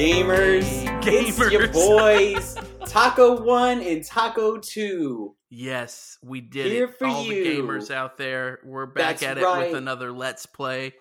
gamers. 0.00 0.64
It's 1.06 1.38
your 1.52 1.68
boys, 1.68 2.56
Taco 2.86 3.42
One 3.42 3.82
and 3.82 4.02
Taco 4.02 4.56
Two. 4.56 5.36
Yes, 5.50 6.16
we 6.22 6.40
did 6.40 6.72
Here 6.72 6.86
it. 6.86 6.98
for 6.98 7.06
All 7.06 7.22
you. 7.22 7.44
the 7.44 7.50
gamers 7.50 7.90
out 7.90 8.16
there, 8.16 8.60
we're 8.64 8.86
back 8.86 9.18
That's 9.18 9.22
at 9.24 9.38
it 9.38 9.44
right. 9.44 9.66
with 9.68 9.76
another 9.76 10.10
Let's 10.10 10.46
Play. 10.46 10.94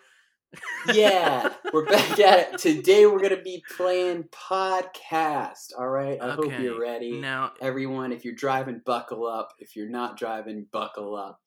Yeah, 0.92 1.54
we're 1.74 1.86
back 1.86 2.20
at 2.20 2.54
it. 2.54 2.58
Today 2.60 3.06
we're 3.06 3.22
gonna 3.22 3.42
be 3.42 3.64
playing 3.78 4.24
podcast. 4.34 5.72
All 5.78 5.88
right, 5.88 6.22
I 6.22 6.32
hope 6.32 6.52
you're 6.60 6.82
ready. 6.82 7.22
Now, 7.22 7.54
Everyone, 7.62 8.12
if 8.12 8.26
you're 8.26 8.36
driving, 8.36 8.82
buckle 8.86 9.26
up. 9.26 9.54
If 9.60 9.78
you're 9.78 9.90
not 9.90 10.18
driving, 10.18 10.66
buckle 10.74 11.16
up. 11.16 11.40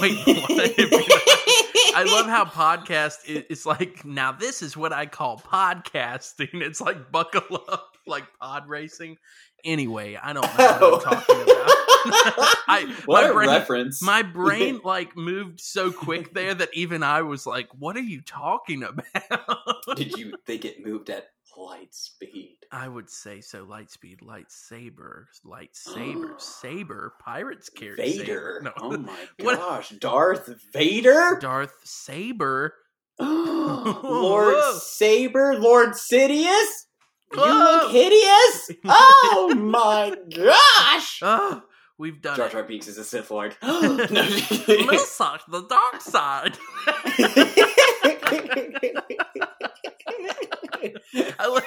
Wait, 0.00 0.18
what? 0.26 1.14
I 1.96 2.04
love 2.06 2.26
how 2.26 2.44
podcast 2.44 3.26
is 3.26 3.44
it's 3.48 3.66
like 3.66 4.04
now 4.04 4.32
this 4.32 4.62
is 4.62 4.76
what 4.76 4.92
I 4.92 5.06
call 5.06 5.38
podcasting. 5.38 6.54
It's 6.54 6.80
like 6.80 7.10
buckle 7.10 7.62
up, 7.68 7.92
like 8.06 8.24
pod 8.40 8.68
racing. 8.68 9.16
Anyway, 9.64 10.18
I 10.20 10.32
don't 10.32 10.42
know 10.42 10.50
what 10.50 10.70
I'm 10.70 10.82
oh. 10.82 11.00
talking 11.00 11.42
about. 11.42 11.70
I, 12.68 12.94
what 13.06 13.22
my 13.22 13.30
a 13.30 13.32
brain, 13.32 13.48
reference! 13.48 14.02
My 14.02 14.22
brain 14.22 14.80
like 14.84 15.16
moved 15.16 15.60
so 15.60 15.90
quick 15.90 16.34
there 16.34 16.52
that 16.52 16.68
even 16.74 17.02
I 17.02 17.22
was 17.22 17.46
like, 17.46 17.68
"What 17.78 17.96
are 17.96 18.00
you 18.02 18.20
talking 18.20 18.82
about?" 18.82 19.96
Did 19.96 20.18
you 20.18 20.34
think 20.44 20.66
it 20.66 20.84
moved 20.84 21.08
at 21.08 21.28
light 21.56 21.94
speed? 21.94 22.56
I 22.72 22.88
would 22.88 23.08
say 23.10 23.40
so. 23.40 23.64
Lightspeed, 23.66 24.18
lightsaber, 24.22 25.24
lightsaber, 25.46 26.40
saber. 26.40 27.12
Pirates 27.24 27.68
carry 27.68 27.96
Vader. 27.96 28.24
Saber. 28.24 28.60
No, 28.64 28.72
Oh 28.78 28.96
my 28.98 29.16
What- 29.40 29.58
gosh, 29.58 29.90
Darth 29.90 30.48
Vader? 30.72 31.38
Darth 31.40 31.74
Saber. 31.84 32.74
Lord 33.20 34.54
Whoa. 34.54 34.78
Saber, 34.78 35.54
Lord 35.58 35.90
Sidious? 35.90 36.86
You 37.32 37.40
look 37.40 37.90
hideous? 37.90 38.70
Oh 38.84 39.52
my 39.56 40.14
gosh! 40.36 41.18
Oh, 41.22 41.62
we've 41.98 42.22
done 42.22 42.36
Jar 42.36 42.46
it. 42.46 42.52
Jar 42.52 42.62
Binks 42.62 42.86
is 42.86 42.96
a 42.98 43.02
Sith 43.04 43.28
Lord. 43.30 43.56
no. 43.62 43.96
Milsok, 43.98 45.40
the 45.48 45.62
dark 45.68 46.00
side. 46.00 46.56
I 51.38 51.62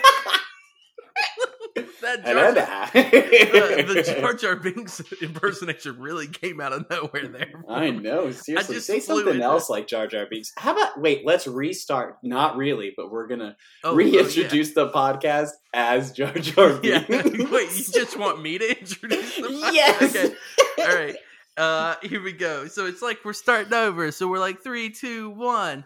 that 2.01 2.23
the, 2.23 3.93
the 3.93 4.03
Jar 4.21 4.33
Jar 4.33 4.55
Binks 4.55 5.01
impersonation 5.21 5.99
really 5.99 6.27
came 6.27 6.61
out 6.61 6.73
of 6.73 6.89
nowhere 6.89 7.27
there. 7.27 7.63
I 7.67 7.89
know, 7.89 8.31
seriously. 8.31 8.75
just 8.75 8.87
Say 8.87 8.99
something 8.99 9.41
else 9.41 9.69
like 9.69 9.87
Jar 9.87 10.07
Jar 10.07 10.25
Binks. 10.29 10.53
How 10.57 10.73
about, 10.73 10.99
wait, 10.99 11.25
let's 11.25 11.47
restart. 11.47 12.17
Not 12.23 12.57
really, 12.57 12.93
but 12.95 13.11
we're 13.11 13.27
going 13.27 13.39
to 13.39 13.55
Oh, 13.83 13.91
oh, 13.91 13.95
reintroduce 13.95 14.73
the 14.73 14.89
podcast 14.89 15.51
as 15.73 16.11
Jar 16.11 16.33
Jar. 16.33 16.73
Binks. 16.79 17.09
yeah. 17.09 17.49
Wait, 17.51 17.69
you 17.77 17.83
just 17.93 18.17
want 18.17 18.41
me 18.41 18.57
to 18.57 18.79
introduce 18.79 19.35
the 19.35 19.43
podcast? 19.43 19.73
Yes. 19.73 20.15
Okay. 20.15 20.35
All 20.79 20.95
right. 20.95 21.15
Uh, 21.57 21.95
here 22.03 22.21
we 22.21 22.33
go. 22.33 22.67
So 22.67 22.85
it's 22.85 23.01
like 23.01 23.25
we're 23.25 23.33
starting 23.33 23.73
over. 23.73 24.11
So 24.11 24.27
we're 24.27 24.39
like 24.39 24.61
three, 24.61 24.91
two, 24.91 25.31
one. 25.31 25.85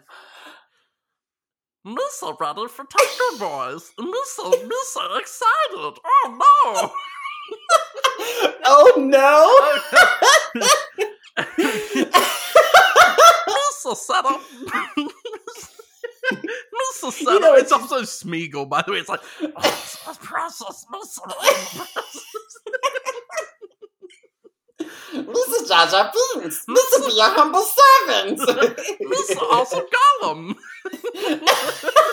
Missa 1.84 2.34
ready 2.38 2.68
for 2.68 2.84
Taco 2.84 3.38
Boys. 3.38 3.92
Missa, 3.98 4.50
Missa 4.66 5.18
excited. 5.18 5.98
Oh 6.04 6.28
no. 6.38 6.92
oh 8.64 8.92
no! 8.98 9.58
Missa 13.48 13.96
set 13.96 14.24
up. 14.24 14.40
Missa 16.72 17.10
set 17.12 17.20
You 17.20 17.40
know, 17.40 17.52
up. 17.54 17.58
It's 17.58 17.72
it's- 17.72 17.92
also 17.92 18.02
Smeagol, 18.02 18.68
by 18.68 18.82
the 18.82 18.92
way. 18.92 18.98
It's 18.98 19.08
like, 19.08 19.20
oh, 19.42 19.50
it's 19.56 19.98
a 20.06 20.14
process, 20.24 20.86
Missa. 20.90 21.22
this 25.12 25.48
is 25.48 25.68
Jar 25.68 25.86
Jar 25.86 26.12
Binks. 26.34 26.64
This 26.66 26.98
will 26.98 27.08
be 27.08 27.14
your 27.14 27.30
humble 27.30 27.64
servant. 27.64 28.38
Missa 29.00 29.40
also 29.52 29.86
Gollum. 30.22 30.54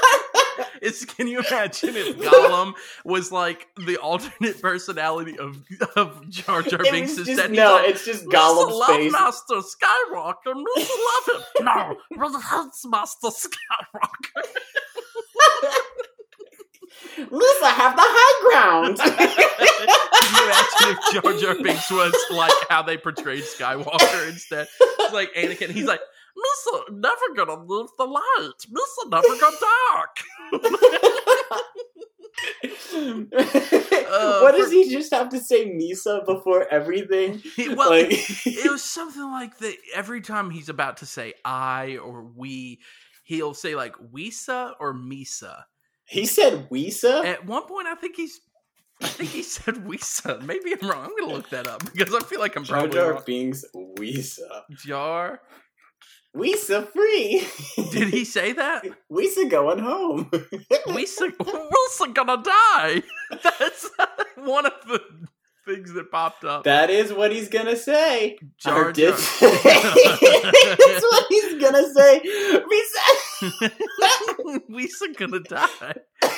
It's 0.82 1.06
can 1.06 1.28
you 1.28 1.40
imagine 1.40 1.96
if 1.96 2.18
Gollum 2.20 2.74
was 3.04 3.32
like 3.32 3.68
the 3.86 3.98
alternate 3.98 4.62
personality 4.62 5.38
of 5.38 5.64
of 5.96 6.28
Jar 6.30 6.62
Jar 6.62 6.82
It 6.82 6.92
Binks 6.92 7.16
just, 7.16 7.50
no, 7.50 7.74
like, 7.76 7.90
it's 7.90 8.06
just. 8.06 8.26
Gollum's 8.26 8.86
face. 8.88 9.14
Lovemaster 9.14 9.64
Skywalker, 9.64 10.54
Mr. 10.54 10.90
Love 11.08 11.28
him. 11.28 11.66
No, 11.66 11.96
Mr. 12.14 12.42
Huntsmaster 12.42 13.32
Skywalker. 13.32 14.46
Lisa, 17.32 17.68
have 17.68 17.96
the 17.96 18.02
high 18.06 18.36
ground. 18.46 18.98
Can 19.00 19.18
you 20.36 20.44
imagine 20.46 20.98
if 20.98 21.24
Jar 21.24 21.54
Jar 21.54 21.64
Binks 21.64 21.92
was 21.92 22.14
like 22.32 22.54
how 22.70 22.82
they 22.82 22.98
portrayed 22.98 23.44
Skywalker 23.44 24.30
instead? 24.30 24.68
It's 24.80 25.14
like 25.14 25.34
Anakin, 25.36 25.70
he's 25.72 25.86
like, 25.86 26.02
Missa 26.38 26.84
never 26.92 27.34
gonna 27.36 27.64
lose 27.66 27.90
the 27.98 28.06
light. 28.06 28.66
Missa 28.72 29.10
never 29.10 29.28
go 29.40 29.50
dark. 29.92 30.18
Uh, 34.12 34.40
what 34.42 34.56
does 34.56 34.68
for- 34.68 34.72
he 34.74 34.90
just 34.90 35.14
have 35.14 35.30
to 35.30 35.40
say 35.40 35.66
Misa 35.70 36.26
before 36.26 36.68
everything? 36.72 37.38
He- 37.56 37.70
well, 37.70 37.90
like, 37.90 38.08
it 38.46 38.72
was 38.72 38.84
something 38.84 39.22
like 39.24 39.58
that 39.60 39.76
every 39.94 40.22
time 40.22 40.50
he's 40.50 40.70
about 40.70 40.98
to 40.98 41.06
say 41.06 41.34
I 41.46 41.98
or 41.98 42.24
we, 42.24 42.80
he'll 43.24 43.54
say 43.54 43.76
like 43.76 43.94
Wisa 44.12 44.74
or 44.80 44.94
Misa. 44.94 45.64
He 46.10 46.26
said 46.26 46.68
Wisa? 46.70 47.24
At 47.26 47.46
one 47.46 47.64
point, 47.68 47.88
I 47.88 47.96
think 47.96 48.16
he's, 48.16 48.40
I 49.02 49.08
think 49.08 49.30
he 49.30 49.44
said 49.56 49.76
Wisa. 49.76 50.42
Maybe 50.44 50.74
I'm 50.80 50.90
wrong. 50.90 51.06
I'm 51.06 51.12
gonna 51.20 51.34
look 51.34 51.50
that 51.52 51.68
up 51.68 51.84
because 51.94 52.16
I 52.16 52.20
feel 52.22 52.40
like 52.40 52.56
I'm 52.56 52.64
Jar 52.64 52.80
probably 52.80 52.98
Jar 52.98 53.14
wrong. 53.14 53.24
Binks 53.26 53.64
Wisa. 53.74 54.64
Jar. 54.72 55.42
Wisa 56.36 56.88
free. 56.92 57.44
Did 57.92 58.10
he 58.10 58.24
say 58.24 58.54
that? 58.54 58.86
Wisa 59.12 59.50
going 59.50 59.80
home. 59.80 60.30
Wisa, 60.88 61.32
Wilson 61.40 62.14
gonna 62.14 62.44
die. 62.44 63.02
That's 63.44 63.90
one 64.36 64.66
of 64.68 64.74
the 64.88 65.02
things 65.66 65.92
that 65.94 66.12
popped 66.12 66.44
up. 66.44 66.64
that 66.66 66.90
is 66.92 67.12
what 67.14 67.32
he's 67.32 67.50
gonna 67.50 67.76
say. 67.76 68.38
Jar 68.60 68.92
did 68.92 69.10
Jar. 69.10 69.18
say. 69.18 69.50
That's 69.64 71.04
what 71.04 71.26
he's 71.30 71.62
gonna 71.62 71.94
say. 71.94 72.22
Wisa. 72.70 73.70
Wisa 74.84 75.16
gonna 75.18 75.40
die. 75.42 75.96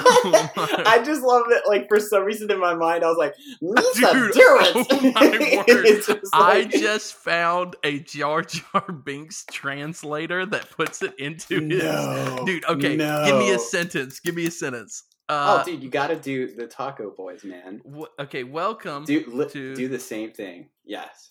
Oh. 0.00 0.48
I 0.86 1.02
just 1.02 1.22
love 1.22 1.44
it. 1.48 1.62
Like 1.66 1.88
for 1.88 1.98
some 1.98 2.22
reason 2.22 2.48
in 2.52 2.60
my 2.60 2.74
mind, 2.74 3.02
I 3.02 3.08
was 3.08 3.16
like, 3.18 3.34
"Misa, 3.60 4.12
Dude, 4.12 4.32
do 4.32 4.40
it!" 4.60 4.86
oh 4.90 5.12
my 5.12 5.56
word. 5.74 5.86
It's 5.86 6.06
just 6.06 6.20
I 6.32 6.60
like- 6.60 6.70
just 6.70 7.14
found 7.14 7.74
a 7.82 7.98
Jar 8.00 8.42
Jar 8.42 8.92
Binks 8.92 9.44
translator 9.50 10.46
that 10.46 10.70
puts 10.70 11.02
it 11.02 11.18
into 11.18 11.60
his. 11.66 11.82
no, 11.82 12.42
Dude, 12.46 12.64
okay, 12.66 12.96
give 12.96 13.38
me 13.38 13.50
a 13.50 13.58
sentence. 13.58 14.20
Give 14.20 14.36
me 14.36 14.46
a 14.46 14.50
sentence. 14.52 15.02
Oh, 15.30 15.34
Uh, 15.56 15.64
dude, 15.64 15.82
you 15.82 15.90
got 15.90 16.08
to 16.08 16.16
do 16.16 16.54
the 16.54 16.66
Taco 16.68 17.10
Boys, 17.10 17.42
man. 17.42 17.80
w- 17.84 18.06
okay, 18.20 18.44
welcome. 18.44 19.04
Do 19.04 19.24
li- 19.26 19.48
to- 19.48 19.74
do 19.74 19.88
the 19.88 19.98
same 19.98 20.30
thing. 20.30 20.68
Yes, 20.84 21.30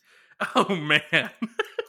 oh 0.55 0.75
man, 0.75 1.29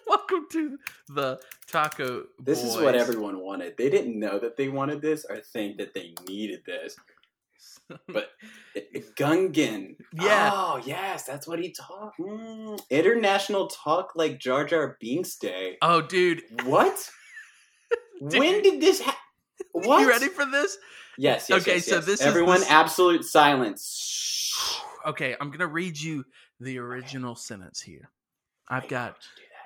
welcome 0.08 0.46
to 0.52 0.78
the 1.08 1.40
Taco. 1.70 2.24
this 2.38 2.62
is 2.62 2.76
what 2.76 2.94
everyone 2.94 3.40
wanted. 3.40 3.76
They 3.76 3.90
didn't 3.90 4.18
know 4.18 4.38
that 4.38 4.56
they 4.56 4.68
wanted 4.68 5.00
this 5.02 5.24
or 5.28 5.38
think 5.40 5.78
that 5.78 5.94
they 5.94 6.14
needed 6.28 6.60
this. 6.66 6.96
But 8.06 8.28
Gungan, 9.16 9.96
Yeah. 10.12 10.50
Oh, 10.52 10.80
yes, 10.84 11.24
that's 11.24 11.48
what 11.48 11.58
he 11.58 11.72
taught. 11.72 12.12
Mm, 12.20 12.78
International 12.90 13.66
Talk 13.68 14.12
Like 14.14 14.38
Jar 14.38 14.64
Jar 14.66 14.98
Binks 15.00 15.36
Day. 15.36 15.78
Oh, 15.80 16.02
dude, 16.02 16.42
What? 16.64 17.10
Dude. 18.28 18.40
when 18.40 18.62
did 18.62 18.80
this 18.80 19.00
happen? 19.00 19.18
What? 19.72 20.00
you 20.02 20.08
ready 20.08 20.28
for 20.28 20.44
this? 20.44 20.76
Yes. 21.16 21.46
yes 21.48 21.62
Okay, 21.62 21.76
yes, 21.76 21.86
so 21.86 21.94
yes. 21.96 22.04
this 22.04 22.20
is 22.20 22.26
everyone. 22.26 22.60
this- 22.60 22.70
Absolute 22.70 23.24
silence. 23.24 24.82
Okay, 25.06 25.34
I'm 25.40 25.50
gonna 25.50 25.66
read 25.68 25.98
you 25.98 26.24
the 26.60 26.78
original 26.78 27.34
sentence 27.36 27.80
here. 27.80 28.10
I've 28.68 28.88
got. 28.88 29.16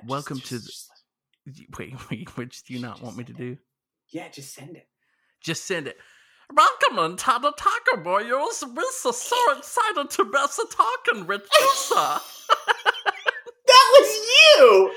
Why 0.07 0.21
don't 0.21 0.31
you 0.31 0.37
do 0.37 0.37
that? 0.37 0.37
welcome 0.37 0.39
Just- 0.39 0.49
to 0.49 0.59
just- 0.59 0.67
just- 0.69 1.79
Wait, 1.79 1.95
wait, 2.11 2.37
which 2.37 2.63
do 2.65 2.75
you 2.75 2.81
not 2.81 3.03
want 3.03 3.17
me 3.17 3.25
to 3.25 3.33
send 3.33 3.39
do? 3.39 3.57
yeah, 4.13 4.29
just 4.29 4.55
send 4.55 4.77
it. 4.77 4.87
Just 5.43 5.65
send 5.65 5.89
it. 5.89 5.97
Welcome 6.55 7.17
to 7.17 7.39
the 7.41 7.53
Taco 7.57 8.03
Boys. 8.03 8.27
We're 8.75 8.83
so, 8.93 9.11
so 9.11 9.37
excited 9.59 10.11
to 10.11 10.25
be 10.25 10.39
so 10.51 10.65
talking 10.67 11.27
with 11.27 11.43
you, 11.53 11.71
sir. 11.75 12.21
That 13.67 13.87
was 13.95 14.19
you. 14.59 14.93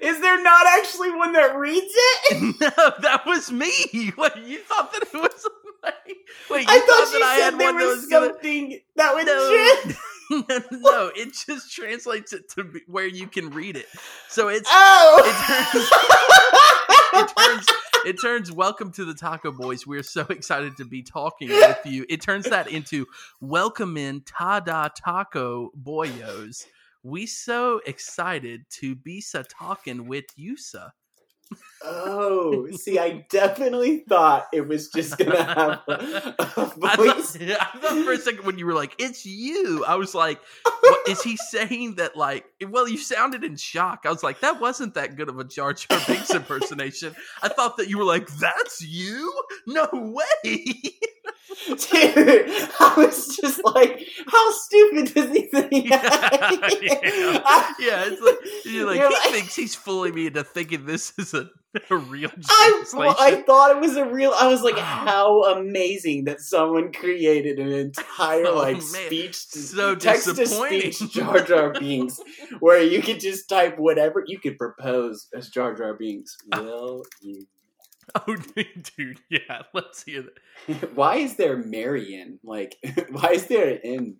Is 0.00 0.20
there 0.20 0.42
not 0.42 0.66
actually 0.66 1.10
one 1.10 1.32
that 1.32 1.56
reads 1.56 1.92
it? 1.92 2.56
no, 2.60 2.70
that 3.02 3.22
was 3.26 3.50
me. 3.52 3.72
What 4.16 4.36
you 4.46 4.58
thought 4.60 4.92
that 4.92 5.02
it 5.02 5.14
was? 5.14 5.48
Wait, 6.50 6.66
I 6.68 6.80
thought 6.80 7.12
that 7.12 7.18
you 7.18 7.24
I 7.24 7.36
said 7.38 7.44
had 7.52 7.58
there 7.60 7.72
one 7.72 7.78
that 7.78 7.86
was 7.86 7.96
was 7.98 8.06
gonna. 8.06 8.26
something 8.26 8.80
that 8.96 9.14
would 9.14 9.26
No. 9.26 9.94
No, 10.72 11.12
it 11.14 11.32
just 11.46 11.72
translates 11.72 12.32
it 12.32 12.50
to 12.56 12.68
where 12.88 13.06
you 13.06 13.28
can 13.28 13.50
read 13.50 13.76
it. 13.76 13.86
So 14.28 14.48
it's 14.48 14.68
Oh! 14.68 15.22
it 17.14 17.28
turns 17.38 17.66
it 18.06 18.20
turns 18.20 18.52
welcome 18.52 18.90
to 18.92 19.04
the 19.04 19.14
taco 19.14 19.50
boys 19.52 19.86
we're 19.86 20.02
so 20.02 20.22
excited 20.30 20.76
to 20.76 20.84
be 20.84 21.02
talking 21.02 21.48
with 21.48 21.78
you 21.84 22.04
it 22.08 22.20
turns 22.20 22.44
that 22.46 22.68
into 22.68 23.06
welcome 23.40 23.96
in 23.96 24.20
tada 24.22 24.90
taco 24.94 25.70
boyos 25.80 26.66
we 27.02 27.26
so 27.26 27.80
excited 27.86 28.64
to 28.70 28.94
be 28.94 29.20
sa 29.20 29.42
talking 29.48 30.06
with 30.06 30.24
you 30.36 30.56
sir 30.56 30.90
Oh, 31.82 32.68
see, 32.72 32.98
I 32.98 33.24
definitely 33.28 33.98
thought 34.08 34.46
it 34.52 34.66
was 34.66 34.88
just 34.88 35.16
gonna 35.18 35.44
have 35.44 35.80
a, 35.86 36.34
a 36.56 36.72
I 36.82 36.96
voice. 36.96 37.36
thought, 37.36 37.40
I 37.74 37.78
thought 37.78 38.04
for 38.04 38.12
a 38.12 38.18
second 38.18 38.44
when 38.44 38.58
you 38.58 38.66
were 38.66 38.74
like, 38.74 38.94
"It's 38.98 39.24
you," 39.24 39.84
I 39.86 39.94
was 39.94 40.14
like, 40.14 40.40
what, 40.80 41.08
"Is 41.08 41.22
he 41.22 41.36
saying 41.36 41.96
that?" 41.96 42.16
Like, 42.16 42.46
well, 42.68 42.88
you 42.88 42.98
sounded 42.98 43.44
in 43.44 43.56
shock. 43.56 44.00
I 44.04 44.10
was 44.10 44.22
like, 44.24 44.40
"That 44.40 44.60
wasn't 44.60 44.94
that 44.94 45.16
good 45.16 45.28
of 45.28 45.38
a 45.38 45.44
Jar 45.44 45.74
Jar 45.74 46.00
Binks 46.08 46.34
impersonation." 46.34 47.14
I 47.42 47.48
thought 47.48 47.76
that 47.76 47.88
you 47.88 47.98
were 47.98 48.04
like, 48.04 48.26
"That's 48.38 48.82
you? 48.82 49.32
No 49.66 49.88
way!" 49.92 50.64
Dude, 51.68 51.78
I 51.88 52.94
was 52.96 53.36
just 53.40 53.64
like, 53.64 54.06
how 54.26 54.50
stupid 54.52 55.14
does 55.14 55.30
he 55.32 55.42
think? 55.46 55.88
yeah, 55.90 56.00
I, 56.02 57.74
yeah, 57.80 58.04
it's 58.06 58.20
like 58.20 58.36
you're 58.64 58.86
like 58.86 58.98
You're 58.98 59.08
he 59.08 59.14
like- 59.14 59.32
thinks 59.32 59.56
he's 59.56 59.74
fooling 59.74 60.14
me 60.14 60.26
into 60.26 60.44
thinking 60.44 60.84
this 60.86 61.12
is 61.18 61.32
a, 61.34 61.48
a 61.90 61.96
real 61.96 62.30
I. 62.48 62.84
I 63.18 63.42
thought 63.42 63.70
it 63.70 63.80
was 63.80 63.96
a 63.96 64.04
real. 64.06 64.32
I 64.38 64.48
was 64.48 64.62
like, 64.62 64.76
how 64.78 65.44
amazing 65.54 66.24
that 66.24 66.40
someone 66.40 66.92
created 66.92 67.58
an 67.58 67.72
entire 67.72 68.46
Oh, 68.46 68.56
like 68.56 68.76
man. 68.76 68.82
speech, 68.82 69.34
So 69.36 69.94
text 69.94 70.26
to 70.36 70.46
speech 70.46 71.00
Jar 71.10 71.40
Jar 71.40 71.72
Binks, 71.72 72.20
where 72.60 72.82
you 72.82 73.00
could 73.02 73.20
just 73.20 73.48
type 73.48 73.78
whatever 73.78 74.22
you 74.26 74.38
could 74.38 74.58
propose 74.58 75.28
as 75.34 75.48
Jar 75.48 75.74
Jar 75.74 75.94
Binks. 75.94 76.36
Will 76.54 77.02
you? 77.22 77.46
oh, 78.14 78.36
dude, 78.96 79.20
yeah. 79.28 79.62
Let's 79.72 80.02
hear 80.04 80.22
that. 80.68 80.94
Why 80.94 81.16
is 81.16 81.36
there 81.36 81.56
Marion? 81.56 82.38
Like, 82.42 82.76
why 83.10 83.32
is 83.32 83.46
there 83.46 83.70
an 83.70 83.80
N? 83.84 84.16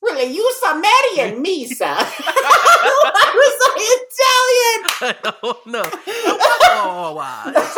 Really, 0.00 0.32
you 0.32 0.52
saw 0.60 0.74
Marion, 0.74 1.42
Misa. 1.42 1.96
I 1.96 3.32
was 3.34 3.56
Italian. 5.00 5.22
Don't. 5.24 6.00
Oh, 6.70 7.14
wow. 7.14 7.52
It's 7.54 7.76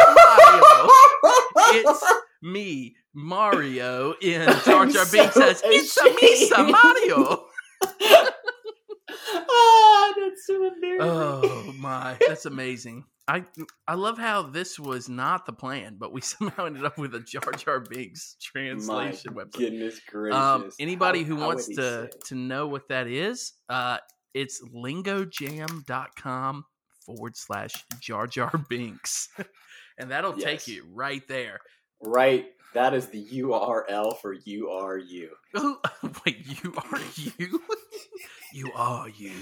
Mario. 1.72 1.92
It's 1.92 2.04
me, 2.42 2.96
Mario, 3.14 4.14
in 4.20 4.46
Jar 4.64 4.86
Jar 4.86 5.04
I'm 5.04 5.10
Binks 5.10 5.34
so 5.34 5.40
says, 5.40 5.62
It's 5.64 5.96
a 5.96 6.04
Misa 6.10 6.70
Mario. 6.70 7.46
Ah, 9.32 10.14
that's 10.18 10.46
so 10.46 10.66
embarrassing. 10.66 11.00
Oh 11.00 11.72
my, 11.78 12.16
that's 12.26 12.46
amazing. 12.46 13.04
I 13.30 13.44
I 13.86 13.94
love 13.94 14.18
how 14.18 14.42
this 14.42 14.78
was 14.78 15.08
not 15.08 15.46
the 15.46 15.52
plan, 15.52 15.96
but 15.98 16.12
we 16.12 16.20
somehow 16.32 16.66
ended 16.66 16.84
up 16.84 16.98
with 16.98 17.14
a 17.14 17.20
Jar 17.20 17.52
Jar 17.52 17.78
Binks 17.80 18.36
translation 18.42 19.34
My 19.34 19.44
website. 19.44 19.52
Goodness 19.58 20.00
gracious! 20.08 20.36
Um, 20.36 20.70
anybody 20.80 21.20
How- 21.22 21.28
who 21.28 21.36
how 21.38 21.46
wants 21.46 21.66
to 21.68 21.74
say? 21.74 22.08
to 22.26 22.34
know 22.34 22.66
what 22.66 22.88
that 22.88 23.06
is, 23.06 23.52
uh, 23.68 23.98
it's 24.34 24.60
lingojam.com 24.74 26.64
forward 27.06 27.36
slash 27.36 27.72
Jar 28.00 28.26
Jar 28.26 28.52
Binks. 28.68 29.28
and 29.98 30.10
that'll 30.10 30.36
Yes. 30.38 30.44
take 30.64 30.68
you 30.68 30.84
right 30.92 31.22
there. 31.28 31.60
right, 32.02 32.46
that 32.74 32.94
is 32.94 33.06
the 33.08 33.24
URL 33.24 34.16
for 34.20 34.32
you 34.32 34.70
are 34.70 34.96
you. 34.98 35.30
Ooh, 35.58 35.78
wait, 36.26 36.46
you 36.64 36.74
are 36.76 37.00
you? 37.16 37.60
you 38.54 38.70
are 38.74 39.08
you. 39.08 39.32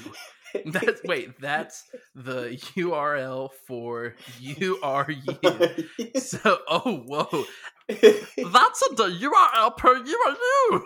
That's 0.67 1.03
wait, 1.05 1.39
that's 1.41 1.85
the 2.15 2.59
URL 2.77 3.51
for 3.67 4.15
you 4.41 4.79
are 4.83 5.11
you. 5.11 6.21
So, 6.21 6.59
oh 6.69 7.03
whoa, 7.07 7.45
that's 7.89 8.83
a 8.83 8.95
the 8.95 9.09
URL 9.21 9.77
per 9.77 9.97
you 9.97 10.19
are 10.27 10.37
you. 10.41 10.85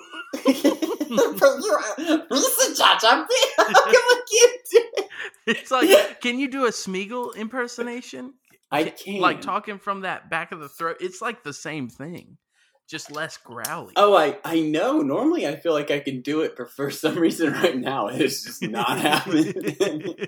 Lisa 2.31 2.75
Jar 2.76 2.99
Jar 2.99 3.26
Binks. 3.29 3.55
How 3.56 3.73
come 3.73 3.94
I 3.94 4.23
can't 4.31 4.61
do 4.70 4.81
it? 4.97 5.09
It's 5.47 5.70
like, 5.70 6.20
can 6.20 6.38
you 6.38 6.49
do 6.49 6.67
a 6.67 6.70
Smeagol 6.70 7.37
impersonation? 7.37 8.35
I 8.70 8.85
can't. 8.85 9.20
Like 9.20 9.41
talking 9.41 9.79
from 9.79 10.03
that 10.03 10.31
back 10.31 10.53
of 10.53 10.61
the 10.61 10.69
throat. 10.69 10.97
It's 11.00 11.20
like 11.20 11.43
the 11.43 11.53
same 11.53 11.88
thing, 11.88 12.38
just 12.88 13.11
less 13.11 13.37
growly. 13.38 13.93
Oh, 13.96 14.14
I 14.14 14.38
I 14.44 14.61
know. 14.61 15.00
Normally, 15.00 15.46
I 15.46 15.56
feel 15.56 15.73
like 15.73 15.90
I 15.90 16.00
can 16.00 16.20
do 16.20 16.43
it, 16.43 16.55
but 16.56 16.70
for 16.70 16.90
some 16.90 17.17
reason, 17.19 17.52
right 17.52 17.76
now, 17.76 18.08
it's 18.08 18.44
just 18.44 18.62
not 18.62 18.99
happening. 18.99 19.52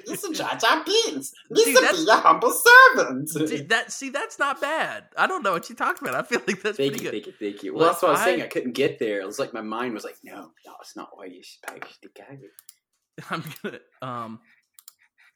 Lisa 0.07 0.33
Jar 0.33 0.57
Jar 0.57 0.85
Binks. 0.85 1.33
Lisa 1.51 1.81
be 1.81 2.11
a 2.11 2.15
humble 2.17 2.51
servant. 2.53 3.29
See, 3.49 3.63
that 3.63 3.93
see, 3.93 4.11
that's 4.11 4.39
not 4.39 4.61
bad. 4.61 5.05
I 5.17 5.27
don't 5.27 5.43
know 5.43 5.53
what 5.53 5.69
you 5.69 5.75
talked 5.75 6.01
about. 6.01 6.15
I 6.15 6.23
feel 6.23 6.41
like 6.47 6.63
that's 6.63 6.77
Thank 6.79 6.93
pretty 6.93 7.05
you, 7.05 7.11
good. 7.11 7.25
thank 7.25 7.27
you, 7.41 7.51
thank 7.51 7.63
you. 7.63 7.75
Well, 7.75 7.87
that's 7.91 8.03
what 8.03 8.09
I 8.09 8.13
was 8.13 8.21
I- 8.21 8.25
saying. 8.25 8.43
I 8.43 8.47
couldn't 8.47 8.73
get 8.73 8.99
there. 8.99 9.21
It 9.21 9.27
was 9.27 9.39
like 9.39 9.53
my 9.53 9.61
mind 9.61 9.93
was 9.95 10.05
like, 10.05 10.17
no, 10.25 10.51
no, 10.67 10.73
it's 10.81 10.97
not 10.97 11.11
why 11.13 11.27
you 11.27 11.43
supposed 11.43 12.03
to 12.03 12.09
go. 12.17 12.25
I'm 13.31 13.45
gonna 13.63 13.79
um 14.03 14.41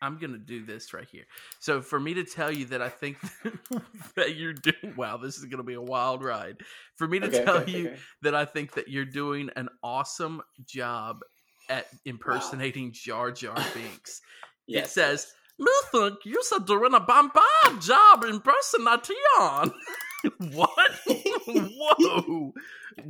I'm 0.00 0.19
gonna 0.19 0.39
do 0.39 0.65
this 0.65 0.95
right 0.95 1.06
here. 1.11 1.25
So 1.61 1.81
for 1.83 1.99
me 1.99 2.15
to 2.15 2.25
tell 2.25 2.53
you 2.53 2.67
that 2.67 2.83
I 2.83 2.89
think 2.89 3.19
that 4.17 4.37
you're 4.37 4.53
doing 4.53 4.95
wow, 4.97 5.17
this 5.17 5.39
is 5.39 5.45
gonna 5.47 5.62
be 5.65 5.75
a 5.75 5.83
wild 5.83 6.23
ride. 6.23 6.56
For 6.97 7.06
me 7.09 7.19
to 7.21 7.27
Okay, 7.27 7.45
tell 7.45 7.56
okay, 7.59 7.71
you 7.73 7.89
okay. 7.89 7.99
that 8.23 8.35
I 8.35 8.45
think 8.45 8.75
that 8.75 8.89
you're 8.89 9.05
doing 9.05 9.50
an 9.56 9.69
awesome 9.83 10.43
job 10.67 11.21
at 11.69 11.87
impersonating 12.05 12.93
Jar 12.93 13.31
Jar 13.31 13.56
Binks. 13.75 14.21
It 14.71 14.87
says, 14.87 15.27
Me 15.59 15.73
think 15.91 16.17
you're 16.27 16.43
doing 16.67 16.93
a 16.93 17.00
bombad 17.00 17.83
job 17.83 18.23
impersonating. 18.25 19.17
what? 20.53 20.91
Whoa. 21.06 22.53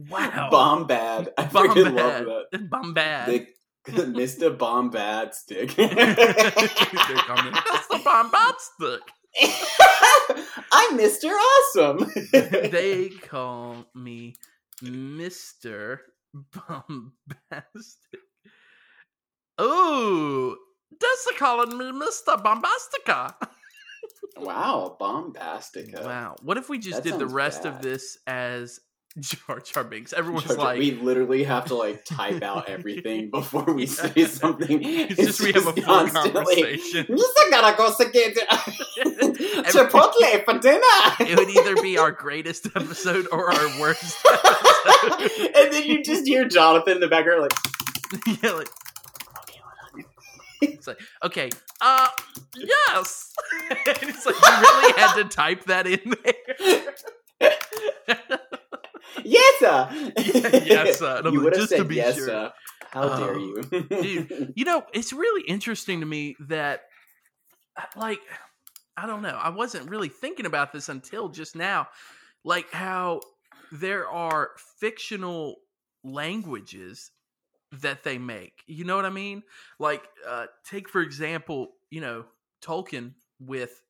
Wow. 0.09 0.49
Bombad. 0.53 1.31
I 1.37 1.45
freaking 1.47 1.97
love 1.97 2.27
that. 2.53 2.71
Bombad. 2.71 3.27
The, 3.27 3.47
Mr. 3.89 4.57
Bombad 4.57 5.35
stick. 5.35 5.75
They're 5.75 5.95
coming. 5.95 7.53
That's 7.53 7.87
the 7.89 8.01
stick. 8.61 9.01
I'm 10.73 10.99
Mr. 10.99 11.31
Awesome. 11.31 12.11
they 12.33 13.09
call 13.23 13.87
me 13.95 14.35
Mr. 14.83 15.99
Bombastic. 16.53 18.21
Oh, 19.59 20.57
they're 21.01 21.39
calling 21.39 21.77
me 21.77 21.87
Mr. 21.87 22.43
Bombastica. 22.43 23.35
wow, 24.37 24.97
Bombastica. 25.01 26.05
Wow. 26.05 26.37
What 26.43 26.57
if 26.57 26.69
we 26.69 26.79
just 26.79 27.03
That 27.03 27.11
did 27.11 27.19
the 27.19 27.27
rest 27.27 27.65
of 27.65 27.83
this 27.83 28.19
as 28.27 28.81
Jar 29.21 29.61
Jar 29.61 29.85
Binks? 29.85 30.13
Everyone's 30.13 30.47
Jar 30.47 30.57
like, 30.57 30.79
we 30.79 30.93
literally 30.93 31.45
have 31.45 31.67
to 31.67 31.75
like 31.75 32.05
type 32.05 32.43
out 32.43 32.69
everything 32.71 33.31
before 33.31 33.65
we 33.65 33.87
Yeah. 33.87 34.13
say 34.15 34.25
something. 34.27 34.81
it's 34.83 35.17
just 35.17 35.41
we 35.41 35.53
have 35.53 35.67
a 35.67 35.73
full 35.73 36.09
conversation. 36.09 37.05
Mr. 37.07 37.51
gotta 37.51 37.77
go 37.77 37.93
to 37.95 38.11
get 38.11 38.37
Chipotle 39.73 40.45
for 40.45 40.59
dinner. 40.59 40.81
It 41.21 41.39
would 41.39 41.51
either 41.51 41.81
be 41.83 41.99
our 41.99 42.13
greatest 42.13 42.67
episode 42.75 43.27
or 43.33 43.53
our 43.53 43.81
worst 43.81 44.17
episode. 44.31 45.31
and 45.55 45.73
then 45.73 45.85
you 45.85 46.03
just 46.03 46.27
hear 46.27 46.47
Jonathan 46.49 46.95
in 46.95 47.01
the 47.01 47.09
background 47.09 47.43
like, 47.43 47.53
yeah, 48.43 48.51
like, 48.53 48.69
it's 50.61 50.87
like, 50.87 50.99
okay, 51.23 51.51
uh, 51.81 52.09
yes. 52.57 53.33
and 53.71 53.79
it's 54.03 54.27
like 54.27 54.35
you 54.35 54.57
really 54.61 54.93
had 54.99 55.15
to 55.15 55.25
type 55.25 55.65
that 55.65 55.87
in 55.87 56.15
there. 57.41 57.49
Yes, 59.25 59.59
sir. 59.61 60.13
yes, 60.65 60.99
sir. 60.99 61.23
You 61.31 61.41
would 61.43 61.53
have 61.55 61.61
just 61.63 61.71
to 61.71 61.79
said 61.79 61.89
be 61.89 61.97
yes, 61.97 62.17
sure. 62.17 62.27
sir. 62.27 62.53
How 62.91 63.09
dare 63.17 63.35
Oh, 63.35 63.39
you, 63.39 63.63
dude. 64.03 64.53
You 64.57 64.65
know, 64.65 64.83
it's 64.93 65.13
really 65.13 65.47
interesting 65.47 66.01
to 66.01 66.07
me 66.07 66.37
that, 66.49 66.83
like, 67.97 68.21
I 68.97 69.07
don't 69.07 69.23
know. 69.23 69.39
I 69.41 69.51
wasn't 69.51 69.89
really 69.91 70.09
thinking 70.09 70.47
about 70.47 70.73
this 70.73 70.89
until 70.89 71.29
just 71.29 71.55
now. 71.55 71.89
Like, 72.45 72.71
how 72.73 73.21
there 73.73 74.09
are 74.09 74.51
fictional 74.81 75.57
languages 76.03 77.11
that 77.73 78.03
they 78.03 78.19
make. 78.19 78.63
You 78.67 78.85
know 78.85 78.97
what 78.97 79.05
I 79.05 79.11
mean? 79.11 79.43
Like, 79.79 80.03
uh, 80.27 80.47
take, 80.65 80.89
for 80.89 81.01
example, 81.03 81.69
you 81.91 82.01
know, 82.01 82.25
Tolkien 82.63 83.13
with 83.39 83.83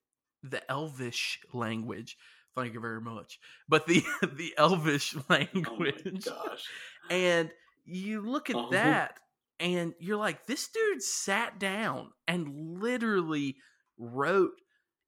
the 0.43 0.61
Elvish 0.69 1.39
language. 1.53 2.17
Thank 2.61 2.73
you 2.73 2.79
very 2.79 3.01
much. 3.01 3.39
But 3.67 3.87
the 3.87 4.03
the 4.33 4.53
Elvish 4.57 5.15
Oh 5.29 5.29
language 5.29 6.25
gosh. 6.25 6.67
and 7.09 7.51
you 7.85 8.21
look 8.21 8.49
at 8.49 8.57
Uh-huh. 8.57 8.71
that 8.71 9.19
and 9.59 9.93
you're 9.99 10.17
like 10.17 10.45
this 10.45 10.67
dude 10.69 11.01
sat 11.01 11.59
down 11.59 12.11
and 12.27 12.81
literally 12.81 13.57
wrote 13.97 14.53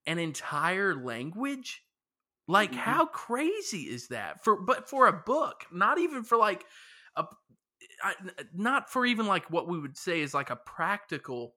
an 0.08 0.20
entire 0.20 0.96
language 0.96 1.84
like 2.48 2.72
Mhm. 2.72 2.78
how 2.78 3.06
crazy 3.06 3.84
is 3.84 4.08
that 4.10 4.44
for 4.44 4.58
but 4.62 4.90
for 4.90 5.08
a 5.08 5.14
book 5.14 5.66
not 5.72 6.00
even 6.00 6.24
for 6.24 6.38
like 6.38 6.66
a 7.16 7.26
I, 8.04 8.16
not 8.54 8.90
for 8.90 9.06
even 9.06 9.28
like 9.28 9.50
what 9.50 9.68
we 9.68 9.80
would 9.80 9.98
say 9.98 10.22
is 10.22 10.34
like 10.34 10.50
a 10.50 10.56
practical 10.56 11.56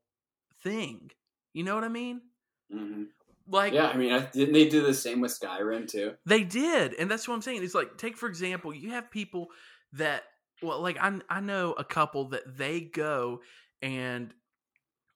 thing. 0.63 1.11
You 1.53 1.65
know 1.65 1.75
what 1.75 1.85
I 1.85 1.89
mean? 1.89 2.23
Mhm. 2.71 3.09
Like 3.47 3.73
Yeah, 3.73 3.89
I 3.89 3.97
mean, 3.97 4.13
I, 4.13 4.21
didn't 4.27 4.55
they 4.55 4.69
do 4.69 4.83
the 4.83 4.95
same 4.95 5.21
with 5.21 5.39
Skyrim 5.39 5.89
too? 5.89 6.15
They 6.25 6.45
did, 6.45 6.95
and 6.95 7.11
that's 7.11 7.29
what 7.29 7.35
I'm 7.35 7.43
saying. 7.43 7.63
It's 7.63 7.75
like 7.75 7.99
take 7.99 8.17
for 8.17 8.29
example, 8.29 8.75
you 8.75 8.91
have 8.91 9.11
people 9.11 9.49
that 9.93 10.25
well, 10.63 10.81
like 10.81 10.97
I 11.01 11.21
I 11.29 11.41
know 11.41 11.73
a 11.73 11.85
couple 11.85 12.29
that 12.31 12.57
they 12.57 12.81
go 12.81 13.41
and 13.83 14.33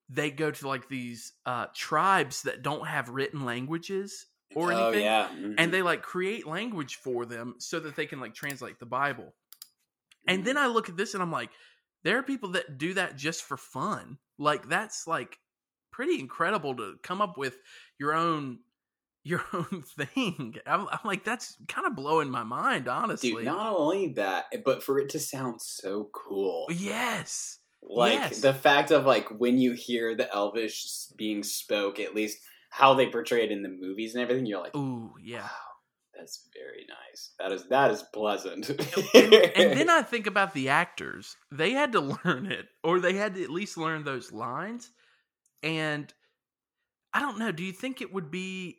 they 0.08 0.30
go 0.30 0.50
to 0.50 0.68
like 0.68 0.88
these 0.88 1.32
uh 1.46 1.66
tribes 1.74 2.42
that 2.42 2.62
don't 2.62 2.86
have 2.86 3.08
written 3.10 3.44
languages 3.44 4.26
or 4.54 4.72
oh 4.72 4.76
anything, 4.76 5.04
yeah, 5.04 5.28
mhm. 5.28 5.54
and 5.58 5.72
they 5.72 5.82
like 5.82 6.02
create 6.02 6.46
language 6.46 6.96
for 6.96 7.26
them 7.26 7.54
so 7.58 7.80
that 7.80 7.96
they 7.96 8.06
can 8.06 8.20
like 8.20 8.34
translate 8.34 8.78
the 8.78 8.86
Bible. 8.86 9.34
And 10.26 10.42
Mhm. 10.42 10.44
then 10.44 10.56
I 10.58 10.66
look 10.66 10.88
at 10.88 10.96
this 10.96 11.14
and 11.14 11.22
I'm 11.22 11.32
like, 11.32 11.50
there 12.02 12.18
are 12.18 12.22
people 12.22 12.50
that 12.50 12.78
do 12.78 12.94
that 12.94 13.16
just 13.16 13.42
for 13.44 13.56
fun. 13.56 14.18
Like 14.38 14.68
that's 14.68 15.06
like 15.06 15.38
pretty 15.90 16.18
incredible 16.20 16.74
to 16.76 16.96
come 17.02 17.20
up 17.20 17.36
with 17.38 17.56
your 17.98 18.14
own 18.14 18.58
your 19.24 19.44
own 19.52 19.82
thing. 19.82 20.56
I'm, 20.66 20.88
I'm 20.90 20.98
like, 21.04 21.24
that's 21.24 21.56
kind 21.68 21.86
of 21.86 21.94
blowing 21.96 22.30
my 22.30 22.44
mind, 22.44 22.88
honestly. 22.88 23.32
Dude, 23.32 23.44
not 23.44 23.76
only 23.76 24.12
that, 24.14 24.46
eh, 24.52 24.58
but 24.64 24.82
for 24.82 24.98
it 24.98 25.10
to 25.10 25.18
sound 25.18 25.60
so 25.60 26.08
cool. 26.14 26.66
yes. 26.70 27.58
Like 27.82 28.14
Yes. 28.14 28.40
the 28.40 28.54
fact 28.54 28.90
of 28.90 29.06
like 29.06 29.28
when 29.38 29.56
you 29.58 29.72
hear 29.72 30.14
the 30.16 30.32
Elvish 30.34 31.06
being 31.16 31.42
spoke, 31.44 32.00
at 32.00 32.14
least 32.14 32.38
how 32.70 32.94
they 32.94 33.06
portray 33.08 33.44
it 33.44 33.52
in 33.52 33.62
the 33.62 33.68
movies 33.68 34.14
and 34.14 34.22
everything, 34.22 34.46
you're 34.46 34.60
like, 34.60 34.74
Ooh, 34.74 35.12
yeah. 35.22 35.42
wow, 35.42 35.48
that's 36.18 36.48
very 36.52 36.84
nice. 36.88 37.34
That 37.38 37.52
is 37.52 37.68
that 37.68 37.90
is 37.92 38.02
pleasant. 38.12 38.68
and, 39.14 39.32
and 39.34 39.78
then 39.78 39.88
I 39.90 40.02
think 40.02 40.26
about 40.26 40.54
the 40.54 40.70
actors. 40.70 41.36
They 41.52 41.70
had 41.70 41.92
to 41.92 42.00
learn 42.24 42.46
it, 42.50 42.66
or 42.82 42.98
they 42.98 43.12
had 43.14 43.34
to 43.36 43.44
at 43.44 43.50
least 43.50 43.78
learn 43.78 44.02
those 44.04 44.32
lines. 44.32 44.90
And 45.62 46.12
I 47.12 47.20
don't 47.20 47.38
know. 47.38 47.52
Do 47.52 47.64
you 47.64 47.72
think 47.72 48.00
it 48.00 48.12
would 48.12 48.30
be? 48.30 48.78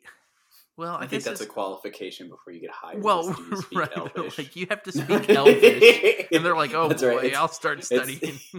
Well, 0.76 0.96
I, 0.96 1.02
I 1.02 1.06
think 1.08 1.24
that's 1.24 1.42
a 1.42 1.46
qualification 1.46 2.30
before 2.30 2.54
you 2.54 2.60
get 2.60 2.70
hired. 2.70 3.02
well, 3.02 3.28
is 3.28 3.36
to 3.36 3.56
speak 3.62 3.78
right. 3.78 4.38
Like 4.38 4.56
you 4.56 4.66
have 4.70 4.82
to 4.84 4.92
speak 4.98 5.28
Elvish, 5.28 6.26
and 6.32 6.42
they're 6.44 6.56
like, 6.56 6.72
"Oh 6.72 6.88
That's 6.88 7.02
boy, 7.02 7.16
right. 7.16 7.36
I'll 7.36 7.48
start 7.48 7.84
studying." 7.84 8.40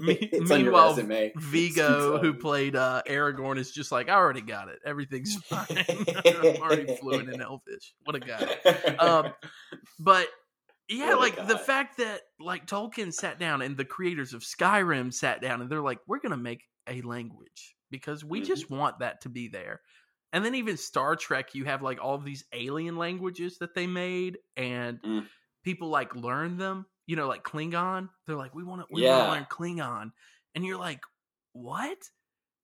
Me- 0.00 0.16
it's 0.32 0.50
on 0.50 0.60
your 0.60 0.72
meanwhile. 0.72 0.94
Viggo, 1.36 2.18
who 2.18 2.34
played 2.34 2.74
uh, 2.74 3.02
Aragorn, 3.06 3.58
is 3.58 3.70
just 3.70 3.92
like, 3.92 4.08
"I 4.08 4.14
already 4.14 4.40
got 4.40 4.68
it. 4.68 4.78
Everything's 4.86 5.34
fine. 5.44 5.66
I'm 5.68 6.62
already 6.62 6.96
fluent 6.96 7.28
in 7.28 7.42
Elvish. 7.42 7.92
What 8.04 8.16
a 8.16 8.20
guy." 8.20 8.46
Um, 8.98 9.32
but 9.98 10.26
yeah, 10.88 11.14
a 11.14 11.16
like 11.16 11.46
the 11.48 11.58
fact 11.58 11.98
that 11.98 12.22
like 12.38 12.66
Tolkien 12.66 13.12
sat 13.12 13.38
down 13.38 13.62
and 13.62 13.76
the 13.76 13.84
creators 13.84 14.34
of 14.34 14.42
Skyrim 14.42 15.12
sat 15.12 15.40
down 15.40 15.60
and 15.60 15.70
they're 15.70 15.80
like, 15.80 16.00
we're 16.06 16.20
gonna 16.20 16.36
make 16.36 16.62
a 16.88 17.00
language 17.02 17.74
because 17.90 18.24
we 18.24 18.40
Mhm. 18.40 18.44
just 18.46 18.70
want 18.70 18.98
that 18.98 19.20
to 19.22 19.28
be 19.28 19.48
there. 19.48 19.80
And 20.32 20.44
then 20.44 20.54
even 20.56 20.76
Star 20.76 21.14
Trek, 21.16 21.54
you 21.54 21.64
have 21.64 21.80
like 21.82 22.02
all 22.02 22.14
of 22.14 22.24
these 22.24 22.44
alien 22.52 22.96
languages 22.96 23.58
that 23.58 23.74
they 23.74 23.86
made, 23.86 24.38
and 24.56 25.00
Mm. 25.02 25.28
people 25.62 25.88
like 25.88 26.14
learn 26.14 26.56
them. 26.56 26.86
You 27.06 27.16
know, 27.16 27.28
like 27.28 27.44
Klingon. 27.44 28.08
They're 28.26 28.36
like, 28.36 28.54
we 28.54 28.64
want 28.64 28.80
to, 28.82 28.86
we 28.90 29.02
Yeah. 29.02 29.16
want 29.18 29.26
to 29.26 29.30
learn 29.30 29.46
Klingon, 29.46 30.12
and 30.54 30.64
you're 30.64 30.78
like, 30.78 31.00
what? 31.52 31.98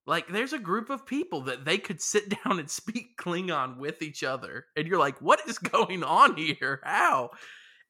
Like, 0.06 0.28
there's 0.28 0.52
a 0.54 0.58
group 0.58 0.90
of 0.90 1.06
people 1.06 1.42
that 1.42 1.64
they 1.64 1.78
could 1.78 2.00
sit 2.00 2.28
down 2.44 2.58
and 2.58 2.70
speak 2.70 3.16
Klingon 3.18 3.76
with 3.78 4.02
each 4.02 4.24
other, 4.24 4.66
and 4.76 4.86
you're 4.88 4.98
like, 4.98 5.20
what 5.22 5.46
is 5.48 5.58
going 5.58 6.02
on 6.02 6.36
here? 6.36 6.80
How? 6.82 7.30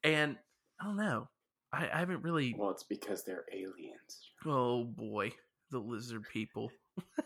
And 0.03 0.37
I 0.79 0.85
don't 0.85 0.97
know. 0.97 1.27
I, 1.73 1.89
I 1.93 1.99
haven't 1.99 2.23
really. 2.23 2.55
Well, 2.57 2.71
it's 2.71 2.83
because 2.83 3.23
they're 3.23 3.45
aliens. 3.51 4.31
Oh 4.45 4.83
boy, 4.83 5.31
the 5.69 5.79
lizard 5.79 6.23
people. 6.31 6.71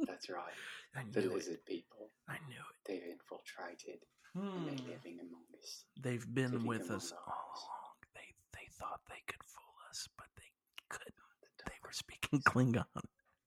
That's 0.07 0.29
right. 0.31 0.53
I 0.97 1.03
The 1.13 1.21
knew 1.23 1.31
it. 1.31 1.35
lizard 1.35 1.65
people. 1.67 2.11
I 2.29 2.35
knew 2.49 2.57
it. 2.57 2.77
They've 2.87 3.03
infiltrated 3.11 4.01
and 4.35 4.67
they're 4.67 4.75
Hmm. 4.75 4.91
living 4.91 5.19
among 5.21 5.45
us. 5.61 5.85
They've 6.01 6.27
been 6.35 6.53
Living 6.53 6.67
with 6.67 6.91
us 6.91 7.13
all 7.13 7.33
along. 7.33 7.95
They 8.15 8.35
they 8.53 8.67
thought 8.79 9.01
they 9.09 9.23
could 9.27 9.43
fool 9.45 9.75
us, 9.91 10.09
but 10.17 10.27
they 10.37 10.51
couldn't. 10.89 11.15
They 11.67 11.73
were 11.83 11.93
speaking 11.93 12.41
Klingon, 12.47 12.85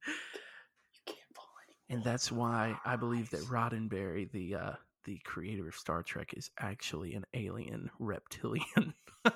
You 0.07 0.99
can't 1.05 1.19
fall 1.35 1.45
any 1.67 1.95
and 1.95 2.03
that's 2.03 2.31
why 2.31 2.77
I 2.85 2.95
believe 2.95 3.29
that. 3.31 3.41
Roddenberry, 3.41 4.29
the 4.31 4.55
uh, 4.55 4.71
the 5.07 5.19
creator 5.23 5.67
of 5.69 5.75
Star 5.75 6.03
Trek, 6.03 6.33
is 6.35 6.51
actually 6.59 7.13
an 7.13 7.25
alien 7.33 7.89
reptilian. 7.97 8.65
Are 9.25 9.31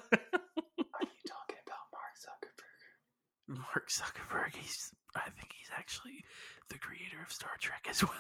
you 1.01 1.23
talking 1.25 1.57
about 1.65 1.87
Mark 1.95 2.13
Zuckerberg? 2.19 3.57
Mark 3.73 3.89
Zuckerberg, 3.89 4.53
he's 4.55 4.91
I 5.15 5.21
think 5.29 5.53
he's 5.57 5.69
actually 5.75 6.23
the 6.69 6.77
creator 6.77 7.17
of 7.25 7.31
Star 7.31 7.51
Trek 7.59 7.87
as 7.89 8.03
well. 8.03 8.11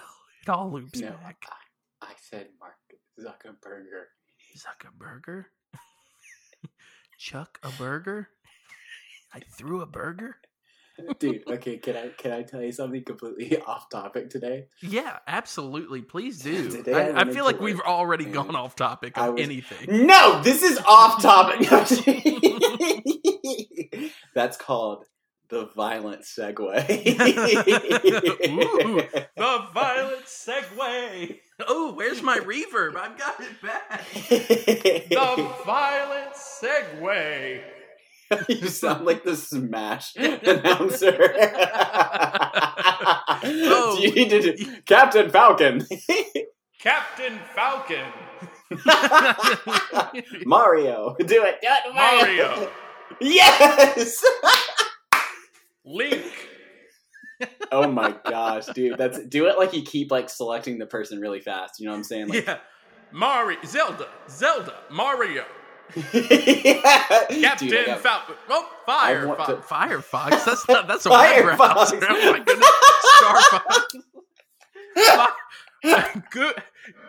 It 0.41 0.49
all 0.49 0.71
loops 0.71 0.99
No, 0.99 1.09
back. 1.11 1.43
I, 2.01 2.07
I 2.07 2.13
said 2.21 2.47
Mark 2.59 2.77
Zuckerberger. 3.19 4.05
Zuckerberger? 4.57 5.45
Chuck 7.19 7.59
a 7.63 7.69
burger? 7.77 8.29
I 9.33 9.41
threw 9.57 9.81
a 9.81 9.85
burger? 9.85 10.37
Dude, 11.19 11.43
okay, 11.49 11.77
can 11.77 11.95
I 11.95 12.09
can 12.09 12.31
I 12.31 12.43
tell 12.43 12.61
you 12.61 12.71
something 12.71 13.03
completely 13.03 13.59
off 13.67 13.89
topic 13.89 14.29
today? 14.29 14.67
Yeah, 14.81 15.19
absolutely. 15.27 16.01
Please 16.01 16.39
do. 16.41 16.83
I 16.93 17.21
I, 17.21 17.25
feel 17.31 17.45
like 17.45 17.59
we've 17.59 17.79
already 17.81 18.25
and 18.25 18.33
gone 18.33 18.55
off 18.55 18.75
topic 18.75 19.17
of 19.17 19.35
was- 19.35 19.43
anything. 19.43 20.05
No, 20.07 20.41
this 20.43 20.63
is 20.63 20.79
off 20.87 21.21
topic. 21.21 21.67
That's 24.33 24.57
called 24.57 25.05
the 25.49 25.65
violent 25.75 26.21
segue. 26.21 26.89
Ooh. 28.47 29.01
The 29.35 29.65
violent 29.73 30.25
segue. 30.25 31.39
Oh, 31.67 31.93
where's 31.93 32.21
my 32.23 32.37
reverb? 32.39 32.95
I've 32.95 33.17
got 33.17 33.39
it 33.41 33.61
back. 33.61 34.05
The 34.29 35.51
violent 35.65 36.33
segue. 36.33 37.61
you 38.49 38.67
sound 38.67 39.05
like 39.05 39.23
the 39.23 39.35
Smash 39.35 40.15
announcer. 40.17 41.33
Oh. 43.43 43.97
you 44.01 44.11
need 44.11 44.29
to 44.29 44.55
do 44.55 44.81
Captain 44.85 45.29
Falcon. 45.29 45.85
Captain 46.79 47.39
Falcon. 47.55 48.05
Mario, 50.45 51.15
do 51.19 51.43
it, 51.43 51.59
do 51.61 51.67
it, 51.69 51.93
Mario. 51.95 52.69
Yes. 53.19 54.23
Link. 55.85 56.23
oh 57.71 57.89
my 57.89 58.15
gosh, 58.25 58.67
dude, 58.67 58.97
that's 58.97 59.19
do 59.27 59.47
it 59.47 59.57
like 59.57 59.73
you 59.73 59.81
keep 59.83 60.11
like 60.11 60.29
selecting 60.29 60.77
the 60.77 60.85
person 60.85 61.19
really 61.19 61.39
fast. 61.41 61.79
You 61.79 61.85
know 61.87 61.91
what 61.91 61.97
I'm 61.97 62.03
saying? 62.03 62.27
Like, 62.29 62.45
Yeah. 62.45 62.57
Mario. 63.11 63.59
Zelda. 63.65 64.07
Zelda. 64.29 64.75
Mario. 64.89 65.43
Captain 65.93 67.97
Falcon. 67.99 68.35
Oh, 68.49 68.69
Firefox. 68.87 69.45
to- 69.47 69.55
Firefox. 69.57 70.45
That's 70.45 70.67
not. 70.67 70.87
That's 70.87 71.05
a 71.05 71.09
Firefox. 71.09 71.57
browser. 71.57 71.99
Oh 72.09 72.31
my 72.31 72.39
goodness. 72.39 72.69
Starfox. 75.03 76.23
Goo- 76.31 76.53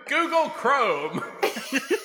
Google 0.06 0.48
Chrome. 0.50 1.22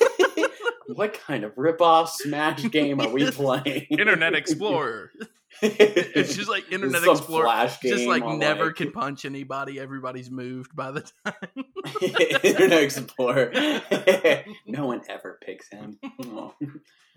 what 0.95 1.13
kind 1.13 1.43
of 1.43 1.51
rip-off 1.57 2.11
Smash 2.11 2.69
game 2.71 3.01
are 3.01 3.09
we 3.09 3.29
playing? 3.31 3.85
Internet 3.89 4.35
Explorer. 4.35 5.11
It's 5.61 6.35
just 6.35 6.49
like 6.49 6.65
Internet 6.71 7.03
Explorer. 7.03 7.69
Just 7.81 8.05
like 8.05 8.25
never 8.25 8.65
like- 8.67 8.75
can 8.75 8.91
punch 8.91 9.25
anybody. 9.25 9.79
Everybody's 9.79 10.29
moved 10.29 10.75
by 10.75 10.91
the 10.91 11.09
time. 11.25 11.65
Internet 12.43 12.83
Explorer. 12.83 13.51
no 14.65 14.85
one 14.85 15.01
ever 15.09 15.39
picks 15.43 15.69
him. 15.69 15.97
Aw. 16.03 16.51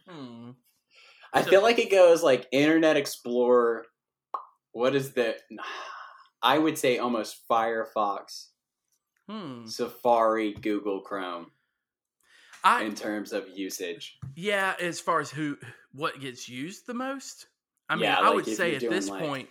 Hmm. 0.09 0.51
I 1.33 1.43
feel 1.43 1.63
like 1.63 1.79
it 1.79 1.91
goes 1.91 2.23
like 2.23 2.47
Internet 2.53 2.97
Explorer. 2.97 3.85
What 4.73 4.95
is 4.95 5.13
the? 5.13 5.37
I 6.43 6.59
would 6.59 6.79
say 6.79 6.99
almost 6.99 7.43
Firefox, 7.51 8.47
Hmm. 9.29 9.67
Safari, 9.67 10.55
Google 10.55 11.03
Chrome 11.03 11.53
I 12.65 12.83
in 12.83 12.95
terms 12.95 13.33
of 13.33 13.45
usage. 13.55 14.19
yeah. 14.35 14.75
As 14.81 14.99
far 15.01 15.21
as 15.21 15.31
who 15.31 15.57
what 15.93 16.21
gets 16.21 16.49
used 16.49 16.87
the 16.87 16.95
most, 16.95 17.47
I 17.91 17.97
mean, 17.97 18.05
Yeah, 18.05 18.19
I 18.21 18.27
like 18.29 18.35
would 18.37 18.47
say 18.47 18.75
at 18.77 18.81
this 18.81 19.09
like- 19.11 19.21
point, 19.23 19.49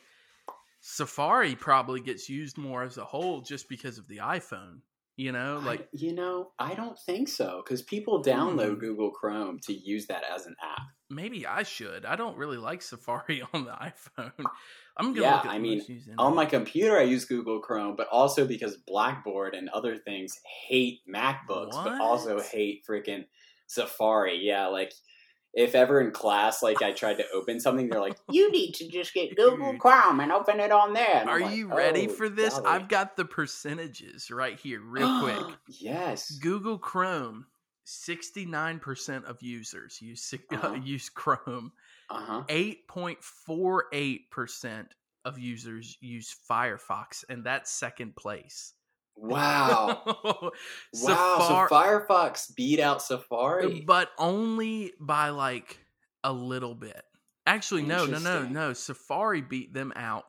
Safari 0.82 1.56
probably 1.56 2.00
gets 2.02 2.30
used 2.30 2.58
more 2.58 2.84
as 2.84 2.98
a 2.98 3.04
whole, 3.04 3.42
just 3.42 3.68
because 3.70 3.98
of 3.98 4.08
the 4.08 4.18
iPhone. 4.18 4.82
You 5.18 5.34
know, 5.34 5.62
like 5.66 5.82
I- 5.82 5.88
you 5.92 6.14
know, 6.14 6.52
I 6.58 6.74
don't 6.76 6.98
think 6.98 7.28
so 7.28 7.62
because 7.62 7.82
people 7.82 8.24
download 8.24 8.76
Hmm. 8.76 8.80
Google 8.80 9.12
Chrome 9.12 9.60
to 9.64 9.74
use 9.74 10.08
that 10.08 10.24
as 10.24 10.46
an 10.46 10.56
app. 10.64 10.82
maybe 11.12 11.46
I 11.46 11.64
should. 11.64 12.06
I 12.06 12.16
don't 12.16 12.38
really 12.38 12.58
like 12.58 12.82
Safari 12.84 13.42
on 13.54 13.66
the 13.66 13.72
iPhone. 13.72 14.32
I'm 14.96 15.14
gonna 15.14 15.22
Yeah, 15.22 15.36
look 15.38 15.46
at 15.48 15.52
I 15.52 15.60
mean, 15.60 15.82
On 16.18 16.34
my 16.36 16.46
computer, 16.46 16.98
I 16.98 17.02
use 17.04 17.26
Google 17.26 17.60
Chrome, 17.60 17.96
but 17.98 18.08
also 18.10 18.46
because 18.48 18.78
Blackboard 18.78 19.56
and 19.56 19.68
other 19.70 19.98
things 19.98 20.40
hate 20.68 21.00
MacBooks, 21.14 21.72
but 21.84 22.00
also 22.00 22.40
hate 22.40 22.84
freaking 22.90 23.26
Safari, 23.68 24.38
yeah. 24.38 24.68
Like 24.68 24.94
if 25.54 25.76
ever 25.76 26.00
in 26.02 26.12
class, 26.12 26.62
like 26.62 26.82
I 26.82 26.92
tried 26.92 27.18
to 27.18 27.26
open 27.34 27.60
something, 27.60 27.90
they're 27.90 28.00
like, 28.00 28.18
"You 28.32 28.52
need 28.52 28.74
to 28.76 28.88
just 28.88 29.14
get 29.14 29.36
Google 29.36 29.74
Chrome 29.80 30.20
and 30.20 30.32
open 30.32 30.60
it 30.60 30.72
on 30.72 30.94
there." 30.94 31.18
And 31.22 31.30
Are 31.30 31.40
like, 31.40 31.56
you 31.56 31.68
ready 31.68 32.08
"Oh, 32.08 32.12
for 32.14 32.30
this? 32.30 32.54
golly." 32.54 32.66
I've 32.68 32.88
got 32.88 33.16
the 33.18 33.26
percentages 33.26 34.30
right 34.32 34.60
here, 34.60 34.82
real 34.82 35.20
quick. 35.22 35.58
yes. 35.68 36.32
Google 36.42 36.78
Chrome, 36.78 37.46
69% 37.86 39.24
of 39.26 39.42
users 39.42 40.02
use 40.02 40.34
Uh-huh. 40.52 40.74
use 40.84 41.10
Chrome. 41.10 41.72
Uh 42.10 42.22
huh. 42.22 42.44
8.48% 42.48 44.86
of 45.26 45.38
users 45.38 45.98
use 46.02 46.36
Firefox, 46.50 47.24
and 47.30 47.46
that's 47.46 47.72
second 47.72 48.16
place. 48.16 48.74
Wow. 49.22 50.02
wow. 50.24 50.52
Safari- 50.94 51.68
So 51.70 51.76
Firefox 51.76 52.56
beat 52.56 52.80
out 52.80 53.02
Safari. 53.02 53.82
but 53.86 54.10
only 54.18 54.94
by 55.00 55.30
like 55.30 55.80
a 56.24 56.32
little 56.34 56.76
bit. 56.76 57.02
Actually, 57.46 57.84
no, 57.84 58.06
no, 58.06 58.20
no, 58.20 58.44
no. 58.44 58.74
Safari 58.74 59.42
beat 59.42 59.74
them 59.74 59.92
out 59.96 60.26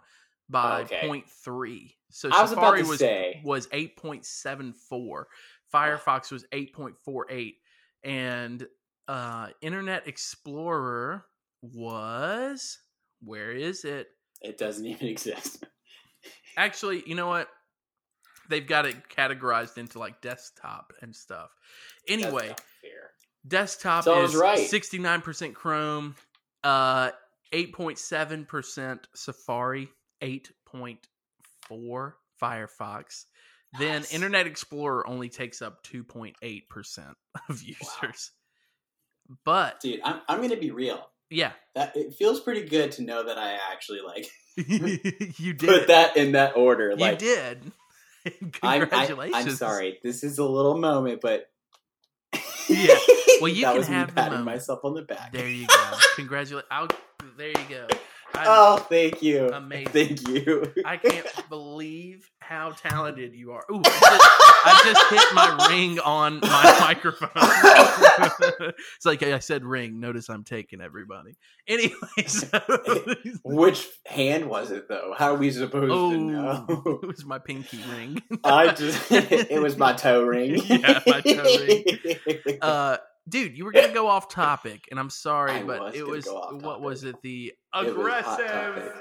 by 0.48 0.82
Okay. 0.82 1.00
0.3. 1.04 1.94
So 2.10 2.28
I 2.32 2.40
was 2.42 2.50
Safari 2.50 2.82
was 2.82 2.98
say. 2.98 3.40
was 3.44 3.66
8.74. 3.68 5.24
Firefox 5.72 6.32
was 6.32 6.44
8.48 6.52 7.54
and 8.02 8.66
uh 9.06 9.48
Internet 9.60 10.08
Explorer 10.08 11.24
was 11.62 12.78
where 13.22 13.52
is 13.52 13.84
it? 13.84 14.08
It 14.40 14.58
doesn't 14.58 14.86
even 14.86 15.06
exist. 15.08 15.64
Actually, 16.56 17.02
you 17.06 17.14
know 17.14 17.28
what? 17.28 17.48
They've 18.50 18.66
got 18.66 18.84
it 18.84 18.96
categorized 19.08 19.78
into 19.78 19.98
like 19.98 20.20
desktop 20.20 20.92
and 21.00 21.14
stuff. 21.16 21.50
Anyway, 22.08 22.54
desktop 23.46 24.04
So 24.04 24.22
is 24.24 24.34
right. 24.36 24.58
69% 24.58 25.54
Chrome, 25.54 26.14
uh 26.62 27.10
8.7% 27.54 28.98
Safari, 29.14 29.88
8.4 30.22 32.12
Firefox. 32.42 33.24
Then. 33.78 34.02
Internet 34.10 34.46
Explorer 34.46 35.06
only 35.08 35.28
takes 35.28 35.62
up 35.62 35.84
2.8% 35.84 37.14
of 37.48 37.62
users. 37.62 38.32
But 39.44 39.78
dude, 39.80 40.00
I'm 40.04 40.20
I'm 40.28 40.42
gonna 40.42 40.56
be 40.56 40.72
real. 40.72 41.06
yeah, 41.30 41.52
That 41.76 41.96
it 41.96 42.14
feels 42.14 42.40
pretty 42.40 42.62
good 42.68 42.90
to 42.92 43.02
know 43.02 43.22
that 43.24 43.38
I 43.38 43.56
actually 43.72 44.00
like 44.00 44.28
you 44.56 45.52
did. 45.54 45.58
put 45.60 45.86
that 45.86 46.16
in 46.16 46.32
that 46.32 46.56
order. 46.56 46.90
you 46.90 46.96
like 46.96 47.20
did. 48.24 48.34
I'm, 48.62 48.88
I, 48.92 49.30
I'm 49.34 49.50
sorry. 49.50 49.98
This 50.02 50.22
is 50.24 50.38
a 50.38 50.44
little 50.44 50.76
moment, 50.78 51.20
but 51.20 51.50
Yeah. 52.68 52.94
Well, 53.40 53.48
you 53.52 53.62
that 53.62 53.70
can 53.72 53.78
was 53.78 53.88
have 53.88 54.08
the 54.08 54.14
patting 54.14 54.30
moment. 54.38 54.46
myself 54.46 54.80
on 54.84 54.94
the 54.94 55.02
back. 55.02 55.32
There 55.32 55.48
you 55.48 55.66
go. 55.66 55.90
Congratulations. 56.16 56.68
I'll 56.70 56.88
There 57.36 57.48
you 57.48 57.54
go. 57.68 57.86
I, 58.40 58.44
oh, 58.46 58.76
thank 58.76 59.22
you. 59.22 59.48
Amazing. 59.48 59.92
Thank 59.92 60.28
you. 60.28 60.72
I 60.84 60.96
can't 60.96 61.26
believe 61.48 62.30
how 62.40 62.70
talented 62.70 63.34
you 63.34 63.52
are. 63.52 63.64
Ooh, 63.70 63.82
I 63.84 63.90
just, 63.90 64.26
I 64.64 64.80
just 64.84 65.10
hit 65.10 65.34
my 65.34 65.68
ring 65.68 65.98
on 66.00 66.40
my 66.40 66.76
microphone. 66.80 67.28
it's 68.96 69.04
like 69.04 69.22
I 69.22 69.38
said 69.40 69.64
ring. 69.64 70.00
Notice 70.00 70.30
I'm 70.30 70.44
taking 70.44 70.80
everybody. 70.80 71.36
Anyways. 71.68 72.50
Which 73.44 73.86
hand 74.06 74.48
was 74.48 74.70
it 74.70 74.88
though? 74.88 75.14
How 75.16 75.34
are 75.34 75.38
we 75.38 75.50
supposed 75.50 75.92
oh, 75.92 76.10
to 76.10 76.18
know? 76.18 77.00
it 77.02 77.06
was 77.06 77.24
my 77.24 77.38
pinky 77.38 77.80
ring. 77.94 78.22
I 78.42 78.72
just 78.72 79.12
it 79.12 79.60
was 79.60 79.76
my 79.76 79.92
toe 79.92 80.24
ring. 80.24 80.62
Yeah, 80.64 81.00
my 81.06 81.20
toe 81.20 81.44
ring. 81.44 82.58
Uh, 82.62 82.96
dude, 83.28 83.56
you 83.56 83.64
were 83.64 83.72
gonna 83.72 83.92
go 83.92 84.06
off 84.08 84.28
topic, 84.28 84.86
and 84.90 84.98
I'm 85.00 85.10
sorry, 85.26 85.52
I 85.52 85.62
but 85.62 85.80
was 85.80 85.94
it 85.94 86.06
was 86.06 86.26
what 86.26 86.80
was 86.80 87.04
it? 87.04 87.16
The 87.22 87.52
It 87.74 87.96
was 87.96 88.12
hot 88.24 88.40
aggressive 88.40 88.92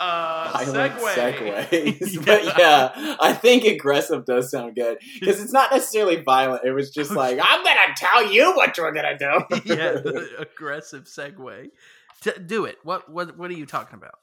uh, 0.00 0.52
segue. 0.52 0.98
segues. 1.14 2.24
but 2.26 2.44
yeah, 2.58 3.16
I 3.20 3.32
think 3.32 3.64
aggressive 3.64 4.24
does 4.24 4.50
sound 4.50 4.76
good 4.76 4.98
because 5.18 5.40
it's 5.40 5.52
not 5.52 5.72
necessarily 5.72 6.22
violent. 6.22 6.64
It 6.64 6.72
was 6.72 6.90
just 6.90 7.10
like 7.10 7.38
I'm 7.42 7.64
gonna 7.64 7.94
tell 7.96 8.32
you 8.32 8.54
what 8.54 8.76
you're 8.76 8.92
gonna 8.92 9.18
do. 9.18 9.26
yeah, 9.64 9.92
the 9.92 10.36
aggressive 10.38 11.04
segue. 11.04 11.68
T- 12.22 12.30
do 12.46 12.64
it. 12.64 12.76
What 12.84 13.08
what 13.10 13.36
what 13.36 13.50
are 13.50 13.54
you 13.54 13.66
talking 13.66 13.96
about? 13.96 14.14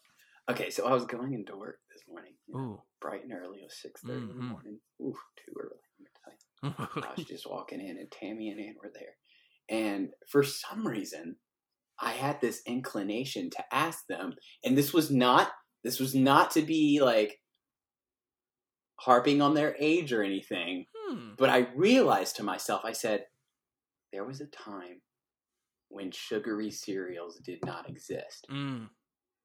Okay, 0.50 0.70
so 0.70 0.86
I 0.88 0.94
was 0.94 1.06
going 1.06 1.34
into 1.34 1.58
work 1.58 1.80
this 1.92 2.04
morning, 2.08 2.34
you 2.48 2.54
know, 2.54 2.60
Ooh. 2.60 2.82
bright 3.02 3.24
and 3.24 3.34
early. 3.34 3.60
It 3.60 3.64
was 3.66 3.76
six 3.82 4.02
thirty 4.02 4.20
in 4.22 4.28
the 4.28 4.34
Mhm. 4.34 4.50
morning. 4.50 4.80
Ooh, 5.02 5.16
too 5.46 5.54
early. 5.60 5.80
I'm 6.64 6.72
gonna 6.78 6.90
tell 6.94 7.02
you. 7.02 7.08
I 7.10 7.14
was 7.18 7.26
just 7.26 7.50
walking 7.50 7.82
in, 7.82 7.98
and 7.98 8.10
Tammy 8.12 8.50
and 8.50 8.60
Ann 8.60 8.76
were 8.82 8.92
there. 8.94 9.16
And 9.70 10.10
for 10.30 10.44
some 10.44 10.88
reason, 10.88 11.38
I 12.00 12.12
had 12.12 12.42
this 12.42 12.62
inclination 12.66 13.50
to 13.52 13.64
ask 13.72 14.06
them, 14.08 14.34
and 14.64 14.78
this 14.78 14.94
was 14.94 15.10
not 15.12 15.52
this 15.84 16.00
was 16.00 16.16
not 16.16 16.52
to 16.52 16.62
be 16.62 17.00
like 17.02 17.40
harping 18.98 19.42
on 19.42 19.54
their 19.54 19.76
age 19.80 20.12
or 20.12 20.24
anything. 20.24 20.86
Hmm. 20.96 21.34
But 21.38 21.50
I 21.50 21.68
realized 21.76 22.38
to 22.38 22.44
myself, 22.44 22.82
I 22.84 22.92
said, 22.92 23.26
there 24.12 24.26
was 24.26 24.42
a 24.42 24.48
time 24.48 25.02
when 25.90 26.12
sugary 26.12 26.72
cereals 26.72 27.38
did 27.38 27.60
not 27.66 27.90
exist. 27.90 28.48
Mm. 28.52 28.90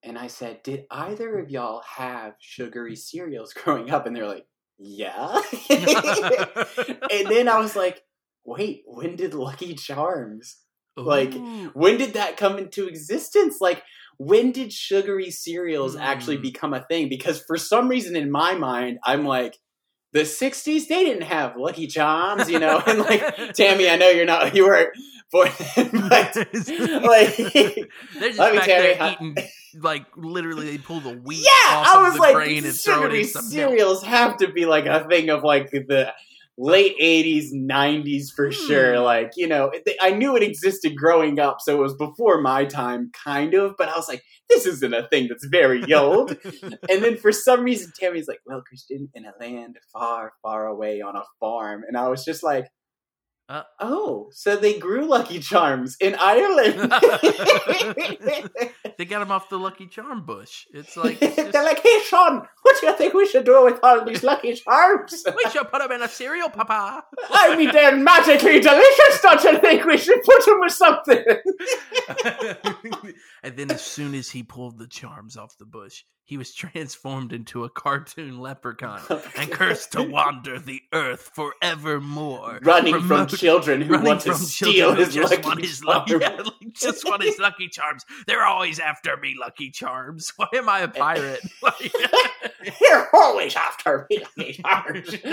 And 0.02 0.18
I 0.18 0.28
said, 0.28 0.62
Did 0.62 0.86
either 0.90 1.38
of 1.38 1.50
y'all 1.50 1.82
have 1.82 2.34
sugary 2.40 2.96
cereals 2.96 3.52
growing 3.54 3.90
up? 3.90 4.06
And 4.06 4.14
they're 4.14 4.26
like, 4.26 4.46
Yeah. 4.78 5.40
and 5.70 7.28
then 7.28 7.48
I 7.48 7.58
was 7.58 7.76
like, 7.76 8.02
Wait, 8.44 8.82
when 8.86 9.16
did 9.16 9.34
Lucky 9.34 9.74
Charms? 9.74 10.56
Like, 10.96 11.32
When 11.72 11.96
did 11.98 12.14
that 12.14 12.36
come 12.36 12.58
into 12.58 12.86
existence? 12.86 13.58
Like, 13.60 13.82
when 14.18 14.52
did 14.52 14.72
sugary 14.72 15.30
cereals 15.30 15.96
actually 15.96 16.36
Hmm. 16.36 16.42
become 16.42 16.74
a 16.74 16.84
thing? 16.84 17.08
Because 17.08 17.42
for 17.46 17.56
some 17.56 17.88
reason 17.88 18.16
in 18.16 18.30
my 18.30 18.54
mind, 18.54 18.98
I'm 19.04 19.24
like, 19.24 19.56
the 20.12 20.24
60s, 20.26 20.88
they 20.88 21.04
didn't 21.04 21.22
have 21.22 21.56
Lucky 21.56 21.86
Charms, 21.86 22.50
you 22.50 22.58
know? 22.58 22.82
And 22.86 22.98
like, 22.98 23.22
Tammy, 23.54 23.88
I 23.88 23.96
know 23.96 24.10
you're 24.10 24.26
not, 24.26 24.54
you 24.54 24.64
weren't 24.66 24.90
born 25.32 25.48
then, 25.76 25.90
but 26.08 26.36
like, 26.36 27.36
They're 27.36 28.30
just 28.32 28.38
back 28.38 28.66
there 28.66 28.96
how- 28.96 29.12
eating, 29.12 29.36
like 29.78 30.04
literally, 30.16 30.66
they 30.66 30.78
pull 30.78 31.00
the 31.00 31.10
wheat 31.24 31.44
yeah, 31.46 31.76
off 31.76 31.86
I 31.86 31.98
of 31.98 32.02
was 32.06 32.14
the 32.14 32.20
like, 32.20 32.34
grain 32.34 32.64
and 32.64 32.74
throw 32.74 32.94
it 32.94 33.04
sugary 33.04 33.20
in 33.20 33.26
some 33.28 33.44
milk. 33.44 33.52
cereals 33.52 34.02
have 34.02 34.36
to 34.38 34.48
be 34.52 34.66
like 34.66 34.86
a 34.86 35.06
thing 35.08 35.30
of 35.30 35.44
like 35.44 35.70
the 35.70 36.12
late 36.60 36.94
80s, 37.00 37.52
90s 37.54 38.30
for 38.34 38.52
sure. 38.52 38.96
Hmm. 38.96 39.02
Like, 39.02 39.32
you 39.36 39.48
know, 39.48 39.72
I 40.00 40.10
knew 40.10 40.36
it 40.36 40.42
existed 40.42 40.94
growing 40.94 41.40
up, 41.40 41.58
so 41.60 41.74
it 41.76 41.82
was 41.82 41.94
before 41.94 42.40
my 42.40 42.66
time, 42.66 43.10
kind 43.24 43.54
of, 43.54 43.74
but 43.78 43.88
I 43.88 43.96
was 43.96 44.08
like, 44.08 44.22
this 44.50 44.66
isn't 44.66 44.94
a 44.94 45.08
thing 45.08 45.28
that's 45.28 45.46
very 45.46 45.92
old. 45.94 46.36
and 46.88 47.02
then 47.02 47.16
for 47.16 47.32
some 47.32 47.64
reason, 47.64 47.92
Tammy's 47.98 48.28
like, 48.28 48.40
well, 48.44 48.62
Christian, 48.66 49.08
in 49.14 49.24
a 49.24 49.32
land 49.40 49.78
far, 49.92 50.34
far 50.42 50.66
away 50.66 51.00
on 51.00 51.16
a 51.16 51.24
farm. 51.40 51.82
And 51.88 51.96
I 51.96 52.08
was 52.08 52.24
just 52.24 52.42
like, 52.42 52.66
Uh. 53.50 53.64
oh, 53.80 54.28
so 54.30 54.54
they 54.54 54.78
grew 54.78 55.06
Lucky 55.06 55.40
Charms 55.40 55.96
in 56.00 56.14
Ireland. 56.14 56.82
they 58.96 59.04
got 59.04 59.18
them 59.18 59.32
off 59.32 59.48
the 59.48 59.58
Lucky 59.58 59.88
Charm 59.88 60.24
bush. 60.24 60.66
It's 60.72 60.96
like 60.96 61.20
it's 61.20 61.34
They're 61.52 61.64
like, 61.64 61.82
hey, 61.82 61.98
Sean, 62.06 62.46
what 62.62 62.80
do 62.80 62.86
you 62.86 62.96
think 62.96 63.12
we 63.12 63.26
should 63.26 63.44
do 63.44 63.64
with 63.64 63.80
all 63.82 64.04
these 64.04 64.22
Lucky 64.22 64.54
Charms? 64.54 65.24
we 65.36 65.50
should 65.50 65.68
put 65.68 65.82
them 65.82 65.90
in 65.90 66.00
a 66.00 66.06
cereal, 66.06 66.48
Papa. 66.48 67.02
I 67.28 67.56
mean, 67.56 67.72
they're 67.72 67.96
magically 67.96 68.60
delicious. 68.60 69.20
Don't 69.20 69.42
you 69.42 69.58
think 69.58 69.84
we 69.84 69.98
should 69.98 70.22
put 70.22 70.44
them 70.44 70.60
with 70.60 70.72
something? 70.72 71.24
and 73.42 73.56
then, 73.56 73.72
as 73.72 73.82
soon 73.82 74.14
as 74.14 74.30
he 74.30 74.44
pulled 74.44 74.78
the 74.78 74.86
charms 74.86 75.36
off 75.36 75.58
the 75.58 75.66
bush, 75.66 76.04
he 76.30 76.36
was 76.36 76.54
transformed 76.54 77.32
into 77.32 77.64
a 77.64 77.68
cartoon 77.68 78.38
leprechaun 78.38 79.00
and 79.36 79.50
cursed 79.50 79.90
to 79.90 80.00
wander 80.00 80.60
the 80.60 80.80
earth 80.92 81.32
forevermore. 81.34 82.60
Running 82.62 83.00
from 83.00 83.26
children 83.26 83.80
who 83.80 84.00
want 84.00 84.20
to 84.20 84.34
steal 84.36 84.94
his 84.94 85.12
just 85.12 85.32
Lucky 85.32 85.42
want 85.48 85.60
his 85.60 85.80
Charms. 85.80 86.08
lucky, 86.08 86.24
yeah, 86.24 86.40
like, 86.40 86.72
just 86.72 87.04
want 87.04 87.24
his 87.24 87.36
lucky 87.40 87.66
charms. 87.68 88.04
They're 88.28 88.44
always 88.44 88.78
after 88.78 89.16
me, 89.16 89.34
Lucky 89.40 89.70
Charms. 89.70 90.32
Why 90.36 90.46
am 90.54 90.68
I 90.68 90.80
a 90.82 90.84
eh. 90.84 90.86
pirate? 90.86 91.40
Like- 91.62 91.92
You're 92.80 93.08
always 93.12 93.56
after 93.56 94.06
me, 94.08 94.22
Lucky 94.38 94.52
Charms. 94.62 95.24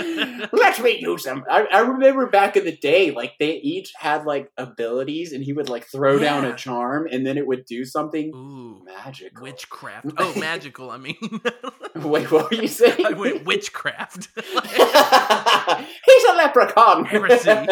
Let 0.52 0.82
me 0.82 0.98
use 0.98 1.22
them. 1.22 1.44
I, 1.48 1.64
I 1.72 1.80
remember 1.80 2.26
back 2.26 2.56
in 2.56 2.64
the 2.64 2.76
day, 2.76 3.12
like 3.12 3.34
they 3.38 3.52
each 3.52 3.92
had 3.96 4.24
like 4.24 4.50
abilities, 4.56 5.32
and 5.32 5.44
he 5.44 5.52
would 5.52 5.68
like 5.68 5.86
throw 5.86 6.18
down 6.18 6.44
a 6.44 6.56
charm, 6.56 7.06
and 7.08 7.24
then 7.24 7.38
it 7.38 7.46
would 7.46 7.66
do 7.66 7.84
something 7.84 8.34
Ooh, 8.34 8.82
magical. 8.84 9.42
witchcraft. 9.44 10.06
Oh, 10.18 10.34
magical. 10.34 10.87
I 10.90 10.98
mean, 10.98 11.16
Wait, 11.96 12.30
what 12.30 12.50
were 12.50 12.56
you 12.56 12.68
saying? 12.68 13.04
I 13.04 13.12
went 13.12 13.44
witchcraft. 13.44 14.28
He's 14.36 16.24
a 16.24 16.34
leprechaun. 16.34 17.04
Heresy. 17.04 17.66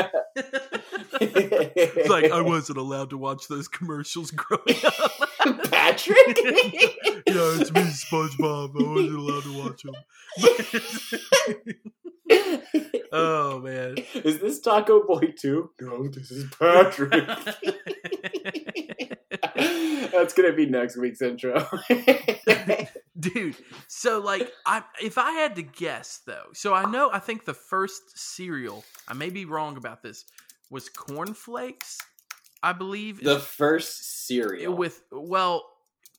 It's 1.20 2.09
like 2.09 2.31
I 2.31 2.40
wasn't 2.40 2.79
allowed 2.79 3.11
to 3.11 3.18
watch 3.18 3.48
those 3.48 3.68
commercials 3.68 4.31
growing 4.33 4.81
up. 4.85 5.70
Patrick. 5.70 6.38
yeah, 6.44 7.59
it's 7.59 7.72
me, 7.72 7.83
SpongeBob. 7.83 8.70
I 8.81 8.83
wasn't 8.88 9.16
allowed 9.16 9.42
to 9.44 9.52
watch 9.62 9.83
them. 9.83 9.94
oh 13.12 13.61
man. 13.61 13.96
Is 14.14 14.40
this 14.40 14.61
Taco 14.61 15.07
Boy 15.07 15.33
too? 15.38 15.70
No, 15.81 16.09
this 16.09 16.31
is 16.31 16.50
Patrick. 16.59 17.26
That's 20.12 20.35
gonna 20.35 20.52
be 20.52 20.66
next 20.66 20.96
week's 20.96 21.22
intro. 21.22 21.66
Dude, 23.18 23.57
so 23.88 24.20
like 24.20 24.52
I 24.66 24.83
if 25.02 25.16
I 25.16 25.31
had 25.33 25.57
to 25.57 25.62
guess 25.62 26.20
though, 26.26 26.48
so 26.52 26.74
I 26.74 26.90
know 26.90 27.11
I 27.12 27.18
think 27.18 27.44
the 27.46 27.55
first 27.55 28.02
cereal, 28.18 28.85
I 29.09 29.14
may 29.14 29.31
be 29.31 29.44
wrong 29.46 29.76
about 29.79 30.02
this, 30.02 30.24
was 30.70 30.88
cornflakes, 30.90 31.98
I 32.62 32.72
believe. 32.74 33.22
the 33.22 33.38
first 33.38 34.26
cereal 34.26 34.74
with 34.74 35.02
well, 35.11 35.64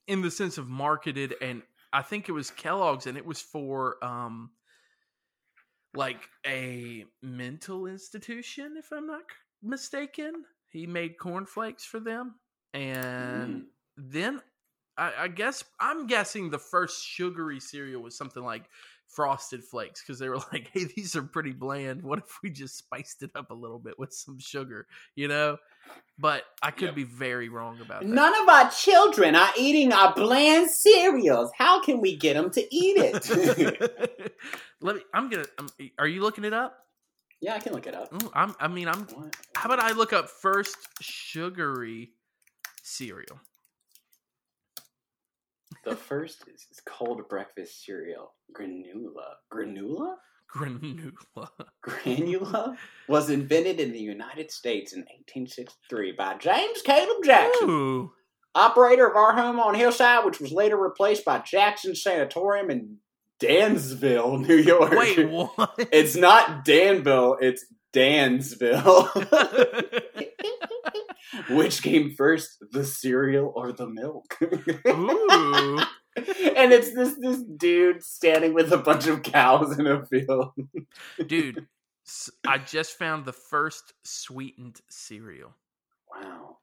in 0.07 0.21
the 0.23 0.31
sense 0.31 0.57
of 0.57 0.67
marketed 0.69 1.35
and 1.41 1.61
I 1.93 2.01
think 2.01 2.29
it 2.29 2.31
was 2.31 2.49
Kellogg's 2.51 3.05
and 3.05 3.17
it 3.17 3.25
was 3.25 3.41
for 3.41 4.03
um 4.03 4.51
like 5.93 6.29
a 6.45 7.05
mental 7.21 7.85
institution 7.87 8.75
if 8.77 8.91
I'm 8.91 9.07
not 9.07 9.21
mistaken. 9.61 10.45
He 10.69 10.85
made 10.87 11.17
cornflakes 11.17 11.85
for 11.85 11.99
them 11.99 12.35
and 12.73 13.61
Mm. 13.61 13.65
then 13.97 14.41
I, 14.97 15.13
I 15.23 15.27
guess 15.27 15.63
I'm 15.79 16.07
guessing 16.07 16.49
the 16.49 16.59
first 16.59 17.05
sugary 17.05 17.59
cereal 17.59 18.01
was 18.01 18.17
something 18.17 18.43
like 18.43 18.63
Frosted 19.07 19.63
Flakes 19.63 20.01
because 20.01 20.19
they 20.19 20.27
were 20.29 20.37
like, 20.51 20.69
"Hey, 20.73 20.85
these 20.95 21.15
are 21.15 21.21
pretty 21.23 21.51
bland. 21.53 22.01
What 22.03 22.19
if 22.19 22.37
we 22.43 22.49
just 22.49 22.77
spiced 22.77 23.23
it 23.23 23.31
up 23.35 23.51
a 23.51 23.53
little 23.53 23.79
bit 23.79 23.97
with 23.97 24.13
some 24.13 24.39
sugar?" 24.39 24.87
You 25.15 25.27
know. 25.27 25.57
But 26.19 26.43
I 26.61 26.71
could 26.71 26.87
Yep. 26.87 26.95
be 26.95 27.03
very 27.05 27.47
wrong 27.47 27.79
about 27.79 28.01
that. 28.01 28.09
None 28.09 28.41
of 28.41 28.49
our 28.49 28.69
children 28.71 29.35
are 29.35 29.51
eating 29.57 29.93
our 29.93 30.13
bland 30.13 30.69
cereals. 30.69 31.51
How 31.57 31.79
can 31.81 32.01
we 32.01 32.15
get 32.17 32.33
them 32.33 32.49
to 32.51 32.75
eat 32.75 32.97
it? 32.97 34.33
Let 34.81 34.95
me. 34.97 35.01
I'm 35.13 35.29
gonna. 35.29 35.45
Um, 35.59 35.69
are 35.97 36.07
you 36.07 36.21
looking 36.21 36.43
it 36.43 36.53
up? 36.53 36.77
yeah, 37.39 37.53
I 37.53 37.59
can 37.59 37.71
look 37.73 37.85
it 37.87 37.93
up. 37.95 38.11
Ooh, 38.13 38.31
I'm. 38.33 38.55
I 38.59 38.67
mean, 38.67 38.87
I'm. 38.87 39.01
What? 39.05 39.35
How 39.55 39.71
about 39.71 39.79
I 39.79 39.93
look 39.93 40.11
up 40.11 40.27
first 40.29 40.75
sugary 41.01 42.11
cereal? 42.83 43.39
The 45.83 45.95
first 45.95 46.43
is, 46.53 46.67
is 46.71 46.81
cold 46.85 47.21
breakfast 47.29 47.85
cereal. 47.85 48.33
Granula. 48.53 49.35
Granula? 49.53 50.15
Granula. 50.53 51.49
Granula 51.85 52.77
was 53.07 53.29
invented 53.29 53.79
in 53.79 53.91
the 53.91 53.99
United 53.99 54.51
States 54.51 54.93
in 54.93 54.99
1863 54.99 56.13
by 56.13 56.35
James 56.35 56.81
Caleb 56.81 57.23
Jackson, 57.23 57.69
Ooh. 57.69 58.11
operator 58.55 59.07
of 59.07 59.15
our 59.15 59.33
home 59.33 59.59
on 59.59 59.75
Hillside, 59.75 60.25
which 60.25 60.39
was 60.39 60.51
later 60.51 60.77
replaced 60.77 61.25
by 61.25 61.39
Jackson 61.39 61.95
Sanatorium 61.95 62.69
in 62.69 62.97
Dansville, 63.39 64.37
New 64.47 64.55
York. 64.55 64.91
Wait, 64.91 65.29
what? 65.29 65.73
It's 65.91 66.15
not 66.15 66.65
Danville, 66.65 67.37
it's 67.39 67.65
Dansville. 67.93 69.09
Which 71.49 71.81
came 71.81 72.11
first, 72.11 72.57
the 72.71 72.85
cereal 72.85 73.51
or 73.55 73.71
the 73.71 73.87
milk? 73.87 74.37
Ooh. 74.87 75.79
and 76.17 76.73
it's 76.73 76.93
this 76.93 77.15
this 77.19 77.43
dude 77.43 78.03
standing 78.03 78.53
with 78.53 78.71
a 78.71 78.77
bunch 78.77 79.07
of 79.07 79.21
cows 79.21 79.77
in 79.77 79.85
a 79.85 80.05
field. 80.05 80.51
Dude, 81.27 81.67
I 82.47 82.57
just 82.57 82.97
found 82.97 83.25
the 83.25 83.33
first 83.33 83.93
sweetened 84.03 84.81
cereal. 84.89 85.53
Wow. 86.11 86.57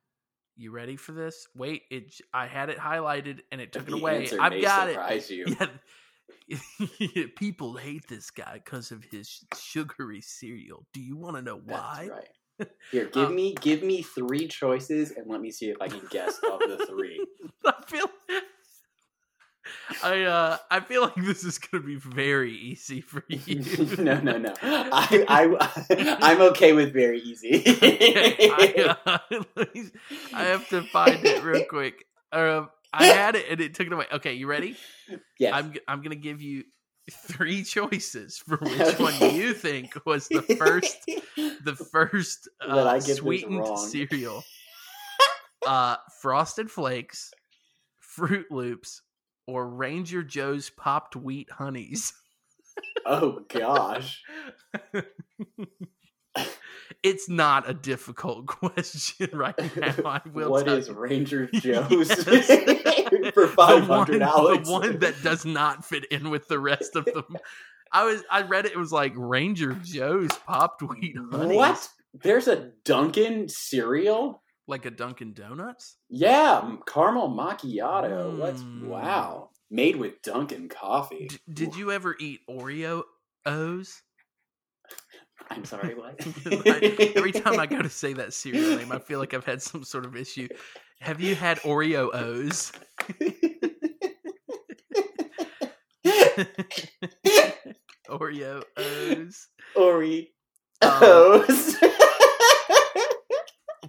You 0.57 0.72
ready 0.72 0.96
for 0.96 1.12
this? 1.12 1.46
Wait, 1.55 1.83
it. 1.90 2.14
I 2.33 2.46
had 2.46 2.68
it 2.68 2.79
highlighted 2.79 3.40
and 3.53 3.61
it 3.61 3.72
took 3.72 3.87
it 3.87 3.94
away. 3.94 4.29
I've 4.40 4.61
got 4.61 4.88
it. 4.88 5.31
you. 5.31 5.57
Yeah. 6.48 6.57
People 7.37 7.77
hate 7.77 8.09
this 8.09 8.31
guy 8.31 8.61
because 8.64 8.90
of 8.90 9.05
his 9.05 9.44
sugary 9.57 10.20
cereal. 10.20 10.85
Do 10.92 11.00
you 11.00 11.16
want 11.16 11.37
to 11.37 11.42
know 11.42 11.61
why? 11.64 12.09
That's 12.09 12.11
right. 12.11 12.29
Here, 12.90 13.07
give 13.07 13.29
Uh, 13.29 13.31
me 13.31 13.55
give 13.55 13.83
me 13.83 14.03
three 14.03 14.47
choices 14.49 15.11
and 15.12 15.27
let 15.29 15.40
me 15.40 15.51
see 15.51 15.71
if 15.71 15.77
I 15.81 15.88
can 15.88 16.03
guess 16.11 16.38
of 16.38 16.61
the 16.61 16.87
three. 16.88 17.25
I 17.64 17.75
feel. 17.87 18.07
I 20.03 20.23
uh 20.23 20.59
I 20.71 20.81
feel 20.81 21.03
like 21.03 21.14
this 21.17 21.43
is 21.45 21.59
gonna 21.59 21.83
be 21.83 21.97
very 21.97 22.53
easy 22.53 23.01
for 23.01 23.25
you. 23.29 23.62
no, 23.99 24.21
no, 24.21 24.38
no. 24.38 24.55
I, 24.62 25.25
I, 25.29 26.17
I'm 26.21 26.40
okay 26.53 26.73
with 26.75 26.93
very 26.93 27.21
easy. 27.21 27.62
I, 27.67 28.97
uh, 29.07 29.19
I 30.35 30.43
have 30.43 30.69
to 30.69 30.83
find 30.83 31.25
it 31.25 31.43
real 31.43 31.64
quick. 31.64 32.05
Um, 32.33 32.69
I 32.93 33.07
had 33.07 33.37
it 33.37 33.47
and 33.51 33.61
it 33.61 33.75
took 33.75 33.87
it 33.87 33.93
away. 33.93 34.07
Okay, 34.12 34.35
you 34.35 34.47
ready? 34.47 34.77
yes. 35.38 35.55
I'm 35.55 35.73
I'm 35.88 36.03
gonna 36.03 36.14
give 36.17 36.43
you 36.43 36.64
three 37.11 37.62
choices 37.64 38.38
for 38.38 38.57
which 38.62 38.99
one 38.99 39.14
you 39.35 39.53
think 39.55 39.95
was 40.07 40.29
the 40.29 40.43
first 40.43 40.97
the 41.64 41.75
first 41.93 42.49
uh, 42.61 43.01
sweetened 43.01 43.79
cereal. 43.79 44.43
Uh, 45.67 45.97
Frosted 46.21 46.71
Flakes, 46.71 47.31
Froot 48.19 48.45
Loops, 48.51 49.01
or 49.47 49.67
Ranger 49.67 50.23
Joe's 50.23 50.69
Popped 50.69 51.17
Wheat 51.17 51.49
Honeys. 51.51 52.12
oh 53.07 53.40
gosh. 53.49 54.23
it's 57.03 57.31
not 57.31 57.67
a 57.67 57.73
difficult 57.73 58.45
question 58.47 59.31
right 59.33 59.59
now. 59.75 59.95
I 60.05 60.21
will 60.31 60.51
What 60.51 60.67
tell 60.67 60.77
is. 60.77 60.90
Ranger 60.90 61.49
Yes. 61.51 62.27
For 63.35 63.48
five 63.48 63.85
hundred 63.85 64.14
the 64.14 64.18
dollars? 64.20 64.68
one, 64.68 64.83
the 64.83 64.88
one 64.90 64.98
that 65.00 65.22
does 65.22 65.44
not 65.44 65.85
fit 65.85 66.05
in 66.07 66.31
with 66.31 66.48
the 66.48 66.59
rest 66.59 66.96
of 66.96 67.05
them. 67.07 67.37
I 67.92 68.05
was 68.05 68.22
I 68.31 68.42
read 68.42 68.66
it. 68.66 68.72
It 68.72 68.79
was 68.79 68.92
like 68.92 69.12
Ranger 69.16 69.74
Joe's 69.85 70.33
popped 70.46 70.83
wheat 70.83 71.16
honeys. 71.31 71.57
What? 71.57 71.88
There's 72.22 72.48
a 72.48 72.70
Dunkin' 72.85 73.48
cereal? 73.48 74.42
Like 74.66 74.87
a 74.87 74.90
Dunkin' 74.90 75.35
Donuts? 75.35 75.96
Yeah, 76.09 76.77
caramel 76.87 77.29
macchiato. 77.29 78.37
What's 78.38 78.62
Mm. 78.62 78.87
wow? 78.87 79.50
Made 79.70 79.96
with 79.96 80.22
Dunkin' 80.22 80.68
coffee. 80.68 81.27
D- 81.29 81.38
did 81.53 81.77
you 81.77 81.90
ever 81.92 82.14
eat 82.18 82.40
Oreo 82.48 83.03
O's? 83.46 84.03
I'm 85.50 85.64
sorry, 85.64 85.94
what? 85.94 86.18
Every 87.16 87.33
time 87.33 87.59
I 87.61 87.66
go 87.70 87.83
to 87.83 87.88
say 87.90 88.12
that 88.14 88.33
cereal 88.33 88.77
name, 88.79 88.92
I 88.92 88.98
feel 88.98 89.18
like 89.18 89.35
I've 89.35 89.44
had 89.44 89.61
some 89.61 89.85
sort 89.85 90.07
of 90.07 90.16
issue. 90.16 90.48
Have 91.05 91.21
you 91.21 91.35
had 91.35 91.59
Oreo 91.59 92.09
O's? 92.14 92.73
Oreo 98.09 98.62
O's. 98.79 99.49
Oreos. 99.77 100.23
Um, 100.83 101.45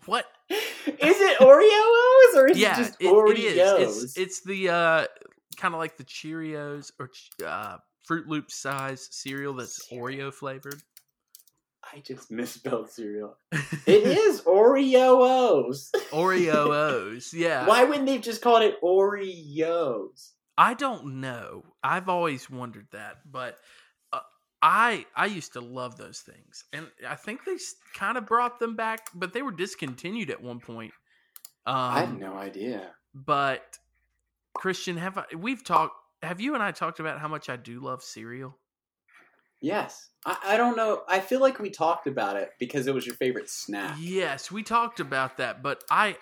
What? 0.05 0.25
is 0.49 0.59
it 1.01 1.39
Oreos 1.39 2.37
or 2.39 2.47
is 2.49 2.57
yeah, 2.59 2.73
it 2.73 2.77
just 2.77 2.95
it- 2.99 3.11
Oreos? 3.13 3.37
it 3.37 3.81
is. 3.81 4.03
It's 4.03 4.17
it's 4.17 4.41
the 4.43 4.69
uh, 4.69 5.05
kind 5.55 5.73
of 5.73 5.79
like 5.79 5.95
the 5.97 6.03
Cheerios 6.03 6.91
or 6.99 7.09
uh, 7.47 7.77
Froot 8.07 8.27
Loop 8.27 8.51
size 8.51 9.07
cereal 9.11 9.53
that's 9.53 9.87
Oreo 9.91 10.33
flavored. 10.33 10.81
I 11.93 11.99
just 11.99 12.31
misspelled 12.31 12.89
cereal. 12.91 13.37
It 13.85 14.03
is 14.07 14.41
Oreos. 14.41 15.91
Oreo 16.11 16.67
O's. 16.73 17.33
Yeah. 17.33 17.67
Why 17.67 17.83
wouldn't 17.83 18.07
they 18.07 18.17
just 18.17 18.41
called 18.41 18.63
it 18.63 18.81
Oreos? 18.81 20.31
I 20.57 20.73
don't 20.73 21.19
know. 21.21 21.63
I've 21.83 22.09
always 22.09 22.49
wondered 22.49 22.87
that, 22.93 23.17
but 23.29 23.57
uh, 24.13 24.21
I 24.61 25.05
I 25.15 25.25
used 25.25 25.53
to 25.53 25.61
love 25.61 25.97
those 25.97 26.19
things, 26.19 26.63
and 26.71 26.87
I 27.07 27.15
think 27.15 27.43
they 27.45 27.57
kind 27.93 28.17
of 28.17 28.25
brought 28.25 28.59
them 28.59 28.75
back, 28.75 29.09
but 29.13 29.33
they 29.33 29.41
were 29.41 29.51
discontinued 29.51 30.29
at 30.29 30.41
one 30.41 30.59
point. 30.59 30.93
Um, 31.65 31.75
I 31.75 31.99
have 31.99 32.17
no 32.17 32.35
idea. 32.35 32.91
But 33.13 33.77
Christian, 34.53 34.97
have 34.97 35.17
I, 35.17 35.25
we've 35.35 35.63
talked? 35.63 35.95
Have 36.23 36.39
you 36.39 36.53
and 36.53 36.63
I 36.63 36.71
talked 36.71 36.99
about 36.99 37.19
how 37.19 37.27
much 37.27 37.49
I 37.49 37.57
do 37.57 37.79
love 37.81 38.01
cereal? 38.01 38.57
Yes. 39.61 40.09
I, 40.25 40.37
I 40.49 40.57
don't 40.57 40.75
know. 40.77 41.01
I 41.07 41.19
feel 41.19 41.39
like 41.39 41.59
we 41.59 41.69
talked 41.69 42.07
about 42.07 42.35
it 42.35 42.51
because 42.59 42.87
it 42.87 42.93
was 42.93 43.05
your 43.05 43.15
favorite 43.15 43.49
snack. 43.49 43.95
Yes, 43.99 44.51
we 44.51 44.63
talked 44.63 44.99
about 44.99 45.37
that, 45.37 45.63
but 45.63 45.83
I, 45.89 46.17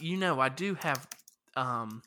you 0.00 0.16
know, 0.16 0.40
I 0.40 0.48
do 0.48 0.74
have. 0.76 1.06
um 1.56 2.02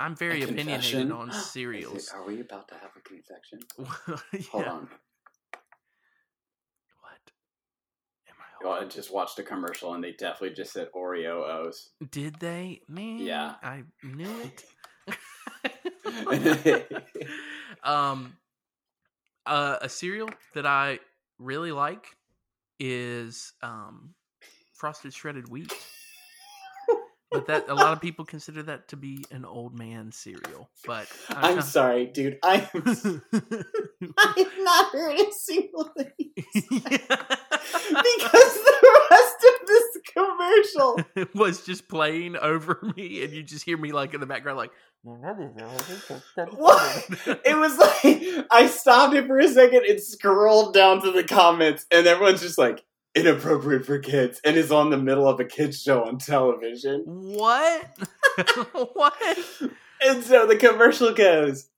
I'm 0.00 0.16
very 0.16 0.40
A 0.42 0.44
opinionated 0.44 0.90
confession? 0.90 1.12
on 1.12 1.28
Is 1.30 1.36
it- 1.36 1.40
cereals. 1.42 2.08
are 2.08 2.26
we 2.26 2.40
about 2.40 2.66
to 2.68 2.74
have 2.74 2.90
a 2.96 3.00
confection? 3.00 3.60
Yeah. 4.32 4.40
Hold 4.50 4.64
on. 4.64 4.88
What? 7.00 7.20
Am 8.28 8.34
I? 8.40 8.64
Well, 8.64 8.72
I 8.82 8.84
just 8.86 9.12
watched 9.14 9.38
a 9.38 9.42
commercial 9.44 9.94
and 9.94 10.02
they 10.02 10.12
definitely 10.12 10.56
just 10.56 10.72
said 10.72 10.88
Oreo 10.94 11.48
O's. 11.48 11.90
Did 12.10 12.40
they? 12.40 12.80
Man, 12.88 13.18
Yeah. 13.18 13.54
I 13.62 13.84
knew 14.02 14.40
it. 14.42 14.64
um, 17.84 18.36
uh, 19.46 19.78
a 19.80 19.88
cereal 19.88 20.30
that 20.54 20.66
I 20.66 21.00
really 21.38 21.72
like 21.72 22.06
is 22.78 23.52
um, 23.62 24.14
frosted 24.74 25.12
shredded 25.12 25.48
wheat. 25.48 25.72
but 27.30 27.46
that 27.46 27.68
a 27.68 27.74
lot 27.74 27.92
of 27.92 28.00
people 28.00 28.24
consider 28.24 28.62
that 28.62 28.88
to 28.88 28.96
be 28.96 29.24
an 29.30 29.44
old 29.44 29.76
man 29.76 30.12
cereal. 30.12 30.70
But 30.86 31.08
I'm 31.28 31.60
sorry, 31.62 32.06
dude. 32.06 32.38
I'm 32.42 32.66
I've 34.18 34.52
not 34.58 34.92
heard 34.92 35.18
a 35.18 35.32
single 35.32 35.90
thing 35.96 36.12
because 36.34 36.90
the 37.90 38.98
rest 39.10 39.44
of 39.44 39.66
this 39.66 39.93
commercial 40.12 41.00
was 41.34 41.64
just 41.64 41.88
playing 41.88 42.36
over 42.36 42.78
me, 42.96 43.22
and 43.24 43.32
you 43.32 43.42
just 43.42 43.64
hear 43.64 43.76
me 43.76 43.92
like 43.92 44.14
in 44.14 44.20
the 44.20 44.26
background, 44.26 44.58
like. 44.58 44.70
What? 46.56 47.08
It 47.44 47.56
was 47.58 47.76
like 47.76 48.46
I 48.50 48.66
stopped 48.66 49.14
it 49.14 49.26
for 49.26 49.38
a 49.38 49.48
second 49.48 49.84
and 49.84 50.00
scrolled 50.00 50.72
down 50.72 51.02
to 51.02 51.10
the 51.10 51.24
comments, 51.24 51.84
and 51.90 52.06
everyone's 52.06 52.40
just 52.40 52.56
like 52.56 52.84
inappropriate 53.14 53.84
for 53.84 53.98
kids, 53.98 54.40
and 54.44 54.56
is 54.56 54.72
on 54.72 54.90
the 54.90 54.96
middle 54.96 55.28
of 55.28 55.40
a 55.40 55.44
kids 55.44 55.82
show 55.82 56.04
on 56.04 56.18
television. 56.18 57.02
What? 57.06 57.98
what? 58.94 59.38
And 60.00 60.24
so 60.24 60.46
the 60.46 60.56
commercial 60.56 61.12
goes. 61.12 61.68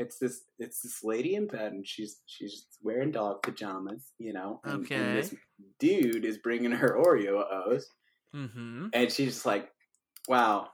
It's 0.00 0.18
this 0.18 0.40
it's 0.58 0.80
this 0.82 1.04
lady 1.04 1.34
in 1.34 1.46
bed 1.46 1.72
and 1.72 1.86
she's 1.86 2.20
she's 2.26 2.66
wearing 2.82 3.10
dog 3.12 3.42
pajamas, 3.42 4.12
you 4.18 4.32
know. 4.32 4.60
And, 4.64 4.84
Okay. 4.84 4.94
and 4.96 5.16
this 5.16 5.34
dude 5.78 6.24
is 6.24 6.38
bringing 6.38 6.72
her 6.72 6.96
Oreo 6.96 7.44
O's, 7.52 7.86
Mm-hmm. 8.34 8.86
and 8.92 9.10
she's 9.12 9.34
just 9.34 9.46
like, 9.46 9.70
"Wow, 10.28 10.68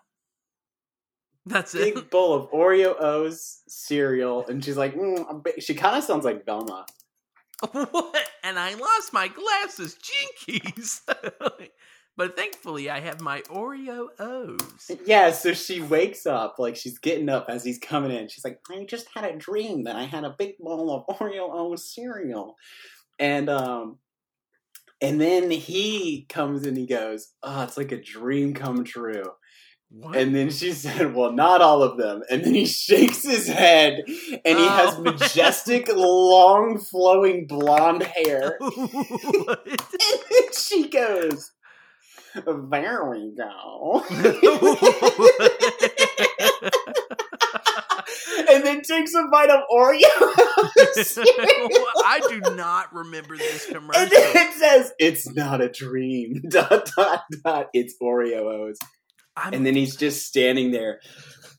That's 1.47 1.75
it. 1.75 1.95
big 1.95 2.11
bowl 2.11 2.35
of 2.35 2.51
Oreo 2.51 2.95
O's 3.01 3.63
cereal," 3.69 4.47
and 4.47 4.65
she's 4.65 4.77
like, 4.77 4.95
mm, 4.95 5.25
"She 5.59 5.75
kind 5.75 5.97
of 5.97 6.05
sounds 6.05 6.25
like 6.25 6.45
Velma." 6.47 6.87
what? 7.73 8.29
And 8.45 8.59
I 8.59 8.75
lost 8.75 9.13
my 9.13 9.29
glasses, 9.29 9.97
jinkies. 10.09 11.01
but 12.17 12.37
thankfully, 12.37 12.89
I 12.91 13.01
have 13.01 13.21
my 13.21 13.43
Oreo 13.43 14.09
O's. 14.19 14.91
Yeah, 15.05 15.31
so 15.33 15.53
she 15.53 15.81
wakes 15.81 16.27
up 16.27 16.57
like 16.59 16.77
she's 16.77 16.99
getting 16.99 17.29
up 17.29 17.47
as 17.49 17.65
he's 17.65 17.79
coming 17.79 18.11
in. 18.11 18.29
She's 18.29 18.45
like, 18.45 18.61
"I 18.71 18.85
just 18.85 19.07
had 19.15 19.25
a 19.25 19.37
dream 19.37 19.85
that 19.85 19.97
I 19.97 20.05
had 20.05 20.25
a 20.25 20.35
big 20.39 20.59
bowl 20.59 20.91
of 21.09 21.17
Oreo 21.19 21.49
O's 21.53 21.93
cereal," 21.95 22.57
and 23.19 23.49
um, 23.51 23.99
and 25.01 25.21
then 25.21 25.51
he 25.51 26.27
comes 26.29 26.67
and 26.67 26.77
he 26.77 26.87
goes, 26.87 27.33
"Oh, 27.43 27.63
it's 27.65 27.77
like 27.77 27.93
a 27.93 28.01
dream 28.03 28.55
come 28.55 28.85
true." 28.85 29.25
What? 29.89 30.17
And 30.17 30.35
then 30.35 30.51
she 30.51 30.73
said, 30.73 31.15
"Well, 31.15 31.31
not 31.33 31.63
all 31.63 31.83
of 31.83 31.97
them." 31.97 32.23
And 32.29 32.45
then 32.45 32.55
he 32.55 32.67
shakes 32.67 33.23
his 33.23 33.47
head, 33.47 34.03
and 34.07 34.59
he 34.59 34.67
has 34.67 34.95
Oh. 34.97 35.03
majestic, 35.03 35.89
long, 35.95 36.79
flowing 36.79 37.47
blonde 37.47 38.03
hair. 38.03 38.59
And 39.99 40.23
then 40.31 40.53
she 40.53 40.89
goes, 40.89 41.53
"There 42.45 43.11
we 43.11 43.35
go." 43.37 44.05
and 48.49 48.65
then 48.65 48.83
takes 48.83 49.15
a 49.15 49.27
bite 49.31 49.51
of 49.51 49.61
Oreo. 49.73 50.03
I 52.05 52.21
do 52.29 52.41
not 52.55 52.93
remember 52.95 53.37
this 53.37 53.67
commercial. 53.67 54.03
And 54.03 54.11
then 54.11 54.37
it 54.37 54.55
says, 54.55 54.93
"It's 54.99 55.29
not 55.35 55.61
a 55.61 55.69
dream." 55.69 56.43
Dot 56.49 56.91
dot 56.97 57.25
dot. 57.45 57.67
It's 57.73 57.95
Oreo 58.03 58.69
O's. 58.69 58.79
I'm, 59.37 59.53
And 59.53 59.67
then 59.67 59.75
he's 59.77 59.97
just 59.97 60.27
standing 60.27 60.71
there, 60.71 61.01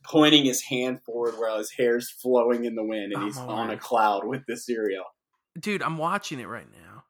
pointing 0.04 0.46
his 0.46 0.62
hand 0.64 1.00
forward 1.06 1.36
while 1.38 1.60
his 1.60 1.72
hair's 1.78 2.10
flowing 2.10 2.66
in 2.66 2.76
the 2.76 2.84
wind, 2.84 3.14
and 3.14 3.22
Oh, 3.22 3.26
he's 3.26 3.36
my 3.38 3.44
on 3.44 3.70
a 3.70 3.78
cloud 3.78 4.26
with 4.26 4.42
the 4.48 4.58
cereal. 4.58 5.04
dude, 5.60 5.84
I'm 5.84 5.98
watching 5.98 6.40
it 6.40 6.48
right 6.48 6.68
now. 6.72 7.04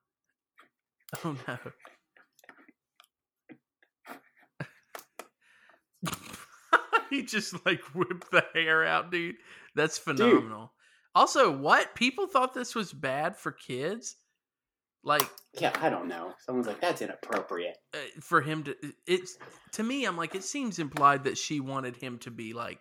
Oh 1.23 1.37
no. 1.47 1.57
he 7.09 7.23
just 7.23 7.65
like 7.65 7.81
whipped 7.93 8.31
the 8.31 8.43
hair 8.53 8.85
out, 8.85 9.11
dude. 9.11 9.35
That's 9.75 9.97
phenomenal. 9.97 10.71
Also, 11.15 11.51
what? 11.51 11.95
People 11.95 12.27
thought 12.27 12.53
this 12.53 12.75
was 12.75 12.93
bad 12.93 13.35
for 13.35 13.51
kids? 13.51 14.15
Like 15.03 15.27
Yeah, 15.59 15.71
I 15.81 15.89
don't 15.89 16.07
know. 16.07 16.33
Someone's 16.45 16.67
like, 16.67 16.81
"That's 16.81 17.01
inappropriate." 17.01 17.77
uh, 17.93 17.99
for 18.21 18.41
him 18.41 18.63
to 18.63 18.75
it's 19.05 19.37
to 19.73 19.83
me 19.83 20.05
I'm 20.05 20.17
like 20.17 20.35
it 20.35 20.43
seems 20.43 20.79
implied 20.79 21.23
that 21.23 21.37
she 21.37 21.59
wanted 21.59 21.95
him 21.95 22.17
to 22.19 22.31
be 22.31 22.53
like 22.53 22.79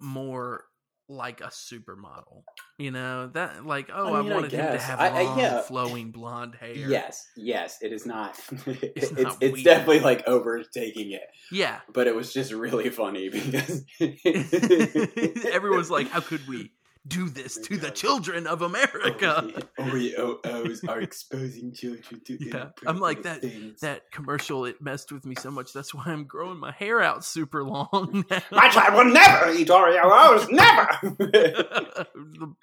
more 0.00 0.64
like 1.08 1.40
a 1.40 1.48
supermodel. 1.48 2.42
You 2.76 2.90
know, 2.90 3.28
that 3.28 3.64
like 3.66 3.90
oh 3.92 4.14
I, 4.14 4.18
I 4.18 4.22
mean, 4.22 4.32
I 4.32 4.34
wanted 4.34 4.52
him 4.52 4.72
to 4.72 4.78
have 4.78 5.00
I- 5.00 5.08
I- 5.08 5.22
long 5.22 5.38
yeah. 5.38 5.60
flowing 5.62 6.10
blonde 6.10 6.54
hair. 6.54 6.74
Yes, 6.74 7.26
yes, 7.36 7.78
it 7.82 7.92
is 7.92 8.06
not. 8.06 8.38
it's 8.66 9.12
not 9.12 9.36
it's, 9.40 9.62
definitely 9.62 10.00
like 10.00 10.26
overtaking 10.28 11.12
it, 11.12 11.22
Yeah. 11.50 11.80
but 11.92 12.06
it 12.06 12.14
was 12.14 12.32
just 12.32 12.52
really 12.52 12.90
funny 12.90 13.28
because 13.30 13.84
Everyone's 15.52 15.90
like, 15.90 16.08
how 16.08 16.20
could 16.20 16.46
we 16.46 16.72
do 17.08 17.28
this 17.28 17.56
to 17.58 17.76
the 17.76 17.90
children 17.90 18.46
of 18.46 18.62
America? 18.62 19.50
Oreo 19.78 20.38
O's 20.44 20.84
are 20.84 21.00
exposing 21.08 21.72
children 21.72 22.20
to 22.26 22.36
Yeah, 22.40 22.68
I'm 22.86 23.00
like 23.00 23.22
that- 23.22 23.40
things. 23.40 23.80
That 23.80 24.10
commercial, 24.12 24.64
it 24.66 24.80
messed 24.82 25.10
with 25.10 25.24
me 25.24 25.34
so 25.34 25.50
much. 25.50 25.72
That's 25.72 25.94
why 25.94 26.04
I'm 26.06 26.24
growing 26.24 26.58
my 26.58 26.72
hair 26.72 27.00
out 27.00 27.24
super 27.24 27.64
long 27.64 28.24
now. 28.30 28.42
My 28.52 28.68
child 28.68 28.94
will 28.94 29.12
never 29.12 29.50
eat 29.52 29.68
Oreo 29.68 30.02
O's. 30.04 30.48
Never. 30.50 32.06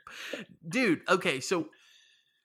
Dude, 0.67 1.01
okay, 1.09 1.39
so 1.39 1.67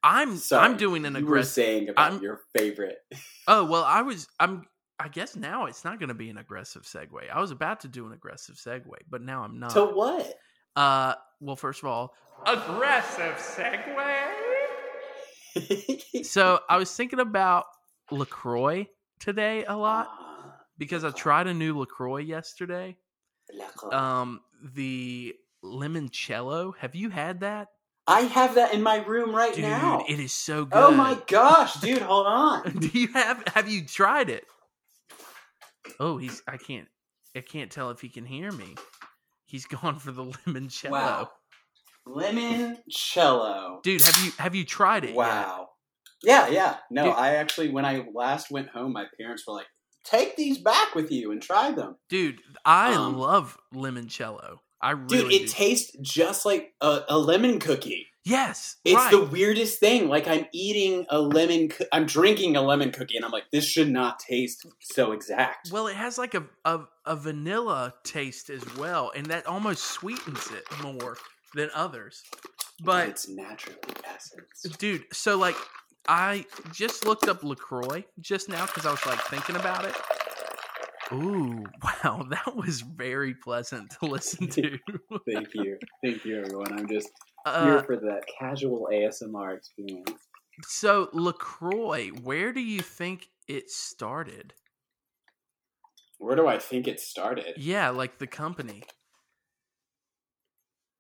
I'm 0.03 0.37
Sorry, 0.37 0.65
I'm 0.65 0.77
doing 0.77 1.05
an 1.05 1.17
aggressive. 1.17 1.53
saying 1.53 1.89
about 1.91 2.13
I'm- 2.13 2.23
your 2.23 2.41
favorite. 2.57 2.99
Oh 3.47 3.65
well, 3.65 3.85
I 3.85 4.03
was 4.03 4.27
I'm. 4.39 4.65
I 5.03 5.09
guess 5.09 5.35
now 5.35 5.65
it's 5.65 5.83
not 5.83 5.99
going 5.99 6.11
to 6.11 6.15
be 6.15 6.29
an 6.29 6.37
aggressive 6.37 6.83
segue. 6.83 7.31
I 7.33 7.41
was 7.41 7.51
about 7.51 7.81
to 7.81 7.89
do 7.89 8.07
an 8.07 8.13
aggressive 8.13 8.57
segue, 8.57 8.85
but 9.09 9.23
now 9.23 9.43
I'm 9.45 9.59
not. 9.59 9.71
To 9.71 9.87
what? 9.87 10.35
uh, 10.77 11.15
well, 11.41 11.57
first 11.57 11.83
of 11.83 11.89
all, 11.89 12.15
aggressive 12.47 13.35
segue. 13.37 14.27
So 16.25 16.61
I 16.69 16.77
was 16.77 16.95
thinking 16.95 17.19
about 17.21 17.65
LaCroix 18.11 18.87
today 19.19 19.65
a 19.65 19.77
lot 19.77 20.09
because 20.79 21.05
I 21.05 21.11
tried 21.11 21.47
a 21.49 21.55
new 21.55 21.79
LaCroix 21.79 22.19
yesterday. 22.19 22.97
LaCroix. 23.53 23.97
Um, 23.97 24.41
the 24.75 25.35
limoncello. 25.65 26.75
Have 26.79 26.95
you 26.95 27.11
had 27.11 27.41
that, 27.41 27.69
I 28.07 28.21
have 28.23 28.55
that 28.57 28.75
in 28.75 28.83
my 28.83 29.05
room 29.05 29.35
right 29.35 29.55
dude? 29.55 29.65
now. 29.65 30.05
It 30.09 30.19
is 30.21 30.33
so 30.33 30.65
good. 30.65 30.83
oh 30.83 30.91
my 30.91 31.19
gosh, 31.27 31.75
dude, 31.81 32.03
hold 32.03 32.27
on. 32.27 32.63
Do 32.79 32.89
you 32.99 33.09
have? 33.09 33.43
Have 33.55 33.69
you 33.69 33.85
tried 33.85 34.31
it? 34.31 34.45
Oh, 35.99 36.17
he's. 36.17 36.43
I 36.49 36.57
can't. 36.57 36.89
I 37.37 37.41
can't 37.41 37.71
tell 37.71 37.91
if 37.91 38.01
he 38.01 38.09
can 38.09 38.25
hear 38.25 38.51
me. 38.51 38.75
He's 39.51 39.67
gone 39.83 39.99
for 39.99 40.13
the 40.13 40.25
limoncello. 40.25 40.91
Wow. 40.91 41.31
Limoncello. 42.07 43.83
Dude, 43.83 44.01
have 44.03 44.25
you 44.25 44.33
have 44.39 44.55
you 44.55 44.65
tried 44.65 45.05
it? 45.05 45.09
yet? 45.09 45.17
Wow. 45.17 45.69
Yeah, 46.23 46.49
yeah. 46.49 46.77
No, 46.91 47.05
Dude. 47.05 47.15
I 47.15 47.37
actually, 47.37 47.71
when 47.71 47.85
I 47.87 48.05
last 48.15 48.51
went 48.51 48.69
home, 48.69 48.93
my 48.93 49.07
parents 49.19 49.45
were 49.47 49.55
like, 49.55 49.67
take 50.05 50.37
these 50.37 50.59
back 50.59 50.95
with 50.95 51.11
you 51.11 51.33
and 51.33 51.41
try 51.41 51.73
them. 51.73 51.97
Dude, 52.11 52.41
I 52.65 52.95
Um, 52.95 53.17
love 53.17 53.57
limoncello. 53.75 54.59
I 54.83 54.91
really 54.93 55.07
Dude, 55.23 55.33
it 55.33 55.39
do. 55.47 55.47
tastes 55.49 55.97
just 56.03 56.45
like 56.45 56.75
a, 56.83 57.01
a 57.09 57.19
lemon 57.19 57.59
cookie. 57.59 58.07
Yes, 58.25 58.77
It's 58.85 58.95
right. 58.97 59.11
the 59.11 59.25
weirdest 59.25 59.81
thing. 59.81 60.09
Like 60.09 60.29
I'm 60.29 60.47
eating 60.53 61.07
a 61.09 61.19
lemon, 61.21 61.69
coo- 61.71 61.87
I'm 61.91 62.05
drinking 62.05 62.55
a 62.55 62.61
lemon 62.63 62.91
cookie, 62.93 63.17
and 63.17 63.25
I'm 63.25 63.31
like, 63.31 63.51
this 63.51 63.65
should 63.65 63.91
not 63.91 64.19
taste 64.19 64.67
so 64.81 65.13
exact. 65.13 65.71
Well, 65.73 65.87
it 65.87 65.97
has 65.97 66.19
like 66.19 66.35
a, 66.35 66.45
a 66.67 66.81
a 67.07 67.17
vanilla 67.17 67.95
taste 68.05 68.51
as 68.51 68.63
well, 68.77 69.11
and 69.17 69.25
that 69.27 69.47
almost 69.47 69.85
sweetens 69.85 70.51
it 70.51 70.65
more 70.83 71.17
than 71.55 71.71
others. 71.75 72.23
But 72.85 73.09
it's 73.09 73.29
naturally 73.29 73.79
essence. 74.05 74.77
dude, 74.79 75.05
so 75.13 75.39
like 75.39 75.57
I 76.07 76.45
just 76.73 77.07
looked 77.07 77.27
up 77.27 77.43
LaCroix 77.43 78.05
just 78.21 78.49
now 78.51 78.67
because 78.67 78.85
I 78.85 78.91
was 78.91 79.05
like 79.07 79.21
thinking 79.23 79.57
about 79.57 79.87
it. 79.87 79.95
Ooh, 81.13 81.65
wow, 81.83 82.25
that 82.31 82.55
was 82.55 82.83
very 82.83 83.35
pleasant 83.35 83.91
to 83.99 84.07
listen 84.07 84.47
to. 84.51 84.79
Thank 85.27 85.55
you, 85.55 85.79
thank 86.05 86.25
you, 86.25 86.39
everyone. 86.39 86.73
I'm 86.79 86.87
just 86.89 87.09
uh, 87.47 87.65
here 87.65 87.83
for 87.83 87.97
the 87.97 88.21
casual 88.39 88.89
ASMR 88.93 89.57
experience. 89.57 90.11
so 90.63 91.09
LaCroix, 91.13 92.09
where 92.09 92.53
do 92.53 92.61
you 92.61 92.81
think 92.81 93.29
it 93.49 93.71
started? 93.71 94.55
Where 96.19 96.37
do 96.37 96.47
I 96.47 96.59
think 96.59 96.87
it 96.87 97.01
started? 97.01 97.55
Yeah, 97.57 97.91
like 97.91 98.19
the 98.19 98.27
company. 98.27 98.83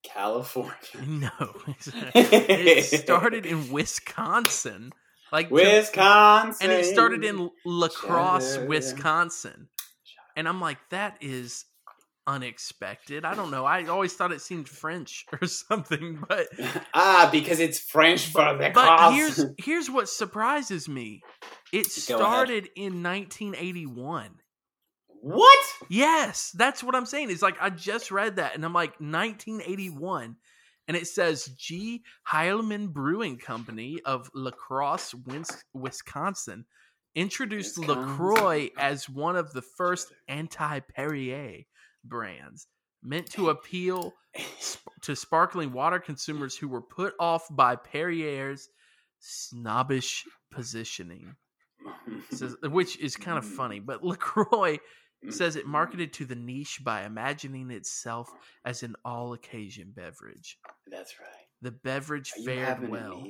California. 0.03 0.72
No, 1.07 1.31
it 2.14 2.85
started 2.85 3.44
in 3.46 3.70
Wisconsin. 3.70 4.92
Like 5.33 5.50
Wisconsin. 5.50 6.70
and 6.70 6.72
it 6.72 6.87
started 6.87 7.24
in 7.24 7.50
La 7.64 7.88
Crosse, 7.88 8.55
Shut. 8.57 8.66
Wisconsin. 8.68 9.68
And 10.37 10.48
I'm 10.48 10.61
like, 10.61 10.79
that 10.90 11.18
is 11.20 11.64
unexpected. 12.31 13.25
I 13.25 13.35
don't 13.35 13.51
know. 13.51 13.64
I 13.64 13.87
always 13.87 14.14
thought 14.14 14.31
it 14.31 14.40
seemed 14.40 14.69
French 14.69 15.27
or 15.40 15.47
something, 15.47 16.23
but 16.29 16.47
ah, 16.95 17.29
because 17.31 17.59
it's 17.59 17.81
French 17.81 18.27
for 18.27 18.57
the 18.57 18.71
but 18.73 19.12
here's 19.12 19.45
here's 19.59 19.90
what 19.90 20.09
surprises 20.09 20.88
me. 20.88 21.23
It 21.73 21.87
started 21.87 22.69
in 22.77 23.03
1981. 23.03 24.31
What? 25.23 25.66
Yes, 25.88 26.51
that's 26.55 26.83
what 26.83 26.95
I'm 26.95 27.05
saying. 27.05 27.31
It's 27.31 27.43
like 27.43 27.57
I 27.61 27.69
just 27.69 28.11
read 28.11 28.37
that 28.37 28.55
and 28.55 28.64
I'm 28.64 28.73
like 28.73 28.93
1981 29.01 30.37
and 30.88 30.97
it 30.97 31.07
says 31.07 31.45
G. 31.59 32.03
Heileman 32.27 32.88
Brewing 32.93 33.38
Company 33.38 33.99
of 34.05 34.31
La 34.35 34.51
Crosse, 34.51 35.14
Wisconsin 35.75 36.64
introduced 37.14 37.79
Wisconsin. 37.79 38.11
LaCroix 38.11 38.71
as 38.79 39.09
one 39.09 39.37
of 39.37 39.53
the 39.53 39.62
first 39.62 40.12
anti-Perrier 40.29 41.64
brands 42.04 42.66
meant 43.02 43.30
to 43.32 43.50
appeal 43.50 44.14
sp- 44.60 44.92
to 45.02 45.16
sparkling 45.16 45.72
water 45.72 45.98
consumers 45.98 46.56
who 46.56 46.68
were 46.68 46.82
put 46.82 47.14
off 47.18 47.46
by 47.50 47.76
Perrier's 47.76 48.68
snobbish 49.18 50.24
positioning. 50.50 51.34
Says, 52.30 52.56
which 52.62 52.98
is 52.98 53.16
kind 53.16 53.38
of 53.38 53.44
funny, 53.44 53.80
mm. 53.80 53.86
but 53.86 54.04
LaCroix 54.04 54.78
says 55.28 55.56
it 55.56 55.62
mm-hmm. 55.62 55.72
marketed 55.72 56.12
to 56.14 56.24
the 56.24 56.34
niche 56.34 56.80
by 56.82 57.04
imagining 57.04 57.70
itself 57.70 58.30
as 58.64 58.82
an 58.82 58.96
all 59.04 59.34
occasion 59.34 59.92
beverage. 59.94 60.58
That's 60.90 61.18
right. 61.20 61.28
The 61.62 61.70
beverage 61.70 62.30
fared 62.44 62.88
well. 62.88 63.22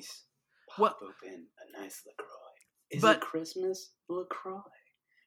Pop 0.68 0.78
Well- 0.78 0.96
open 1.02 1.46
a 1.58 1.80
nice 1.80 2.02
LaCroix. 2.06 2.36
Is 2.90 3.02
But- 3.02 3.16
it 3.16 3.22
Christmas? 3.22 3.92
LaCroix. 4.08 4.60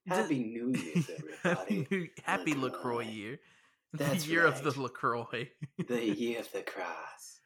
Happy 0.08 0.40
New 0.44 0.74
Year's, 0.78 1.10
everybody. 1.10 2.12
Happy 2.24 2.54
LaCroix 2.54 3.04
LaCroix. 3.04 3.06
year. 3.06 3.40
That's 3.94 4.26
the 4.26 4.32
year 4.32 4.46
of 4.46 4.64
the 4.64 4.72
right. 4.72 4.80
LaCroix. 4.80 5.50
the 5.88 6.06
year 6.16 6.40
of 6.40 6.52
the 6.52 6.62
cross. 6.62 7.40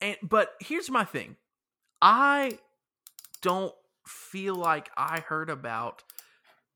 And 0.00 0.16
but 0.22 0.50
here's 0.60 0.90
my 0.90 1.04
thing. 1.04 1.36
I 2.02 2.58
don't 3.42 3.72
feel 4.06 4.54
like 4.54 4.90
I 4.96 5.20
heard 5.20 5.50
about 5.50 6.02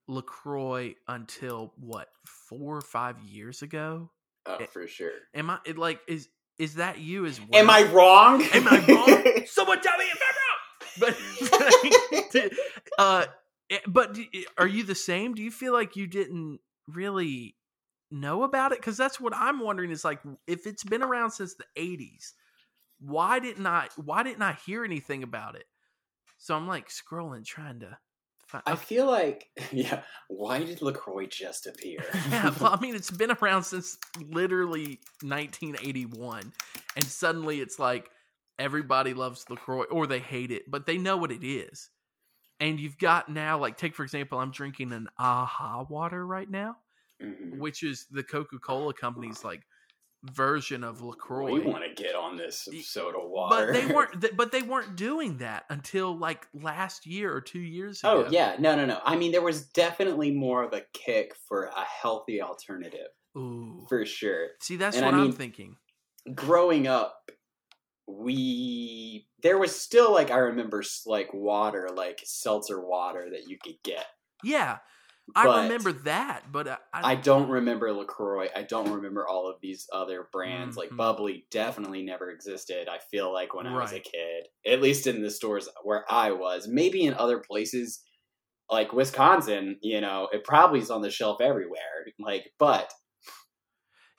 LaCroix 0.06 0.94
until 1.06 1.72
what, 1.76 2.08
four 2.26 2.76
or 2.76 2.80
five 2.80 3.20
years 3.20 3.62
ago? 3.62 4.10
Oh, 4.46 4.58
for 4.72 4.86
sure. 4.86 5.10
Am 5.34 5.50
I 5.50 5.58
it 5.66 5.76
like 5.76 6.00
is 6.08 6.28
is 6.58 6.76
that 6.76 6.98
you 6.98 7.26
as 7.26 7.40
well? 7.40 7.60
Am 7.60 7.68
I 7.70 7.82
wrong? 7.84 8.42
Am 8.42 8.66
I 8.66 8.84
wrong? 8.88 9.44
Someone 9.46 9.80
tell 9.82 9.98
me 9.98 10.04
if 10.04 10.20
I'm 10.22 11.04
wrong. 11.04 11.14
But 12.30 12.52
uh, 12.98 13.26
Eh, 13.70 13.78
but 13.86 14.18
are 14.56 14.66
you 14.66 14.82
the 14.82 14.94
same? 14.94 15.34
Do 15.34 15.42
you 15.42 15.50
feel 15.50 15.72
like 15.72 15.96
you 15.96 16.06
didn't 16.06 16.60
really 16.86 17.56
know 18.10 18.42
about 18.42 18.72
it? 18.72 18.78
Because 18.78 18.96
that's 18.96 19.20
what 19.20 19.34
I'm 19.34 19.60
wondering. 19.60 19.90
Is 19.90 20.04
like 20.04 20.20
if 20.46 20.66
it's 20.66 20.84
been 20.84 21.02
around 21.02 21.32
since 21.32 21.54
the 21.54 21.64
'80s, 21.76 22.32
why 23.00 23.38
didn't 23.38 23.66
I? 23.66 23.88
Why 23.96 24.22
didn't 24.22 24.42
I 24.42 24.52
hear 24.66 24.84
anything 24.84 25.22
about 25.22 25.56
it? 25.56 25.64
So 26.38 26.54
I'm 26.54 26.68
like 26.68 26.88
scrolling, 26.88 27.44
trying 27.44 27.80
to. 27.80 27.98
Find, 28.46 28.62
I 28.66 28.76
feel 28.76 29.04
like, 29.04 29.50
yeah. 29.72 30.02
Why 30.28 30.60
did 30.60 30.80
LaCroix 30.80 31.26
just 31.26 31.66
appear? 31.66 32.02
yeah, 32.30 32.54
well, 32.58 32.74
I 32.74 32.80
mean, 32.80 32.94
it's 32.94 33.10
been 33.10 33.30
around 33.30 33.64
since 33.64 33.98
literally 34.18 35.00
1981, 35.22 36.52
and 36.96 37.04
suddenly 37.04 37.60
it's 37.60 37.78
like 37.78 38.10
everybody 38.58 39.12
loves 39.12 39.44
LaCroix 39.50 39.84
or 39.84 40.06
they 40.06 40.18
hate 40.18 40.50
it, 40.50 40.70
but 40.70 40.86
they 40.86 40.96
know 40.96 41.18
what 41.18 41.30
it 41.30 41.46
is. 41.46 41.90
And 42.60 42.80
you've 42.80 42.98
got 42.98 43.28
now, 43.28 43.58
like, 43.58 43.76
take 43.76 43.94
for 43.94 44.02
example, 44.02 44.38
I'm 44.38 44.50
drinking 44.50 44.92
an 44.92 45.08
Aha 45.18 45.84
water 45.88 46.26
right 46.26 46.50
now, 46.50 46.76
Mhm. 47.22 47.58
which 47.58 47.82
is 47.82 48.06
the 48.10 48.22
Coca 48.24 48.58
Cola 48.58 48.92
company's 48.92 49.44
like 49.44 49.62
version 50.24 50.82
of 50.82 51.00
LaCroix. 51.00 51.52
We 51.52 51.60
want 51.60 51.84
to 51.84 51.94
get 52.02 52.16
on 52.16 52.36
this 52.36 52.66
soda 52.82 53.18
water. 53.20 53.66
but 53.66 53.72
they 53.72 53.86
weren't. 53.94 54.20
th- 54.20 54.36
But 54.36 54.50
they 54.50 54.62
weren't 54.62 54.96
doing 54.96 55.38
that 55.38 55.64
until 55.70 56.16
like 56.18 56.48
last 56.52 57.06
year 57.06 57.32
or 57.32 57.40
two 57.40 57.60
years 57.60 58.00
ago. 58.00 58.24
Oh 58.26 58.30
yeah, 58.30 58.56
no, 58.58 58.74
no, 58.74 58.84
no. 58.84 59.00
I 59.04 59.14
mean, 59.16 59.30
there 59.30 59.42
was 59.42 59.68
definitely 59.68 60.32
more 60.32 60.64
of 60.64 60.72
a 60.72 60.82
kick 60.92 61.36
for 61.46 61.66
a 61.66 61.84
healthy 61.84 62.42
alternative, 62.42 63.08
Ooh. 63.36 63.86
for 63.88 64.04
sure. 64.04 64.48
See, 64.60 64.74
that's 64.74 64.96
and 64.96 65.06
what 65.06 65.14
I 65.14 65.18
I'm 65.18 65.22
mean- 65.24 65.32
thinking. 65.32 65.76
Growing 66.34 66.88
up, 66.88 67.30
we 68.08 69.26
there 69.42 69.58
was 69.58 69.74
still 69.78 70.12
like 70.12 70.30
I 70.30 70.38
remember 70.38 70.82
like 71.06 71.32
water, 71.32 71.88
like 71.94 72.20
seltzer 72.24 72.80
water 72.84 73.28
that 73.32 73.48
you 73.48 73.58
could 73.62 73.76
get. 73.84 74.06
Yeah, 74.42 74.78
I 75.36 75.44
But- 75.44 75.62
remember 75.64 75.92
that, 76.04 76.50
but 76.50 76.68
I, 76.68 76.78
I 76.94 77.14
don't 77.14 77.48
remember 77.50 77.92
LaCroix. 77.92 78.48
I 78.56 78.62
don't 78.62 78.90
remember 78.92 79.26
all 79.28 79.48
of 79.48 79.60
these 79.60 79.86
other 79.92 80.28
brands. 80.32 80.76
Like 80.76 80.90
Mhm. 80.90 80.96
Bubbly 80.96 81.46
definitely 81.50 82.02
never 82.02 82.30
existed. 82.30 82.88
I 82.88 82.98
feel 83.10 83.32
like 83.32 83.54
when 83.54 83.66
I 83.66 83.76
was 83.76 83.92
a 83.92 84.00
kid, 84.00 84.46
at 84.66 84.80
least 84.80 85.06
in 85.06 85.22
the 85.22 85.30
stores 85.30 85.68
where 85.82 86.04
I 86.10 86.32
was, 86.32 86.66
maybe 86.68 87.04
in 87.04 87.14
other 87.14 87.38
places 87.40 88.02
like 88.70 88.92
Wisconsin, 88.92 89.78
you 89.82 90.00
know, 90.00 90.28
it 90.32 90.44
probably 90.44 90.80
is 90.80 90.90
on 90.90 91.00
the 91.02 91.10
shelf 91.10 91.40
everywhere. 91.40 92.06
Like, 92.18 92.52
but 92.58 92.92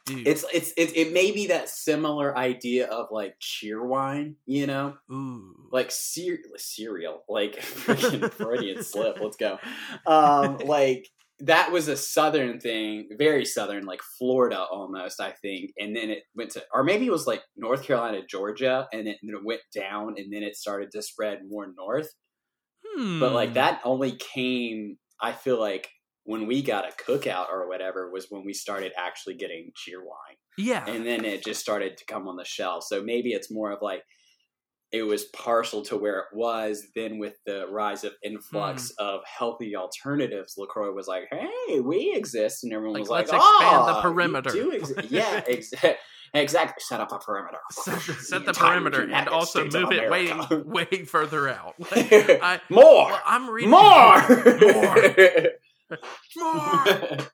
dude. 0.09 0.27
it's 0.27 0.45
it's 0.53 0.71
it, 0.77 0.95
it 0.95 1.13
may 1.13 1.31
be 1.31 1.47
that 1.47 1.69
similar 1.69 2.37
idea 2.37 2.87
of 2.87 3.07
like 3.11 3.35
Cheerwine, 3.39 4.35
you 4.45 4.67
know, 4.67 4.95
ooh, 5.11 5.55
like 5.71 5.91
cer- 5.91 6.39
cereal, 6.57 7.23
like 7.29 7.55
freaking 7.61 8.31
Freudian 8.31 8.83
slip. 8.83 9.19
Let's 9.21 9.37
go. 9.37 9.57
Um, 10.05 10.57
like 10.65 11.07
that 11.41 11.71
was 11.71 11.87
a 11.87 11.95
southern 11.95 12.59
thing, 12.59 13.07
very 13.17 13.45
southern, 13.45 13.85
like 13.85 14.01
Florida 14.17 14.59
almost, 14.59 15.21
I 15.21 15.31
think. 15.31 15.71
And 15.79 15.95
then 15.95 16.09
it 16.09 16.23
went 16.35 16.51
to, 16.51 16.63
or 16.73 16.83
maybe 16.83 17.05
it 17.05 17.11
was 17.11 17.27
like 17.27 17.41
North 17.55 17.83
Carolina, 17.83 18.19
Georgia, 18.29 18.87
and 18.91 19.07
it, 19.07 19.17
then 19.23 19.35
it 19.35 19.45
went 19.45 19.61
down, 19.73 20.15
and 20.17 20.33
then 20.33 20.43
it 20.43 20.57
started 20.57 20.91
to 20.91 21.01
spread 21.01 21.39
more 21.47 21.67
north. 21.77 22.09
But 22.97 23.31
like 23.33 23.49
Hmm. 23.49 23.53
that 23.55 23.81
only 23.85 24.11
came, 24.17 24.97
I 25.21 25.31
feel 25.31 25.59
like. 25.59 25.89
When 26.29 26.45
we 26.45 26.61
got 26.61 26.85
a 26.87 26.93
cookout 27.03 27.49
or 27.49 27.67
whatever 27.67 28.11
was 28.11 28.27
when 28.29 28.45
we 28.45 28.53
started 28.53 28.91
actually 28.95 29.33
getting 29.35 29.71
Cheerwine 29.75 30.37
yeah, 30.59 30.85
and 30.87 31.03
then 31.05 31.25
it 31.25 31.43
just 31.43 31.59
started 31.59 31.97
to 31.97 32.05
come 32.05 32.27
on 32.27 32.35
the 32.35 32.45
shelf. 32.45 32.83
So 32.85 33.01
maybe 33.01 33.31
it's 33.31 33.49
more 33.51 33.71
of 33.71 33.79
like 33.81 34.03
it 34.91 35.03
was 35.03 35.23
partial 35.25 35.81
to 35.85 35.97
where 35.97 36.19
it 36.19 36.25
was. 36.33 36.85
Then 36.95 37.17
with 37.19 37.35
the 37.45 37.65
rise 37.69 38.03
of 38.03 38.13
influx 38.23 38.91
Hmm. 38.97 39.05
of 39.05 39.21
healthy 39.25 39.75
alternatives, 39.75 40.55
LaCroix 40.57 40.91
was 40.91 41.07
like, 41.07 41.23
"Hey, 41.31 41.79
we 41.79 42.13
exist," 42.15 42.63
and 42.63 42.73
everyone 42.73 42.93
Like, 42.95 43.01
was 43.01 43.09
like, 43.09 43.31
let's 43.31 43.43
expand 43.45 43.87
the 43.87 43.93
"Oh, 43.93 43.95
you 43.97 44.01
perimeter." 44.01 44.49
exi- 44.49 45.07
yeah, 45.09 45.41
exa- 45.41 45.95
exactly. 46.33 46.81
Set 46.81 46.99
up 46.99 47.11
a 47.11 47.19
perimeter. 47.19 47.59
set, 47.71 47.99
the- 48.01 48.13
set 48.13 48.45
the 48.45 48.53
perimeter 48.53 49.01
and 49.03 49.27
also 49.29 49.63
move 49.65 49.91
it 49.91 50.09
way 50.11 50.31
way 50.65 51.03
further 51.05 51.49
out. 51.49 51.75
Like, 51.95 52.11
I, 52.41 52.59
more, 52.69 52.83
well, 52.83 53.21
I'm 53.25 53.49
reading 53.49 53.71
more, 53.71 54.27
more 54.27 54.95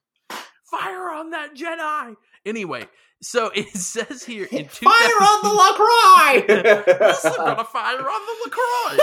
fire 0.70 1.10
on 1.12 1.32
that 1.32 1.56
Jedi. 1.56 2.16
Anyway, 2.46 2.88
so 3.22 3.48
it 3.56 3.70
says 3.76 4.24
here 4.24 4.48
in 4.52 4.68
Fire 4.68 4.92
on 4.92 5.42
the 5.44 5.50
LaCroix. 5.50 6.46
Listen, 7.08 7.34
gonna 7.38 7.64
fire 7.66 8.00
on 8.00 8.22
the 8.26 8.36
LaCroix. 8.46 8.98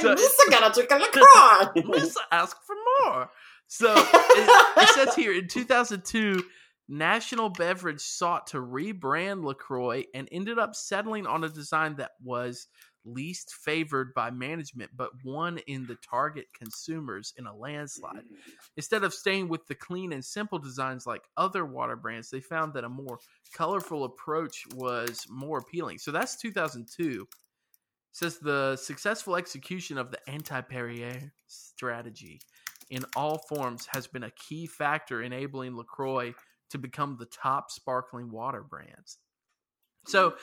So- 0.00 0.12
Listen, 0.12 0.46
gonna 0.50 0.72
drink 0.74 0.90
a 0.90 0.96
LaCroix. 0.96 1.82
Let's 1.88 2.16
ask 2.32 2.56
for 2.66 2.76
more. 3.04 3.30
So 3.66 3.92
it, 3.94 4.78
it 4.78 4.88
says 4.94 5.14
here 5.14 5.32
in 5.34 5.46
2002, 5.46 6.42
National 6.88 7.50
Beverage 7.50 8.00
sought 8.00 8.46
to 8.48 8.56
rebrand 8.56 9.44
LaCroix 9.44 10.04
and 10.14 10.26
ended 10.32 10.58
up 10.58 10.74
settling 10.74 11.26
on 11.26 11.44
a 11.44 11.50
design 11.50 11.96
that 11.96 12.12
was 12.22 12.66
least 13.04 13.54
favored 13.54 14.12
by 14.14 14.30
management, 14.30 14.90
but 14.96 15.10
won 15.24 15.58
in 15.66 15.86
the 15.86 15.96
target 15.96 16.46
consumers 16.56 17.32
in 17.36 17.46
a 17.46 17.56
landslide. 17.56 18.16
Mm. 18.16 18.52
Instead 18.76 19.04
of 19.04 19.14
staying 19.14 19.48
with 19.48 19.66
the 19.66 19.74
clean 19.74 20.12
and 20.12 20.24
simple 20.24 20.58
designs 20.58 21.06
like 21.06 21.22
other 21.36 21.64
water 21.64 21.96
brands, 21.96 22.30
they 22.30 22.40
found 22.40 22.74
that 22.74 22.84
a 22.84 22.88
more 22.88 23.18
colorful 23.54 24.04
approach 24.04 24.64
was 24.74 25.26
more 25.28 25.58
appealing. 25.58 25.98
So 25.98 26.10
that's 26.10 26.36
2002. 26.36 27.26
Says 28.12 28.38
the 28.38 28.76
successful 28.76 29.36
execution 29.36 29.96
of 29.98 30.10
the 30.10 30.18
anti-Perrier 30.28 31.32
strategy 31.46 32.40
in 32.90 33.04
all 33.14 33.38
forms 33.48 33.86
has 33.92 34.06
been 34.06 34.24
a 34.24 34.30
key 34.30 34.66
factor 34.66 35.22
enabling 35.22 35.76
LaCroix 35.76 36.34
to 36.70 36.78
become 36.78 37.16
the 37.18 37.26
top 37.26 37.70
sparkling 37.70 38.30
water 38.30 38.62
brands. 38.62 39.18
So 40.06 40.30
mm. 40.30 40.34
uh, 40.34 40.36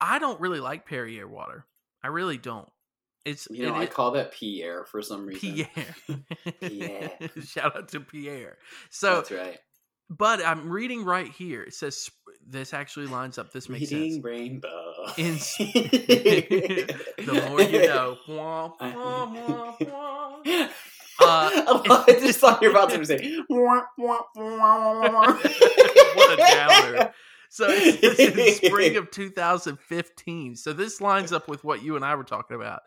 I 0.00 0.18
don't 0.18 0.40
really 0.40 0.60
like 0.60 0.86
Perrier 0.86 1.28
water. 1.28 1.66
I 2.02 2.08
really 2.08 2.38
don't. 2.38 2.68
It's 3.24 3.46
You 3.50 3.66
know, 3.66 3.74
it 3.76 3.78
I 3.82 3.86
call 3.86 4.12
that 4.12 4.32
Pierre 4.32 4.84
for 4.86 5.02
some 5.02 5.26
reason. 5.26 5.66
Pierre. 5.66 6.20
Pierre. 6.60 7.10
Shout 7.44 7.76
out 7.76 7.88
to 7.88 8.00
Pierre. 8.00 8.56
So, 8.88 9.16
That's 9.16 9.30
right. 9.30 9.58
but 10.08 10.44
I'm 10.44 10.70
reading 10.70 11.04
right 11.04 11.28
here. 11.30 11.62
It 11.62 11.74
says 11.74 12.08
this 12.46 12.72
actually 12.72 13.08
lines 13.08 13.36
up. 13.36 13.52
This 13.52 13.68
makes 13.68 13.92
Reading 13.92 14.12
sense. 14.14 14.24
rainbow. 14.24 14.94
In- 15.18 15.34
the 15.58 17.46
more 17.48 17.60
you 17.60 17.86
know. 17.86 18.16
Wah, 18.26 18.72
wah, 18.80 19.32
wah, 19.32 19.76
wah. 19.80 20.68
Uh, 21.22 21.82
I 21.90 22.04
just 22.20 22.40
thought 22.40 22.62
you 22.62 22.68
were 22.68 22.74
about 22.74 22.88
to 22.90 23.04
say. 23.04 23.36
What 23.48 23.86
a 26.32 26.36
downer. 26.38 27.12
So 27.50 27.66
it's, 27.68 28.00
says 28.00 28.36
in 28.36 28.54
spring 28.54 28.96
of 28.96 29.10
2015. 29.10 30.56
So 30.56 30.72
this 30.72 31.00
lines 31.00 31.32
up 31.32 31.48
with 31.48 31.64
what 31.64 31.82
you 31.82 31.96
and 31.96 32.04
I 32.04 32.14
were 32.14 32.24
talking 32.24 32.56
about. 32.56 32.82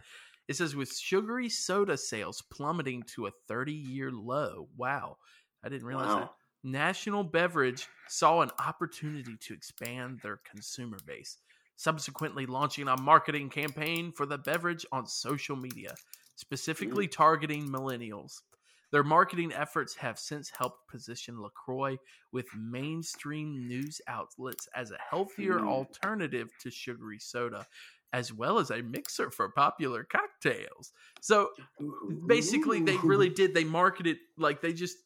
It 0.47 0.55
says 0.55 0.76
with 0.76 0.93
sugary 0.93 1.49
soda 1.49 1.97
sales 1.97 2.41
plummeting 2.49 3.03
to 3.16 3.28
a 3.28 3.32
30 3.47 3.74
year 3.74 4.11
low. 4.11 4.70
Wow. 4.76 5.18
I 5.64 5.70
didn't 5.70 5.86
realize 5.86 6.07
Wow. 6.07 6.20
that. 6.20 6.32
National 6.64 7.26
Beverage 7.26 7.88
saw 8.07 8.41
an 8.41 8.51
opportunity 8.57 9.36
to 9.41 9.53
expand 9.53 10.20
their 10.24 10.39
consumer 10.49 10.97
base, 11.05 11.38
subsequently 11.76 12.45
launching 12.45 12.88
a 12.88 12.99
marketing 13.01 13.49
campaign 13.49 14.14
for 14.14 14.26
the 14.26 14.38
beverage 14.38 14.86
on 14.93 15.05
social 15.05 15.57
media, 15.57 15.93
specifically 16.36 17.05
mm. 17.05 17.11
targeting 17.11 17.68
millennials. 17.68 18.41
Their 18.94 19.04
marketing 19.04 19.52
efforts 19.52 19.96
have 19.96 20.20
since 20.20 20.52
helped 20.52 20.88
position 20.88 21.41
LaCroix 21.41 21.98
with 22.32 22.46
mainstream 22.56 23.68
news 23.68 24.00
outlets 24.08 24.70
as 24.76 24.91
a 24.91 24.98
healthier 25.10 25.60
Mm. 25.60 25.68
alternative 25.68 26.52
to 26.60 26.70
sugary 26.70 27.18
soda, 27.18 27.68
as 28.14 28.32
well 28.32 28.60
as 28.60 28.70
a 28.70 28.84
mixer 28.84 29.32
for 29.32 29.50
popular 29.50 30.04
cocktails. 30.04 30.94
So 31.22 31.50
basically 32.28 32.82
they 32.82 32.98
really 32.98 33.30
did 33.30 33.56
they 33.56 33.64
marketed 33.64 34.18
like 34.38 34.62
they 34.62 34.74
just 34.74 34.98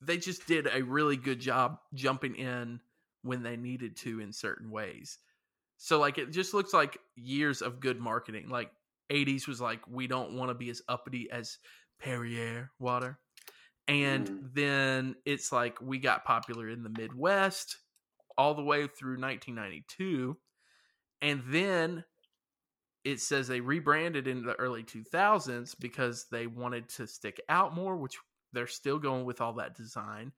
they 0.00 0.18
just 0.18 0.46
did 0.46 0.68
a 0.72 0.82
really 0.82 1.16
good 1.16 1.40
job 1.40 1.78
jumping 1.94 2.36
in 2.36 2.80
when 3.22 3.42
they 3.42 3.56
needed 3.56 3.96
to 3.96 4.20
in 4.20 4.32
certain 4.32 4.70
ways 4.70 5.18
so 5.78 5.98
like 5.98 6.18
it 6.18 6.30
just 6.30 6.54
looks 6.54 6.72
like 6.72 6.98
years 7.16 7.62
of 7.62 7.80
good 7.80 7.98
marketing 7.98 8.48
like 8.48 8.70
80s 9.10 9.48
was 9.48 9.60
like 9.60 9.80
we 9.88 10.06
don't 10.06 10.34
want 10.34 10.50
to 10.50 10.54
be 10.54 10.70
as 10.70 10.82
uppity 10.88 11.30
as 11.30 11.58
perrier 11.98 12.70
water 12.78 13.18
and 13.88 14.30
Mm. 14.30 14.54
then 14.54 15.16
it's 15.24 15.52
like 15.52 15.80
we 15.80 15.98
got 15.98 16.24
popular 16.24 16.68
in 16.68 16.82
the 16.82 16.90
midwest 16.90 17.78
all 18.38 18.54
the 18.54 18.62
way 18.64 18.86
through 18.88 19.18
1992 19.18 20.38
and 21.22 21.42
then 21.48 22.04
it 23.04 23.20
says 23.20 23.46
they 23.48 23.60
rebranded 23.60 24.26
in 24.26 24.42
the 24.42 24.54
early 24.56 24.82
2000s 24.82 25.74
because 25.74 26.26
they 26.30 26.46
wanted 26.46 26.88
to 26.88 27.06
stick 27.06 27.40
out 27.48 27.74
more 27.74 27.96
which 27.96 28.18
they're 28.52 28.66
still 28.66 28.98
going 28.98 29.24
with 29.24 29.40
all 29.40 29.54
that 29.54 29.76
design 29.76 30.32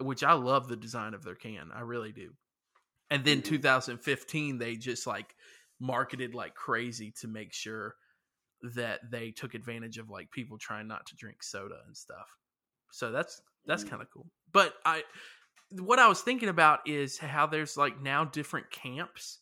which 0.00 0.24
i 0.24 0.32
love 0.32 0.68
the 0.68 0.76
design 0.76 1.14
of 1.14 1.24
their 1.24 1.34
can 1.36 1.70
i 1.72 1.80
really 1.80 2.12
do 2.12 2.32
and 3.10 3.24
then 3.24 3.42
Mhm. 3.42 3.44
2015 3.44 4.58
they 4.58 4.76
just 4.76 5.06
like 5.06 5.34
marketed 5.80 6.34
like 6.34 6.54
crazy 6.54 7.12
to 7.12 7.28
make 7.28 7.52
sure 7.52 7.96
that 8.62 9.00
they 9.10 9.30
took 9.30 9.54
advantage 9.54 9.98
of 9.98 10.10
like 10.10 10.30
people 10.30 10.58
trying 10.58 10.86
not 10.88 11.06
to 11.06 11.16
drink 11.16 11.42
soda 11.42 11.76
and 11.86 11.96
stuff 11.96 12.28
so 12.90 13.10
that's 13.12 13.42
that's 13.66 13.84
Mm. 13.84 13.90
kind 13.90 14.02
of 14.02 14.10
cool 14.10 14.26
but 14.52 14.74
i 14.84 15.02
what 15.80 15.98
i 15.98 16.08
was 16.08 16.20
thinking 16.20 16.48
about 16.48 16.80
is 16.86 17.18
how 17.18 17.46
there's 17.46 17.76
like 17.76 18.00
now 18.00 18.24
different 18.24 18.70
camps 18.70 19.40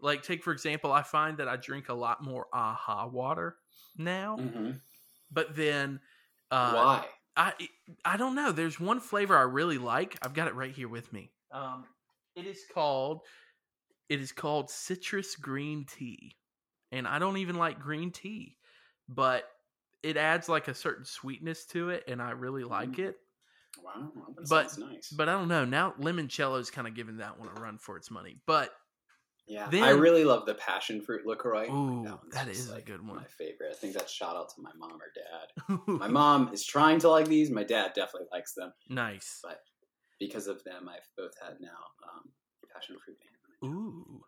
like 0.00 0.22
take 0.22 0.42
for 0.42 0.52
example 0.52 0.92
i 0.92 1.02
find 1.02 1.38
that 1.38 1.48
i 1.48 1.56
drink 1.56 1.88
a 1.88 1.94
lot 1.94 2.22
more 2.22 2.46
aha 2.52 3.06
water 3.06 3.56
now 3.96 4.36
Mhm. 4.36 4.80
but 5.30 5.54
then 5.56 6.00
uh 6.50 6.74
Why? 6.74 7.08
I 7.36 7.54
I 8.04 8.16
don't 8.16 8.34
know. 8.34 8.50
There's 8.52 8.80
one 8.80 8.98
flavor 9.00 9.36
I 9.36 9.42
really 9.42 9.78
like. 9.78 10.18
I've 10.20 10.34
got 10.34 10.48
it 10.48 10.54
right 10.54 10.72
here 10.74 10.88
with 10.88 11.12
me. 11.12 11.30
Um, 11.52 11.86
it 12.34 12.46
is 12.46 12.64
called 12.72 13.20
it 14.08 14.20
is 14.20 14.32
called 14.32 14.70
citrus 14.70 15.36
green 15.36 15.84
tea, 15.86 16.36
and 16.92 17.06
I 17.06 17.18
don't 17.18 17.38
even 17.38 17.56
like 17.56 17.78
green 17.80 18.10
tea, 18.10 18.56
but 19.14 19.44
it 20.02 20.16
adds 20.16 20.48
like 20.48 20.68
a 20.68 20.74
certain 20.74 21.04
sweetness 21.04 21.66
to 21.66 21.90
it, 21.90 22.04
and 22.08 22.22
I 22.22 22.30
really 22.30 22.64
like 22.64 22.98
it. 22.98 23.16
Wow, 23.84 24.10
that 24.36 24.48
But- 24.48 24.78
nice. 24.78 25.10
But 25.10 25.28
I 25.28 25.32
don't 25.32 25.48
know. 25.48 25.64
Now 25.64 25.94
limoncello 26.00 26.58
is 26.60 26.70
kind 26.70 26.88
of 26.88 26.94
giving 26.94 27.18
that 27.18 27.38
one 27.38 27.48
a 27.54 27.60
run 27.60 27.78
for 27.78 27.96
its 27.96 28.10
money. 28.10 28.36
But 28.46 28.70
yeah, 29.46 29.68
I 29.72 29.90
really 29.90 30.24
love 30.24 30.46
the 30.46 30.54
passion 30.54 31.00
fruit 31.00 31.26
LaCroix. 31.26 31.68
Ooh, 31.68 32.02
one's 32.02 32.34
that 32.34 32.46
just, 32.46 32.60
is 32.60 32.70
a 32.70 32.80
good 32.80 33.06
one. 33.06 33.16
My 33.16 33.24
favorite. 33.24 33.70
I 33.72 33.74
think 33.74 33.94
that's 33.94 34.12
shout 34.12 34.36
out 34.36 34.48
to 34.54 34.62
my 34.62 34.70
mom 34.78 34.98
or 35.00 35.12
dad. 35.14 35.78
My 35.86 36.08
mom 36.20 36.52
is 36.52 36.64
trying 36.64 36.98
to 37.00 37.08
like 37.08 37.26
these. 37.26 37.50
My 37.50 37.64
dad 37.64 37.92
definitely 37.94 38.28
likes 38.32 38.54
them. 38.54 38.72
nice. 38.88 39.40
But 39.42 39.60
because 40.18 40.46
of 40.46 40.62
them, 40.64 40.88
I've 40.88 41.08
both 41.16 41.32
had 41.42 41.60
now 41.60 41.68
um, 42.12 42.30
passion 42.72 42.96
fruit 43.04 43.16
and 43.62 43.74
Ooh. 43.74 44.22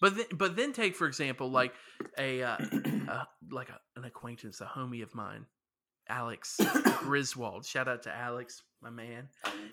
But 0.00 0.16
then, 0.16 0.26
but 0.32 0.56
then 0.56 0.72
take 0.72 0.96
for 0.96 1.06
example 1.06 1.50
like 1.50 1.74
a 2.18 2.42
uh, 2.42 2.56
uh, 3.08 3.24
like 3.50 3.68
a, 3.68 3.78
an 3.96 4.04
acquaintance, 4.04 4.60
a 4.60 4.64
homie 4.66 5.02
of 5.02 5.14
mine, 5.14 5.46
Alex 6.08 6.58
Griswold. 6.98 7.66
Shout 7.66 7.88
out 7.88 8.02
to 8.04 8.14
Alex, 8.14 8.62
my 8.80 8.90
man. 8.90 9.28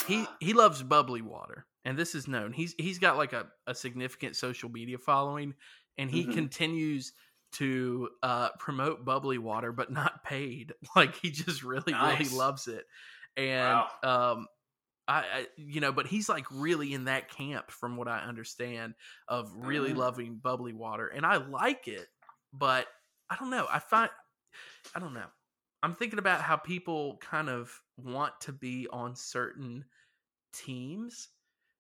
He 0.08 0.18
Ah, 0.28 0.38
he 0.40 0.54
loves 0.54 0.84
bubbly 0.84 1.22
water, 1.22 1.66
and 1.86 1.98
this 1.98 2.14
is 2.16 2.28
known. 2.28 2.52
He's 2.54 2.76
he's 2.78 3.00
got 3.00 3.18
like 3.18 3.34
a, 3.34 3.48
a 3.68 3.74
significant 3.76 4.36
social 4.36 4.70
media 4.70 4.98
following, 4.98 5.54
and 5.98 6.12
he 6.12 6.26
Mhm. 6.26 6.34
continues 6.34 7.14
to 7.54 8.10
uh, 8.24 8.50
promote 8.60 9.06
bubbly 9.06 9.38
water, 9.38 9.72
but 9.72 9.92
not 9.92 10.24
paid. 10.24 10.74
Like 10.96 11.16
he 11.16 11.32
just 11.32 11.64
really 11.64 11.94
Nice. 11.94 12.20
really 12.20 12.38
loves 12.38 12.68
it, 12.68 12.86
and 13.38 13.80
um. 14.04 14.48
I, 15.08 15.20
I, 15.20 15.48
you 15.58 15.80
know, 15.82 15.92
but 15.92 16.08
he's 16.08 16.30
like 16.30 16.46
really 16.52 16.94
in 16.94 17.06
that 17.06 17.30
camp, 17.30 17.72
from 17.72 17.98
what 17.98 18.08
I 18.08 18.20
understand, 18.20 18.96
of 19.28 19.52
really 19.56 19.94
Mm. 19.94 19.98
loving 19.98 20.36
bubbly 20.38 20.74
water, 20.74 21.08
and 21.08 21.26
I 21.26 21.38
like 21.38 21.88
it, 21.88 22.08
but 22.54 22.88
I 23.30 23.36
don't 23.38 23.50
know. 23.50 23.68
I 23.72 23.80
find, 23.80 24.10
I 24.96 25.00
don't 25.00 25.14
know. 25.14 25.28
I'm 25.84 25.96
thinking 25.96 26.20
about 26.20 26.42
how 26.42 26.58
people 26.58 27.18
kind 27.22 27.50
of 27.50 27.72
want 27.98 28.40
to 28.42 28.52
be 28.54 28.88
on 28.92 29.16
certain 29.16 29.86
teams, 30.54 31.30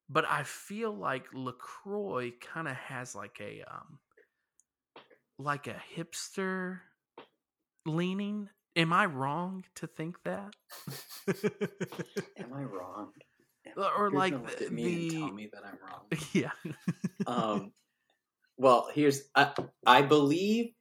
but 0.09 0.25
I 0.25 0.43
feel 0.43 0.93
like 0.93 1.27
LaCroix 1.33 2.31
kind 2.41 2.67
of 2.67 2.75
has 2.75 3.15
like 3.15 3.37
a 3.41 3.63
um 3.63 3.99
like 5.39 5.67
a 5.67 5.81
hipster 5.95 6.79
leaning. 7.85 8.49
Am 8.77 8.93
I 8.93 9.05
wrong 9.07 9.65
to 9.75 9.87
think 9.87 10.21
that? 10.23 10.53
Am 12.37 12.53
I 12.53 12.61
wrong? 12.63 13.11
Or 13.97 14.09
like 14.09 14.31
look 14.33 14.57
the- 14.57 14.65
at 14.67 14.71
me 14.71 15.09
and 15.09 15.11
tell 15.11 15.31
me 15.33 15.49
that 15.53 15.61
I'm 15.63 15.77
wrong. 15.85 16.05
yeah. 16.33 16.51
um, 17.27 17.73
well, 18.57 18.87
here's 18.93 19.23
I, 19.35 19.51
I 19.85 20.01
believe 20.01 20.71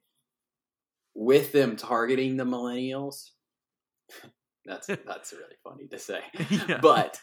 with 1.13 1.51
them 1.51 1.75
targeting 1.75 2.37
the 2.37 2.45
millennials. 2.45 3.31
That's 4.65 4.87
that's 5.05 5.33
really 5.33 5.57
funny 5.63 5.87
to 5.89 5.99
say, 5.99 6.21
Yeah. 6.49 6.79
but 6.81 7.19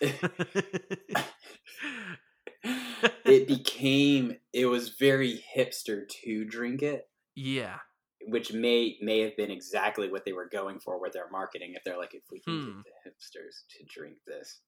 it 3.25 3.49
became 3.49 4.37
it 4.53 4.67
was 4.67 4.91
very 4.91 5.43
hipster 5.57 6.07
to 6.23 6.45
drink 6.45 6.83
it, 6.83 7.09
yeah. 7.35 7.79
Which 8.27 8.53
may 8.53 8.99
may 9.03 9.21
have 9.21 9.37
been 9.37 9.51
exactly 9.51 10.11
what 10.11 10.25
they 10.25 10.33
were 10.33 10.49
going 10.49 10.81
for 10.81 11.01
with 11.01 11.13
their 11.13 11.31
marketing. 11.31 11.75
If 11.75 11.85
they're 11.85 11.99
like, 11.99 12.15
if 12.15 12.23
we 12.31 12.41
can 12.41 12.55
Hmm. 12.55 12.65
get 12.65 12.75
the 12.85 13.11
hipsters 13.11 13.67
to 13.71 13.85
drink 13.89 14.19
this, 14.27 14.63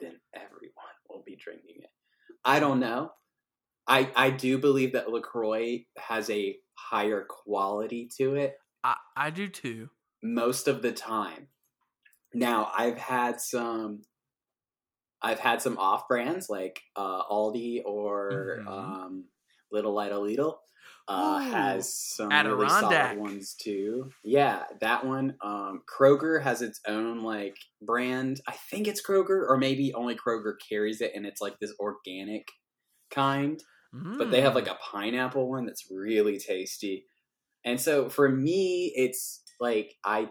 then 0.00 0.20
everyone 0.34 0.96
will 1.08 1.22
be 1.24 1.36
drinking 1.36 1.82
it. 1.82 1.90
I 2.44 2.60
don't 2.60 2.80
know. 2.80 3.12
I 3.86 4.12
I 4.16 4.30
do 4.30 4.58
believe 4.58 4.92
that 4.92 5.10
LaCroix 5.10 5.86
has 5.98 6.30
a 6.30 6.58
higher 6.74 7.24
quality 7.28 8.08
to 8.18 8.34
it 8.36 8.56
I, 8.84 8.96
I 9.16 9.30
do 9.30 9.48
too. 9.48 9.90
most 10.22 10.68
of 10.68 10.82
the 10.82 10.92
time. 10.92 11.48
Now 12.34 12.70
I've 12.76 12.98
had 12.98 13.40
some. 13.40 14.02
I've 15.22 15.40
had 15.40 15.62
some 15.62 15.78
off 15.78 16.08
brands 16.08 16.48
like 16.50 16.80
uh, 16.94 17.24
Aldi 17.24 17.82
or 17.84 18.60
Mhm. 18.60 18.66
um, 18.66 19.28
Little 19.72 19.94
Light 19.94 20.12
a 20.12 20.16
Lidl. 20.16 20.58
Uh, 21.08 21.40
Ooh, 21.40 21.50
has 21.52 21.92
some 21.92 22.30
really 22.30 22.68
solid 22.68 23.18
ones 23.18 23.54
too. 23.54 24.10
Yeah, 24.24 24.64
that 24.80 25.06
one. 25.06 25.36
Um, 25.40 25.82
Kroger 25.86 26.42
has 26.42 26.62
its 26.62 26.80
own 26.86 27.22
like 27.22 27.56
brand. 27.80 28.40
I 28.48 28.52
think 28.70 28.88
it's 28.88 29.00
Kroger, 29.06 29.48
or 29.48 29.56
maybe 29.56 29.94
only 29.94 30.16
Kroger 30.16 30.54
carries 30.68 31.00
it, 31.00 31.12
and 31.14 31.24
it's 31.24 31.40
like 31.40 31.58
this 31.60 31.72
organic 31.78 32.48
kind 33.10 33.62
but 34.18 34.30
they 34.30 34.42
have 34.42 34.52
Mm. 34.52 34.56
like 34.56 34.66
a 34.66 34.74
pineapple 34.74 35.48
one 35.48 35.64
that's 35.64 35.90
really 35.90 36.38
tasty. 36.38 37.06
And 37.64 37.80
so 37.80 38.10
for 38.10 38.28
me, 38.28 38.92
it's 38.94 39.42
like 39.58 39.94
I 40.04 40.28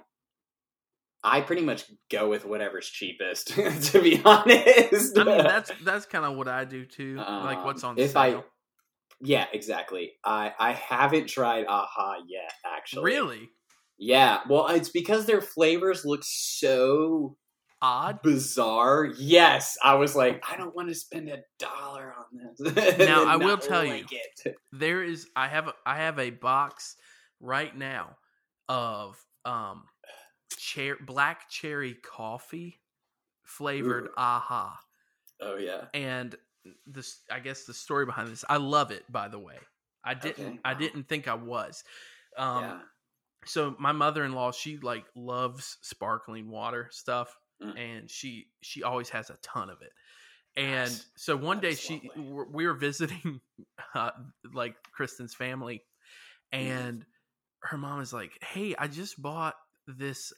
I 1.23 1.41
pretty 1.41 1.63
much 1.63 1.86
go 2.11 2.30
with 2.30 2.45
whatever's 2.45 2.88
cheapest, 2.88 3.47
to 3.91 4.01
be 4.01 4.21
honest. 4.26 5.17
I 5.17 5.23
mean, 5.23 5.38
that's 5.39 5.71
that's 5.84 6.05
kind 6.05 6.26
of 6.26 6.38
what 6.38 6.47
I 6.47 6.65
do 6.65 6.86
too. 6.86 7.15
like 7.17 7.65
what's 7.65 7.84
Um, 7.84 7.91
on 7.91 7.99
if 7.99 8.11
sale. 8.11 8.19
I 8.19 8.43
Yeah, 9.22 9.45
exactly. 9.53 10.13
I 10.24 10.53
I 10.59 10.74
haven't 10.74 11.28
tried 11.28 11.66
aha 11.68 12.18
yet, 12.28 12.51
actually. 12.66 13.03
really 13.03 13.49
Yeah. 13.97 14.41
Well, 14.49 14.68
it's 14.68 14.89
because 14.89 15.26
their 15.26 15.41
flavors 15.41 16.05
look 16.05 16.22
so 16.24 17.38
odd. 17.82 18.22
bizarre. 18.22 19.05
Yes, 19.18 19.78
I 19.84 19.95
was 19.95 20.16
like, 20.16 20.43
I 20.49 20.57
don't 20.57 20.76
want 20.76 20.89
to 20.89 20.95
spend 20.95 21.30
a 21.30 21.39
dollar 21.59 22.13
on 22.18 22.26
this. 22.34 22.97
Now, 22.99 23.26
I 23.26 23.38
will 23.38 23.57
tell 23.57 23.86
you, 23.86 24.05
it. 24.45 24.55
There 24.72 25.03
is 25.03 25.28
I 25.36 25.47
have 25.47 25.68
a, 25.68 25.74
I 25.86 25.97
have 25.97 26.20
a 26.20 26.32
box 26.32 26.95
right 27.39 27.76
now 27.76 28.18
of 28.68 29.18
um 29.45 29.84
cher- 30.57 30.97
black 30.99 31.49
cherry 31.49 31.93
coffee 31.93 32.82
flavored 33.43 34.05
Ooh. 34.07 34.18
aha. 34.18 34.80
Oh 35.41 35.57
yeah. 35.57 35.86
and 35.93 36.36
this 36.88 37.20
i 37.32 37.39
guess 37.39 37.63
the 37.66 37.74
story 37.74 38.05
behind 38.05 38.28
this 38.30 38.43
i 38.49 38.57
love 38.57 38.91
it 38.91 39.03
by 39.11 39.28
the 39.28 39.39
way 39.39 39.57
i 40.03 40.13
didn't 40.13 40.45
Okay, 40.45 40.59
i 40.66 40.74
didn't 40.74 41.07
think 41.07 41.28
i 41.28 41.34
was 41.34 41.84
um 42.38 42.63
yeah. 42.63 42.80
so 43.45 43.76
my 43.80 43.91
mother-in-law 43.91 44.51
she 44.51 44.78
like 44.78 45.05
loves 45.16 45.78
sparkling 45.82 46.49
water 46.49 46.88
stuff 46.91 47.36
Mm. 47.63 47.80
and 47.80 48.11
she 48.11 48.47
she 48.61 48.84
always 48.84 49.07
has 49.11 49.30
a 49.30 49.38
ton 49.41 49.70
of 49.70 49.82
it. 49.82 49.93
And 50.57 50.91
Nice. 50.91 51.05
so 51.16 51.38
one 51.38 51.61
day 51.61 51.70
That's 51.70 51.80
she 51.80 52.11
lovely. 52.18 52.45
we 52.51 52.68
were 52.68 52.74
visiting 52.74 53.39
uh, 53.95 54.11
like 54.53 54.76
Kristen's 54.93 55.34
family, 55.34 55.82
Mm-hmm. 56.53 56.68
and 56.70 57.05
her 57.61 57.78
mom 57.78 58.01
is 58.01 58.11
like, 58.11 58.32
"Hey, 58.43 58.76
I 58.78 58.88
just 58.88 59.22
bought 59.22 59.55
this." 59.88 60.34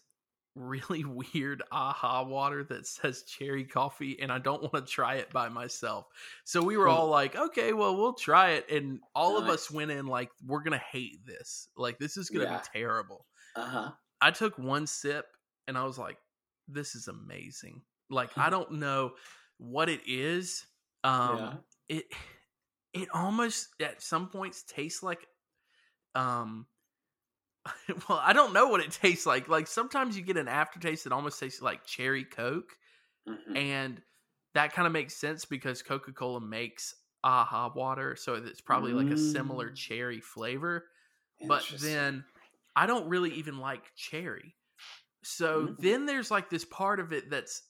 Really 0.60 1.04
weird 1.34 1.62
aha 1.72 2.24
water 2.24 2.64
that 2.66 2.88
says 2.88 3.24
cherry 3.24 3.64
coffee, 3.64 4.20
and 4.20 4.32
I 4.32 4.40
don't 4.40 4.62
want 4.64 4.74
to 4.74 4.92
try 4.92 5.16
it 5.16 5.30
by 5.32 5.50
myself. 5.50 6.08
So 6.46 6.64
we 6.64 6.78
were 6.78 6.88
all 6.88 7.08
like, 7.10 7.36
okay, 7.36 7.74
well, 7.74 7.96
we'll 7.96 8.14
try 8.14 8.52
it. 8.54 8.70
And 8.72 9.00
all 9.14 9.38
of 9.38 9.48
us 9.50 9.70
went 9.70 9.92
in 9.92 10.08
like, 10.08 10.32
we're 10.46 10.64
going 10.64 10.72
to 10.78 10.86
hate 10.92 11.26
this. 11.26 11.70
Like, 11.78 12.00
this 12.00 12.18
is 12.18 12.30
going 12.30 12.46
to 12.48 12.52
Yeah. 12.52 12.60
be 12.60 12.80
terrible. 12.80 13.26
Uh 13.56 13.66
huh. 13.66 13.92
I 14.20 14.32
took 14.32 14.58
one 14.58 14.88
sip 14.88 15.28
and 15.68 15.78
I 15.78 15.84
was 15.84 16.00
like, 16.00 16.18
this 16.68 16.96
is 16.96 17.08
amazing. 17.08 17.84
Like, 18.10 18.36
I 18.36 18.50
don't 18.50 18.72
know 18.74 19.12
what 19.60 19.90
it 19.90 20.02
is. 20.08 20.66
Um, 21.04 21.38
yeah. 21.38 21.54
it, 21.98 22.06
it 22.94 23.10
almost 23.14 23.70
at 23.80 24.02
some 24.02 24.30
points 24.30 24.64
tastes 24.64 25.04
like, 25.04 25.28
um, 26.16 26.66
well, 28.10 28.20
I 28.22 28.34
don't 28.34 28.54
know 28.54 28.68
what 28.68 28.82
it 28.82 28.92
tastes 28.92 29.26
like. 29.26 29.48
Like 29.48 29.68
sometimes 29.68 30.18
you 30.18 30.24
get 30.24 30.38
an 30.38 30.48
aftertaste 30.48 31.04
that 31.04 31.14
almost 31.14 31.40
tastes 31.40 31.62
like 31.62 31.86
cherry 31.86 32.24
Coke 32.26 32.78
Mhm. 33.26 33.56
and 33.56 34.02
that 34.54 34.74
kind 34.74 34.88
of 34.88 34.94
makes 34.94 35.16
sense 35.16 35.46
because 35.46 35.84
Coca 35.84 36.14
Cola 36.14 36.42
makes 36.42 36.96
aha 37.24 37.72
water, 37.76 38.16
so 38.16 38.36
it's 38.36 38.62
probably 38.62 38.94
like 38.94 39.12
a 39.12 39.18
similar 39.18 39.70
Mm. 39.70 39.72
cherry 39.72 40.22
flavor. 40.22 40.90
But 41.48 41.66
then 41.72 42.26
I 42.76 42.88
don't 42.88 43.10
really 43.10 43.32
even 43.36 43.60
like 43.60 43.94
cherry. 43.96 44.56
So 45.24 45.76
Mm. 45.78 45.78
then 45.82 46.06
there's 46.06 46.32
like 46.32 46.50
this 46.50 46.66
part 46.66 47.00
of 47.00 47.14
it 47.14 47.30
that's 47.30 47.64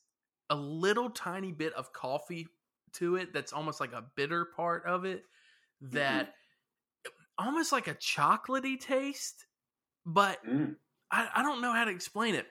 a 0.49 0.55
little 0.55 1.09
tiny 1.11 1.51
bit 1.51 1.73
of 1.73 1.93
coffee 1.93 2.47
to 2.93 3.15
it 3.17 3.33
that's 3.33 3.53
almost 3.53 3.79
like 3.79 3.93
a 3.93 4.11
bitter 4.15 4.45
part 4.45 4.85
of 4.85 5.05
it 5.05 5.23
that 5.81 6.29
almost 7.37 7.71
like 7.71 7.87
a 7.87 7.95
chocolatey 7.95 8.79
taste, 8.79 9.46
but 10.07 10.43
Mm. 10.43 10.75
I, 11.11 11.27
I 11.35 11.43
don't 11.43 11.61
know 11.61 11.71
how 11.73 11.85
to 11.85 11.91
explain 11.91 12.33
it. 12.35 12.47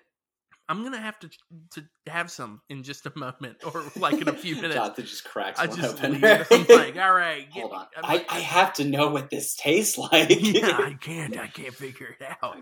I'm 0.69 0.83
gonna 0.83 1.01
have 1.01 1.17
to 1.21 1.31
to 1.75 1.85
have 2.09 2.29
some 2.31 2.61
in 2.69 2.83
just 2.83 3.07
a 3.07 3.13
moment, 3.17 3.59
or 3.65 3.85
like 3.97 4.15
in 4.21 4.27
a 4.29 4.33
few 4.33 4.57
minutes. 4.63 4.75
Jonathan 4.75 5.05
just 5.07 5.25
cracks 5.25 5.61
I 5.61 5.67
one 5.67 5.77
just 5.77 5.95
open. 5.99 6.15
I'm 6.25 6.67
like, 6.69 6.97
all 6.99 7.13
right, 7.15 7.47
Hold 7.53 7.71
me- 7.71 7.77
on. 7.79 7.87
I, 8.03 8.25
I 8.29 8.41
have 8.41 8.73
to 8.75 8.85
know 8.85 9.09
what 9.11 9.31
this 9.31 9.55
tastes 9.55 9.97
like. 10.13 10.29
yeah, 10.41 10.77
I 10.77 10.97
can't, 11.01 11.37
I 11.39 11.47
can't 11.47 11.73
figure 11.75 12.17
it 12.19 12.27
I 12.27 12.37
out. 12.45 12.57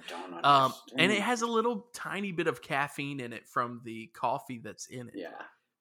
Um, 0.44 0.74
and 0.98 1.10
it 1.12 1.20
has 1.22 1.40
a 1.40 1.46
little 1.46 1.86
tiny 1.94 2.32
bit 2.32 2.46
of 2.46 2.60
caffeine 2.60 3.20
in 3.20 3.32
it 3.32 3.48
from 3.48 3.80
the 3.84 4.08
coffee 4.08 4.60
that's 4.62 4.86
in 4.86 5.08
it. 5.08 5.14
yeah, 5.16 5.28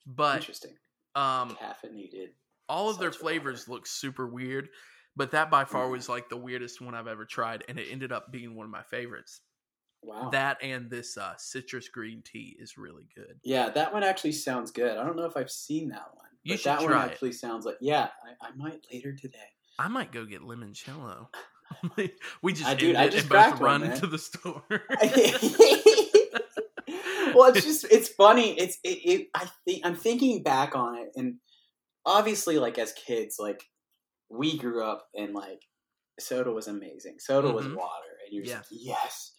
But 0.08 0.38
interesting. 0.38 0.76
um, 1.16 1.58
Caffeinated. 1.62 2.30
all 2.70 2.90
of 2.90 3.00
their 3.00 3.12
flavors 3.12 3.68
look 3.68 3.86
super 3.86 4.26
weird. 4.28 4.70
But 5.16 5.32
that 5.32 5.52
by 5.52 5.66
far 5.66 5.86
Mhm. 5.88 5.92
was 5.92 6.10
like 6.10 6.30
the 6.30 6.38
weirdest 6.38 6.82
one 6.82 6.96
I've 6.96 7.08
ever 7.08 7.26
tried, 7.26 7.64
and 7.68 7.78
it 7.80 7.88
ended 7.92 8.12
up 8.12 8.32
being 8.32 8.56
one 8.56 8.66
of 8.66 8.72
my 8.72 8.82
favorites. 8.84 9.42
Wow. 10.02 10.30
That 10.32 10.58
and 10.62 10.90
this 10.90 11.18
uh, 11.18 11.36
citrus 11.38 11.88
green 11.88 12.22
tea 12.26 12.56
is 12.60 12.78
really 12.78 13.08
good. 13.16 13.40
yeah, 13.44 13.70
that 13.70 13.94
one 13.94 14.04
actually 14.04 14.34
sounds 14.34 14.72
good. 14.72 14.98
I 14.98 15.04
don't 15.06 15.16
know 15.16 15.26
if 15.26 15.38
I've 15.38 15.52
seen 15.52 15.90
that 15.90 16.10
one. 16.14 16.26
You 16.44 16.54
but 16.54 16.60
should 16.60 16.70
that 16.72 16.80
try 16.82 16.98
one 16.98 17.08
it. 17.08 17.12
actually 17.12 17.32
sounds 17.34 17.66
like 17.66 17.78
yeah. 17.80 18.10
I, 18.42 18.48
I 18.48 18.52
might 18.56 18.86
later 18.92 19.14
today. 19.14 19.38
I 19.80 19.88
might 19.88 20.12
go 20.12 20.26
get 20.26 20.42
limoncello. 20.42 21.28
we 22.42 22.54
just 22.54 22.66
I- 22.70 22.74
dude, 22.74 22.96
I 22.98 23.08
just 23.08 23.22
and 23.22 23.30
both 23.30 23.54
one, 23.54 23.62
run 23.62 23.82
man. 23.82 23.98
to 24.00 24.08
the 24.08 24.18
store. 24.20 24.64
well, 27.34 27.52
it's 27.54 27.64
just 27.66 27.86
it's 27.90 28.10
funny. 28.10 28.60
It's 28.60 28.78
it, 28.84 28.90
it. 29.06 29.28
I 29.34 29.48
think 29.66 29.86
I'm 29.86 29.96
thinking 29.96 30.44
back 30.44 30.76
on 30.76 30.98
it, 30.98 31.10
and 31.16 31.36
obviously, 32.06 32.60
like 32.60 32.78
as 32.78 32.92
kids, 32.94 33.38
like 33.40 33.64
we 34.34 34.58
grew 34.58 34.84
up 34.84 35.08
and 35.16 35.34
like 35.34 35.62
soda 36.20 36.52
was 36.52 36.68
amazing. 36.68 37.18
Soda 37.20 37.52
was 37.52 37.66
Mhm. 37.68 37.76
water, 37.76 38.18
and 38.26 38.34
you're 38.34 38.46
Yeah. 38.46 38.60
just 38.60 38.72
like, 38.72 38.82
yes. 38.84 39.34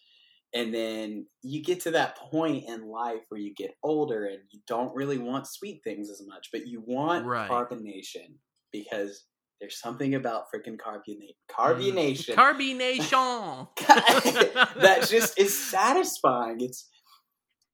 And 0.53 0.73
then 0.73 1.27
you 1.41 1.61
get 1.63 1.81
to 1.81 1.91
that 1.91 2.17
point 2.17 2.65
in 2.67 2.87
life 2.87 3.23
where 3.29 3.41
you 3.41 3.53
get 3.55 3.75
older 3.83 4.25
and 4.25 4.39
you 4.51 4.61
don't 4.67 4.95
really 4.95 5.17
want 5.17 5.47
sweet 5.47 5.81
things 5.83 6.09
as 6.09 6.21
much, 6.25 6.47
but 6.51 6.65
you 6.67 6.81
want 6.81 7.25
Right. 7.25 7.49
carbonation 7.49 8.39
because 8.71 9.25
there's 9.59 9.79
something 9.79 10.15
about 10.15 10.45
freaking 10.53 10.77
carbonate 10.79 11.35
carbonation 11.49 12.35
Carbonation. 12.35 13.67
that 14.81 15.07
just 15.09 15.37
is 15.39 15.57
satisfying. 15.69 16.61
It's 16.61 16.89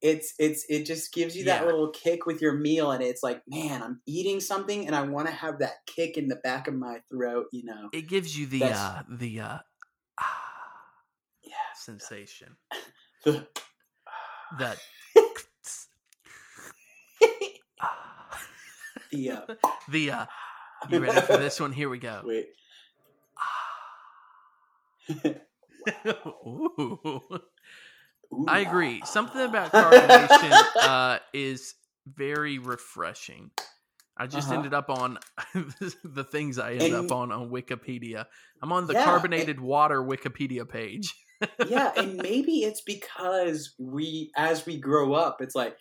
it's 0.02 0.34
it's 0.40 0.66
it 0.70 0.86
just 0.86 1.14
gives 1.14 1.36
you 1.36 1.46
that 1.46 1.62
Yeah. 1.62 1.66
little 1.66 1.90
kick 1.92 2.26
with 2.26 2.42
your 2.42 2.54
meal 2.54 2.92
and 2.92 3.04
it's 3.04 3.22
like, 3.24 3.42
man, 3.48 3.82
I'm 3.84 4.02
eating 4.08 4.40
something 4.40 4.88
and 4.88 4.96
I 4.96 5.04
want 5.04 5.28
to 5.28 5.34
have 5.34 5.60
that 5.60 5.86
kick 5.86 6.18
in 6.18 6.28
the 6.28 6.38
back 6.38 6.68
of 6.68 6.74
my 6.74 7.02
throat, 7.12 7.48
you 7.52 7.64
know. 7.66 7.90
It 7.94 8.08
gives 8.08 8.38
you 8.38 8.46
the 8.48 8.60
That's- 8.60 8.80
uh 8.80 9.04
the 9.10 9.40
uh 9.42 9.58
ah 10.20 10.44
Yeah. 11.44 11.54
sensation. 11.76 12.58
The- 13.26 13.48
That 14.60 14.78
ah. 17.82 18.02
the 19.12 19.32
uh, 19.32 19.42
the 19.90 20.12
uh 20.12 20.26
you 20.90 21.00
ready 21.00 21.22
for 21.22 21.38
this 21.38 21.60
one? 21.60 21.72
Here 21.72 21.90
we 21.90 22.00
go. 22.00 22.22
wait. 22.26 22.48
Ooh. 26.08 27.22
Ooh, 28.34 28.46
I 28.48 28.60
agree. 28.60 29.02
Something 29.06 29.42
about 29.42 29.72
carbonation 29.72 30.58
uh, 30.82 31.20
is 31.34 31.74
very 32.08 32.58
refreshing. 32.60 33.52
I 34.18 34.28
just 34.28 34.48
Uh-huh. 34.48 34.58
ended 34.58 34.74
up 34.74 34.90
on 34.90 35.18
the 36.04 36.24
things 36.24 36.60
I 36.60 36.74
ended 36.74 36.94
And- 36.94 37.06
up 37.06 37.12
on 37.12 37.32
on 37.32 37.50
Wikipedia. 37.50 38.26
I'm 38.62 38.72
on 38.72 38.88
the 38.88 38.94
Yeah, 38.94 39.04
carbonated 39.06 39.60
water 39.60 40.02
Wikipedia 40.02 40.68
page. 40.68 41.14
yeah, 41.68 41.92
and 41.98 42.18
maybe 42.18 42.60
it's 42.64 42.82
because 42.82 43.74
we, 43.80 44.32
as 44.36 44.66
we 44.66 44.78
grow 44.80 45.14
up, 45.14 45.42
it's 45.42 45.56
like, 45.56 45.76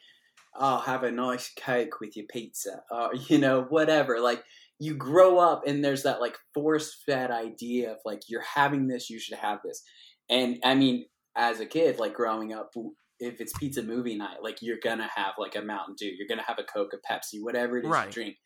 oh, 0.59 0.79
have 0.79 1.03
a 1.05 1.11
nice 1.13 1.51
cake 1.55 2.01
with 2.01 2.17
your 2.17 2.27
pizza, 2.27 2.83
or 2.91 3.11
you 3.29 3.39
know, 3.39 3.63
whatever. 3.69 4.21
Like 4.21 4.43
you 4.79 4.95
grow 4.95 5.39
up, 5.39 5.67
and 5.67 5.85
there's 5.85 6.05
that 6.05 6.21
like 6.21 6.37
force-fed 6.55 7.31
idea 7.31 7.93
of 7.93 7.99
like 8.07 8.23
you're 8.29 8.41
having 8.43 8.89
this, 8.89 9.11
you 9.11 9.19
should 9.21 9.37
have 9.39 9.59
this. 9.65 9.83
And 10.31 10.59
I 10.65 10.75
mean, 10.75 11.05
as 11.41 11.59
a 11.59 11.67
kid, 11.67 11.99
like 11.99 12.15
growing 12.15 12.53
up, 12.53 12.71
if 13.19 13.41
it's 13.41 13.57
pizza 13.59 13.83
movie 13.83 14.15
night, 14.15 14.43
like 14.43 14.59
you're 14.61 14.79
gonna 14.83 15.09
have 15.15 15.33
like 15.39 15.57
a 15.57 15.63
Mountain 15.63 15.97
Dew, 15.99 16.13
you're 16.17 16.29
gonna 16.29 16.47
have 16.47 16.59
a 16.59 16.65
Coke, 16.65 16.93
a 16.93 17.13
Pepsi, 17.13 17.43
whatever 17.43 17.79
it 17.79 17.87
is 17.87 17.91
Right. 17.91 18.07
you 18.07 18.13
drink. 18.13 18.37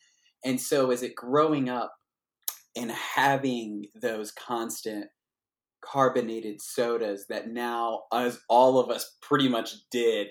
And 0.45 0.61
so, 0.61 0.91
is 0.91 1.03
it 1.03 1.15
growing 1.17 1.69
up 1.69 1.93
and 2.77 2.91
having 2.93 3.87
those 4.01 4.31
constant 4.31 5.07
carbonated 5.85 6.61
sodas 6.63 7.27
that 7.29 7.49
now, 7.49 8.05
as 8.13 8.41
all 8.49 8.79
of 8.79 8.91
us 8.91 9.17
pretty 9.21 9.49
much 9.49 9.75
did, 9.91 10.29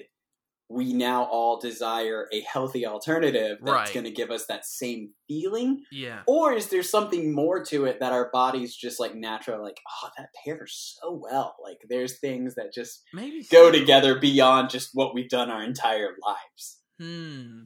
we 0.69 0.93
now 0.93 1.23
all 1.25 1.59
desire 1.59 2.27
a 2.33 2.39
healthy 2.41 2.85
alternative 2.85 3.59
that's 3.61 3.71
Right. 3.71 3.93
going 3.93 4.05
to 4.05 4.11
give 4.11 4.31
us 4.31 4.45
that 4.47 4.65
same 4.65 5.13
feeling? 5.27 5.83
Yeah. 5.91 6.23
Or 6.25 6.53
is 6.53 6.69
there 6.69 6.81
something 6.83 7.33
more 7.33 7.63
to 7.65 7.85
it 7.85 7.99
that 7.99 8.11
our 8.13 8.29
bodies 8.31 8.75
just 8.75 8.99
like 8.99 9.13
naturally 9.13 9.61
like, 9.61 9.79
oh, 10.03 10.09
that 10.17 10.29
pairs 10.43 10.97
so 10.99 11.11
well? 11.21 11.55
Like, 11.63 11.79
there's 11.89 12.19
things 12.19 12.55
that 12.55 12.73
just 12.73 13.03
Maybe 13.13 13.43
go 13.51 13.71
so. 13.71 13.77
together 13.79 14.17
beyond 14.19 14.69
just 14.71 14.89
what 14.93 15.13
we've 15.13 15.29
done 15.29 15.51
our 15.51 15.61
entire 15.63 16.15
lives. 16.25 16.79
Hmm. 16.99 17.63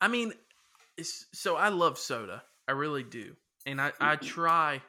I 0.00 0.08
mean, 0.08 0.32
so 1.02 1.56
I 1.56 1.68
love 1.68 1.98
soda. 1.98 2.42
I 2.66 2.72
really 2.72 3.02
do, 3.04 3.36
and 3.66 3.80
I 3.80 3.92
I 4.00 4.16
Mhm. 4.16 4.22
try. 4.22 4.82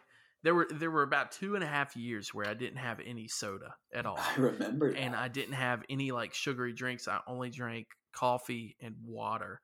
There 0.45 0.53
were 0.53 0.67
there 0.71 0.91
were 0.91 1.01
about 1.01 1.31
two 1.31 1.55
and 1.55 1.63
a 1.63 1.67
half 1.67 1.95
years 1.97 2.31
where 2.31 2.47
I 2.47 2.53
didn't 2.53 2.77
have 2.77 2.99
any 3.03 3.27
soda 3.27 3.73
at 3.91 4.05
all, 4.09 4.19
I 4.19 4.39
remember 4.39 4.93
that. 4.93 4.99
and 4.99 5.15
I 5.15 5.27
didn't 5.27 5.55
have 5.55 5.83
any 5.89 6.11
like 6.11 6.35
sugary 6.35 6.71
drinks. 6.71 7.07
I 7.07 7.19
only 7.27 7.49
drank 7.49 7.87
coffee 8.13 8.75
and 8.79 8.93
water, 9.03 9.59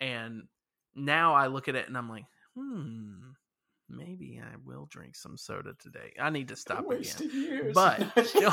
and 0.00 0.44
now 0.96 1.34
I 1.34 1.48
look 1.48 1.68
at 1.68 1.74
it 1.76 1.86
and 1.86 1.98
I'm 1.98 2.08
like, 2.08 2.24
hmm, 2.56 3.32
maybe 3.90 4.40
I 4.42 4.56
will 4.64 4.86
drink 4.90 5.16
some 5.16 5.36
soda 5.36 5.74
today. 5.78 6.12
I 6.18 6.30
need 6.30 6.48
to 6.48 6.56
stop 6.56 6.90
again. 6.90 7.30
Years. 7.30 7.74
But 7.74 8.00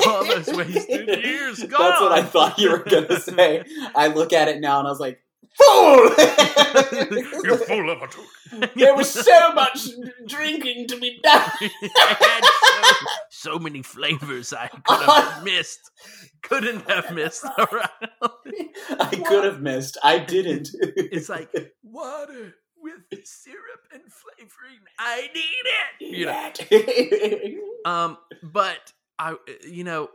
all 0.06 0.24
those 0.26 0.48
wasted 0.48 1.08
years 1.24 1.56
That's 1.60 1.72
what 2.00 2.12
I 2.12 2.22
thought 2.22 2.58
you 2.58 2.72
were 2.72 2.84
gonna 2.84 3.18
say. 3.20 3.64
I 3.94 4.08
look 4.08 4.32
at 4.34 4.48
it 4.48 4.60
now 4.60 4.80
and 4.80 4.86
I 4.86 4.90
was 4.90 5.00
like, 5.00 5.20
fool! 5.54 6.10
You're 7.44 7.58
full 7.58 7.90
of 7.90 8.02
a 8.02 8.08
there 8.76 8.94
was 8.94 9.10
so 9.10 9.52
much 9.52 9.88
drinking 10.26 10.88
to 10.88 10.98
be 10.98 11.20
done. 11.22 11.50
So, 13.32 13.52
so 13.52 13.58
many 13.58 13.80
flavors 13.80 14.52
I 14.52 14.68
could 14.68 15.06
have 15.06 15.44
missed. 15.44 15.90
Couldn't 16.42 16.90
have 16.90 17.14
missed. 17.14 17.46
I 17.46 19.22
could 19.26 19.44
have 19.44 19.62
missed. 19.62 19.96
I 20.04 20.18
didn't. 20.18 20.68
It's 20.82 21.30
like 21.30 21.50
water 21.82 22.54
with 22.76 23.24
syrup 23.24 23.80
and 23.94 24.02
flavoring. 24.12 24.80
I 24.98 25.30
need 25.34 26.10
it. 26.10 26.18
You 26.18 27.54
know. 27.86 27.90
Um, 27.90 28.18
but 28.42 28.92
I, 29.18 29.36
you 29.66 29.84
know, 29.84 30.10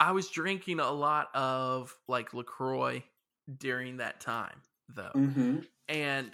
I 0.00 0.12
was 0.12 0.30
drinking 0.30 0.80
a 0.80 0.90
lot 0.90 1.28
of 1.34 1.94
like 2.08 2.32
LaCroix 2.32 3.02
during 3.56 3.98
that 3.98 4.20
time, 4.20 4.62
though. 4.88 5.12
Mm-hmm. 5.14 5.58
And 5.88 6.30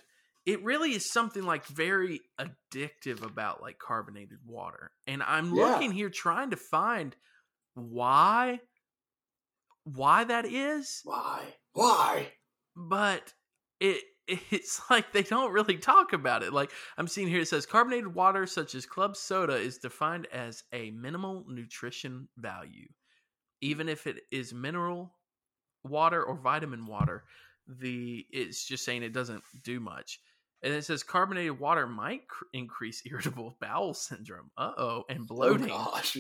it 0.47 0.63
really 0.65 0.93
is 0.93 1.11
something 1.11 1.43
like 1.43 1.65
very 1.67 2.21
addictive 2.41 3.25
about 3.25 3.63
like 3.63 3.79
carbonated 3.79 4.39
water. 4.47 4.91
And 5.07 5.23
I'm 5.23 5.55
Yeah. 5.55 5.63
looking 5.73 5.93
here 5.93 6.11
trying 6.11 6.51
to 6.51 6.57
find 6.57 7.15
why 7.75 8.61
why 9.85 10.25
that 10.25 10.47
is, 10.47 11.01
Why? 11.05 11.43
Why? 11.73 12.33
but 12.77 13.33
it 13.81 14.03
it's 14.27 14.81
like 14.91 15.13
they 15.13 15.23
don't 15.23 15.53
really 15.53 15.77
talk 15.77 16.13
about 16.13 16.43
it. 16.43 16.53
Like 16.53 16.71
I'm 16.97 17.07
seeing 17.09 17.29
here 17.29 17.41
it 17.41 17.49
says 17.49 17.67
carbonated 17.67 18.15
water 18.15 18.47
such 18.47 18.75
as 18.75 18.87
club 18.87 19.17
soda 19.17 19.57
is 19.57 19.79
defined 19.79 20.27
as 20.33 20.63
a 20.73 20.91
minimal 20.91 21.45
nutrition 21.49 22.29
value. 22.39 22.89
Even 23.61 23.89
if 23.89 24.07
it 24.07 24.23
is 24.31 24.55
mineral 24.55 25.15
water 25.85 26.23
or 26.23 26.37
vitamin 26.37 26.87
water, 26.87 27.25
the 27.69 28.27
it's 28.31 28.65
just 28.65 28.85
saying 28.85 29.03
it 29.03 29.13
doesn't 29.13 29.43
do 29.63 29.81
much. 29.81 30.21
And 30.63 30.73
it 30.73 30.85
says 30.85 31.03
carbonated 31.03 31.61
water 31.61 31.87
might 31.87 32.27
cr- 32.27 32.45
increase 32.55 33.03
irritable 33.07 33.57
bowel 33.61 33.95
syndrome. 33.95 34.51
Uh-oh, 34.57 35.05
and 35.09 35.27
bloating. 35.27 35.71
Oh, 35.71 35.91
gosh. 35.93 36.17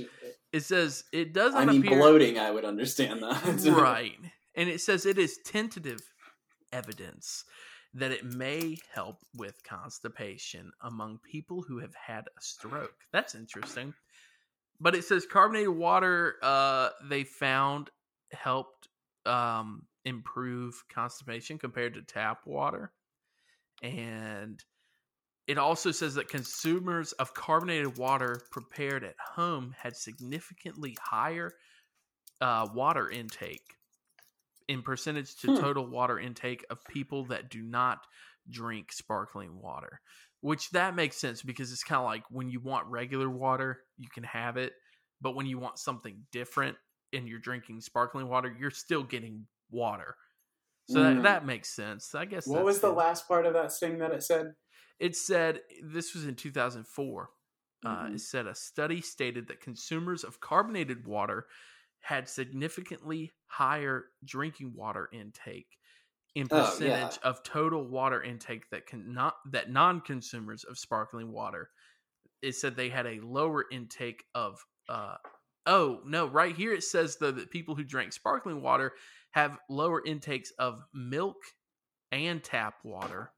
it 0.52 0.60
says 0.60 1.04
it 1.12 1.32
doesn't 1.32 1.60
I 1.60 1.64
mean, 1.64 1.84
appear 1.84 1.98
bloating. 1.98 2.38
I 2.38 2.50
would 2.50 2.64
understand 2.64 3.22
that. 3.22 3.64
right. 3.76 4.18
And 4.54 4.68
it 4.68 4.80
says 4.80 5.06
it 5.06 5.18
is 5.18 5.38
tentative 5.44 6.00
evidence 6.72 7.44
that 7.94 8.10
it 8.10 8.24
may 8.24 8.76
help 8.92 9.18
with 9.36 9.62
constipation 9.62 10.72
among 10.82 11.20
people 11.30 11.62
who 11.62 11.78
have 11.78 11.94
had 11.94 12.24
a 12.26 12.40
stroke. 12.40 12.94
That's 13.12 13.34
interesting. 13.34 13.94
But 14.80 14.94
it 14.96 15.04
says 15.04 15.26
carbonated 15.26 15.70
water 15.70 16.34
uh 16.42 16.90
they 17.08 17.24
found 17.24 17.90
helped 18.32 18.88
um 19.26 19.86
improve 20.04 20.84
constipation 20.88 21.58
compared 21.58 21.94
to 21.94 22.02
tap 22.02 22.46
water. 22.46 22.92
And 23.82 24.62
it 25.46 25.58
also 25.58 25.92
says 25.92 26.14
that 26.14 26.28
consumers 26.28 27.12
of 27.14 27.34
carbonated 27.34 27.98
water 27.98 28.42
prepared 28.50 29.04
at 29.04 29.16
home 29.20 29.74
had 29.78 29.96
significantly 29.96 30.96
higher 31.02 31.52
uh, 32.40 32.68
water 32.74 33.10
intake 33.10 33.76
in 34.68 34.82
percentage 34.82 35.36
to 35.36 35.48
Hmm. 35.48 35.64
total 35.64 35.86
water 35.86 36.18
intake 36.18 36.64
of 36.70 36.84
people 36.88 37.24
that 37.26 37.50
do 37.50 37.62
not 37.62 38.06
drink 38.48 38.92
sparkling 38.92 39.60
water. 39.60 40.00
Which 40.40 40.70
that 40.70 40.94
makes 40.94 41.16
sense 41.16 41.42
because 41.42 41.72
it's 41.72 41.84
kind 41.84 41.98
of 42.00 42.04
like 42.04 42.24
when 42.30 42.50
you 42.50 42.60
want 42.60 42.86
regular 42.88 43.30
water, 43.30 43.84
you 43.96 44.08
can 44.08 44.24
have 44.24 44.56
it, 44.58 44.74
but 45.20 45.34
when 45.34 45.46
you 45.46 45.58
want 45.58 45.78
something 45.78 46.26
different 46.32 46.76
and 47.14 47.28
you're 47.28 47.38
drinking 47.38 47.80
sparkling 47.80 48.28
water, 48.28 48.54
you're 48.58 48.70
still 48.70 49.02
getting 49.02 49.46
water. 49.70 50.16
So 50.86 51.00
Mm. 51.00 51.14
that, 51.16 51.22
that 51.22 51.46
makes 51.46 51.70
sense. 51.70 52.14
I 52.14 52.24
guess. 52.24 52.46
What 52.46 52.64
was 52.64 52.80
the 52.80 52.88
good. 52.88 52.96
last 52.96 53.26
part 53.28 53.46
of 53.46 53.54
that 53.54 53.72
thing 53.72 53.98
that 53.98 54.12
it 54.12 54.22
said? 54.22 54.54
It 55.00 55.16
said 55.16 55.60
this 55.82 56.14
was 56.14 56.24
in 56.26 56.36
2004. 56.36 57.30
Uh, 57.84 57.88
Mhm. 57.88 58.14
it 58.14 58.20
said 58.20 58.46
a 58.46 58.54
study 58.54 59.00
stated 59.00 59.48
that 59.48 59.60
consumers 59.60 60.24
of 60.24 60.40
carbonated 60.40 61.06
water 61.06 61.46
had 62.00 62.28
significantly 62.28 63.32
higher 63.46 64.06
drinking 64.24 64.72
water 64.74 65.08
intake 65.12 65.78
in 66.34 66.48
Oh, 66.50 66.56
yeah. 66.80 67.08
percentage 67.08 67.18
of 67.22 67.42
total 67.42 67.86
water 67.88 68.22
intake 68.22 68.68
that 68.70 68.86
can 68.86 69.12
not 69.12 69.36
that 69.52 69.70
non-consumers 69.70 70.64
of 70.64 70.78
sparkling 70.78 71.32
water. 71.32 71.70
It 72.42 72.54
said 72.54 72.76
they 72.76 72.88
had 72.90 73.06
a 73.06 73.20
lower 73.20 73.64
intake 73.70 74.24
of 74.34 74.64
uh 74.88 75.16
oh 75.66 76.00
no 76.04 76.26
right 76.26 76.54
here 76.56 76.72
it 76.72 76.84
says 76.84 77.16
though 77.16 77.30
that 77.30 77.50
people 77.50 77.74
who 77.74 77.84
drink 77.84 78.12
sparkling 78.12 78.62
water 78.62 78.92
have 79.32 79.58
lower 79.68 80.04
intakes 80.04 80.52
of 80.58 80.82
milk 80.94 81.36
and 82.12 82.42
tap 82.42 82.74
water. 82.84 83.32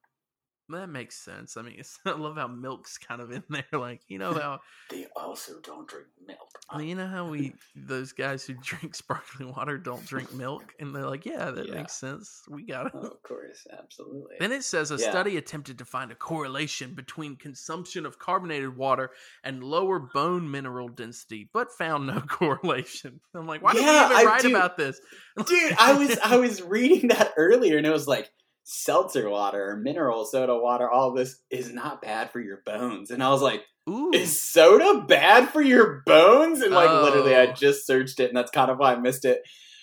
That 0.69 0.89
makes 0.89 1.17
sense. 1.17 1.57
I 1.57 1.63
mean, 1.63 1.77
it's, 1.79 1.99
I 2.07 2.11
love 2.13 2.37
how 2.37 2.49
milk's 2.49 2.99
kind 2.99 3.21
of 3.21 3.31
in 3.31 3.45
there. 3.49 3.65
Like, 3.73 4.03
you 4.09 4.19
know 4.19 4.33
how 4.35 4.59
They 4.91 5.07
also 5.17 5.61
don't 5.63 5.89
drink 5.89 6.09
milk. 6.27 6.83
you 6.85 6.95
know 6.95 7.07
how 7.07 7.29
we 7.29 7.53
those 7.77 8.13
guys 8.13 8.45
who 8.45 8.55
drink 8.55 8.95
sparkling 8.95 9.53
water 9.53 9.79
don't 9.79 10.05
drink 10.07 10.33
milk, 10.35 10.73
and 10.81 10.95
they're 10.95 11.07
like, 11.07 11.25
yeah, 11.27 11.51
that 11.51 11.69
Yeah. 11.69 11.75
makes 11.77 11.93
sense. 11.95 12.43
We 12.49 12.65
got 12.67 12.87
it. 12.87 12.93
Oh, 12.95 13.01
of 13.07 13.23
course, 13.23 13.67
absolutely. 13.79 14.37
Then 14.41 14.51
it 14.53 14.65
says 14.65 14.91
a 14.91 14.99
Yeah. 14.99 15.11
study 15.11 15.37
attempted 15.37 15.79
to 15.79 15.85
find 15.85 16.11
a 16.11 16.15
correlation 16.17 16.95
between 16.95 17.37
consumption 17.37 18.05
of 18.07 18.19
carbonated 18.19 18.77
water 18.77 19.11
and 19.45 19.63
lower 19.63 19.99
bone 20.01 20.51
mineral 20.51 20.89
density, 20.89 21.49
but 21.53 21.71
found 21.79 22.07
no 22.07 22.21
correlation. 22.21 23.21
I'm 23.35 23.47
like, 23.47 23.63
why 23.63 23.75
did 23.75 23.83
Yeah, 23.83 24.09
you 24.09 24.15
even 24.15 24.17
I 24.17 24.25
write 24.25 24.45
about 24.45 24.77
this? 24.77 25.01
Dude, 25.47 25.75
I 25.79 25.95
was 25.95 26.19
I 26.19 26.37
was 26.37 26.63
reading 26.63 27.09
that 27.09 27.35
earlier, 27.37 27.77
and 27.77 27.87
it 27.87 27.93
was 27.93 28.09
like 28.09 28.31
seltzer 28.69 29.31
water 29.31 29.71
or 29.71 29.77
mineral 29.77 30.25
soda 30.27 30.57
water. 30.59 30.91
All 30.91 31.13
this 31.15 31.41
is 31.51 31.73
not 31.73 32.03
bad 32.03 32.31
for 32.33 32.41
your 32.41 32.63
bones, 32.67 33.11
and 33.11 33.23
I 33.23 33.31
was 33.31 33.41
like, 33.41 33.63
Ooh, 33.89 34.11
is 34.13 34.39
soda 34.41 35.05
bad 35.07 35.51
for 35.51 35.63
your 35.63 36.03
bones? 36.05 36.61
And 36.61 36.75
like 36.75 36.91
literally, 36.91 37.35
I 37.37 37.47
Oh. 37.47 37.53
just 37.53 37.87
searched 37.87 38.19
it, 38.21 38.29
and 38.29 38.37
that's 38.37 38.51
kind 38.51 38.71
of 38.71 38.79
why 38.79 38.93
I 38.93 38.97
missed 38.99 39.25
it. 39.25 39.41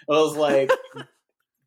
I 0.09 0.13
was 0.13 0.35
like. 0.37 0.69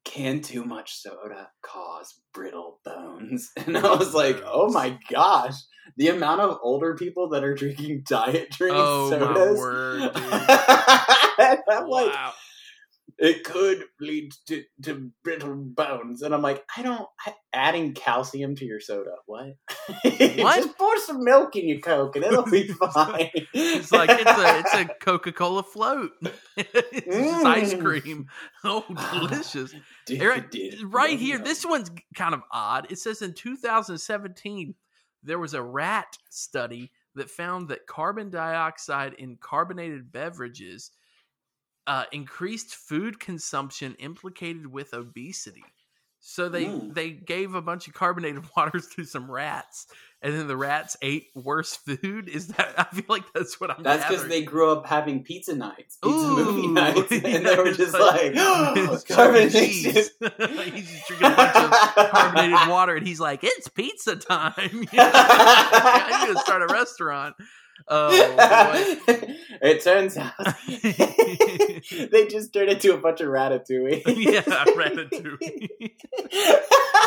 Can 0.04 0.40
too 0.40 0.64
much 0.64 0.94
soda 0.94 1.48
cause 1.62 2.20
brittle 2.32 2.78
bones? 2.84 3.50
And 3.66 3.76
I 3.76 3.96
was 3.96 4.14
like, 4.14 4.40
oh 4.46 4.70
my 4.70 4.96
gosh, 5.10 5.54
the 5.96 6.08
amount 6.08 6.42
of 6.42 6.58
older 6.62 6.94
people 6.94 7.30
that 7.30 7.42
are 7.42 7.54
drinking 7.56 8.04
diet 8.08 8.50
drinks 8.50 8.78
oh 8.78 9.18
my 9.18 9.52
word, 9.52 10.14
dude. 10.14 10.14
I'm 10.32 11.88
like, 11.88 12.14
wow. 12.14 12.32
It 13.18 13.44
could 13.44 13.84
lead 14.00 14.32
to, 14.46 14.62
to 14.82 15.10
brittle 15.24 15.54
bones. 15.56 16.22
And 16.22 16.34
I'm 16.34 16.42
like, 16.42 16.64
I 16.76 16.82
don't, 16.82 17.08
I, 17.26 17.32
adding 17.52 17.94
calcium 17.94 18.54
to 18.56 18.64
your 18.66 18.80
soda, 18.80 19.12
what? 19.26 19.54
What? 20.04 20.56
Just 20.56 20.76
pour 20.78 20.96
some 20.98 21.24
milk 21.24 21.56
in 21.56 21.66
your 21.68 21.80
Coke 21.80 22.16
and 22.16 22.24
it'll 22.24 22.44
be 22.44 22.68
fine. 22.92 23.30
It's 23.54 23.90
like 23.92 24.10
it's 24.10 24.30
a 24.30 24.58
it's 24.58 24.74
a 24.74 24.84
Coca 25.00 25.32
Cola 25.32 25.62
float. 25.62 26.10
it's 26.56 27.06
just 27.06 27.46
ice 27.46 27.74
Mm. 27.74 27.82
cream. 27.82 28.26
Oh, 28.64 28.84
delicious! 29.12 29.74
Dude, 30.06 30.22
Right- 30.22 30.50
dude, 30.50 30.82
right 30.92 31.18
here, 31.18 31.38
this 31.38 31.64
one's 31.64 31.90
kind 32.14 32.34
of 32.34 32.42
odd. 32.52 32.88
It 32.90 32.98
says 32.98 33.22
in 33.22 33.32
2017 33.32 34.74
there 35.22 35.38
was 35.38 35.54
a 35.54 35.62
rat 35.62 36.16
study 36.30 36.92
that 37.14 37.30
found 37.30 37.68
that 37.68 37.86
carbon 37.86 38.30
dioxide 38.30 39.14
in 39.14 39.36
carbonated 39.40 40.12
beverages 40.12 40.90
uh, 41.87 42.05
increased 42.12 42.74
food 42.74 43.20
consumption 43.20 43.95
implicated 43.99 44.66
with 44.66 44.93
obesity. 44.95 45.64
So 46.18 46.49
they 46.49 46.64
Mm. 46.64 46.93
they 46.93 47.11
gave 47.11 47.55
a 47.55 47.62
bunch 47.62 47.87
of 47.87 47.95
carbonated 47.95 48.43
waters 48.57 48.89
to 48.97 49.05
some 49.05 49.30
rats, 49.30 49.87
and 50.20 50.34
then 50.34 50.49
the 50.49 50.57
rats 50.57 50.97
ate 51.01 51.26
worse 51.37 51.76
food. 51.76 52.28
Is 52.28 52.49
that? 52.49 52.74
I 52.76 52.84
feel 52.93 53.05
like 53.09 53.22
that's 53.32 53.61
what 53.61 53.70
I'm. 53.70 53.84
That's 53.84 54.09
because 54.09 54.26
they 54.26 54.43
grew 54.43 54.72
up 54.72 54.87
having 54.87 55.22
pizza 55.22 55.55
nights, 55.55 55.99
pizza 56.03 56.18
movie 56.18 56.66
nights, 56.72 56.99
and 57.12 57.22
Yeah, 57.22 57.39
they 57.39 57.57
were 57.57 57.72
just 57.72 57.93
like- 57.93 58.34
like, 58.34 58.34
E. 58.34 58.87
carbonation. 59.14 59.66
He's 59.66 60.91
just 60.91 61.07
drinking 61.07 61.26
a 61.28 61.37
bunch 61.37 61.57
of 61.57 62.11
carbonated 62.11 62.68
water, 62.70 62.97
and 62.97 63.07
he's 63.07 63.20
like, 63.20 63.45
"It's 63.45 63.68
pizza 63.68 64.16
time." 64.16 64.84
I 64.95 66.24
need 66.26 66.34
to 66.34 66.41
start 66.41 66.62
a 66.62 66.66
restaurant. 66.74 67.37
Oh 67.89 68.11
it 69.62 69.82
turns 69.84 70.16
out 70.16 70.32
they 72.11 72.26
just 72.26 72.53
turned 72.53 72.70
into 72.70 72.93
a 72.95 72.99
bunch 72.99 73.20
of 73.20 73.28
ratatouille. 73.28 74.03
yeah, 74.16 74.43
Ratatouille. 74.43 75.68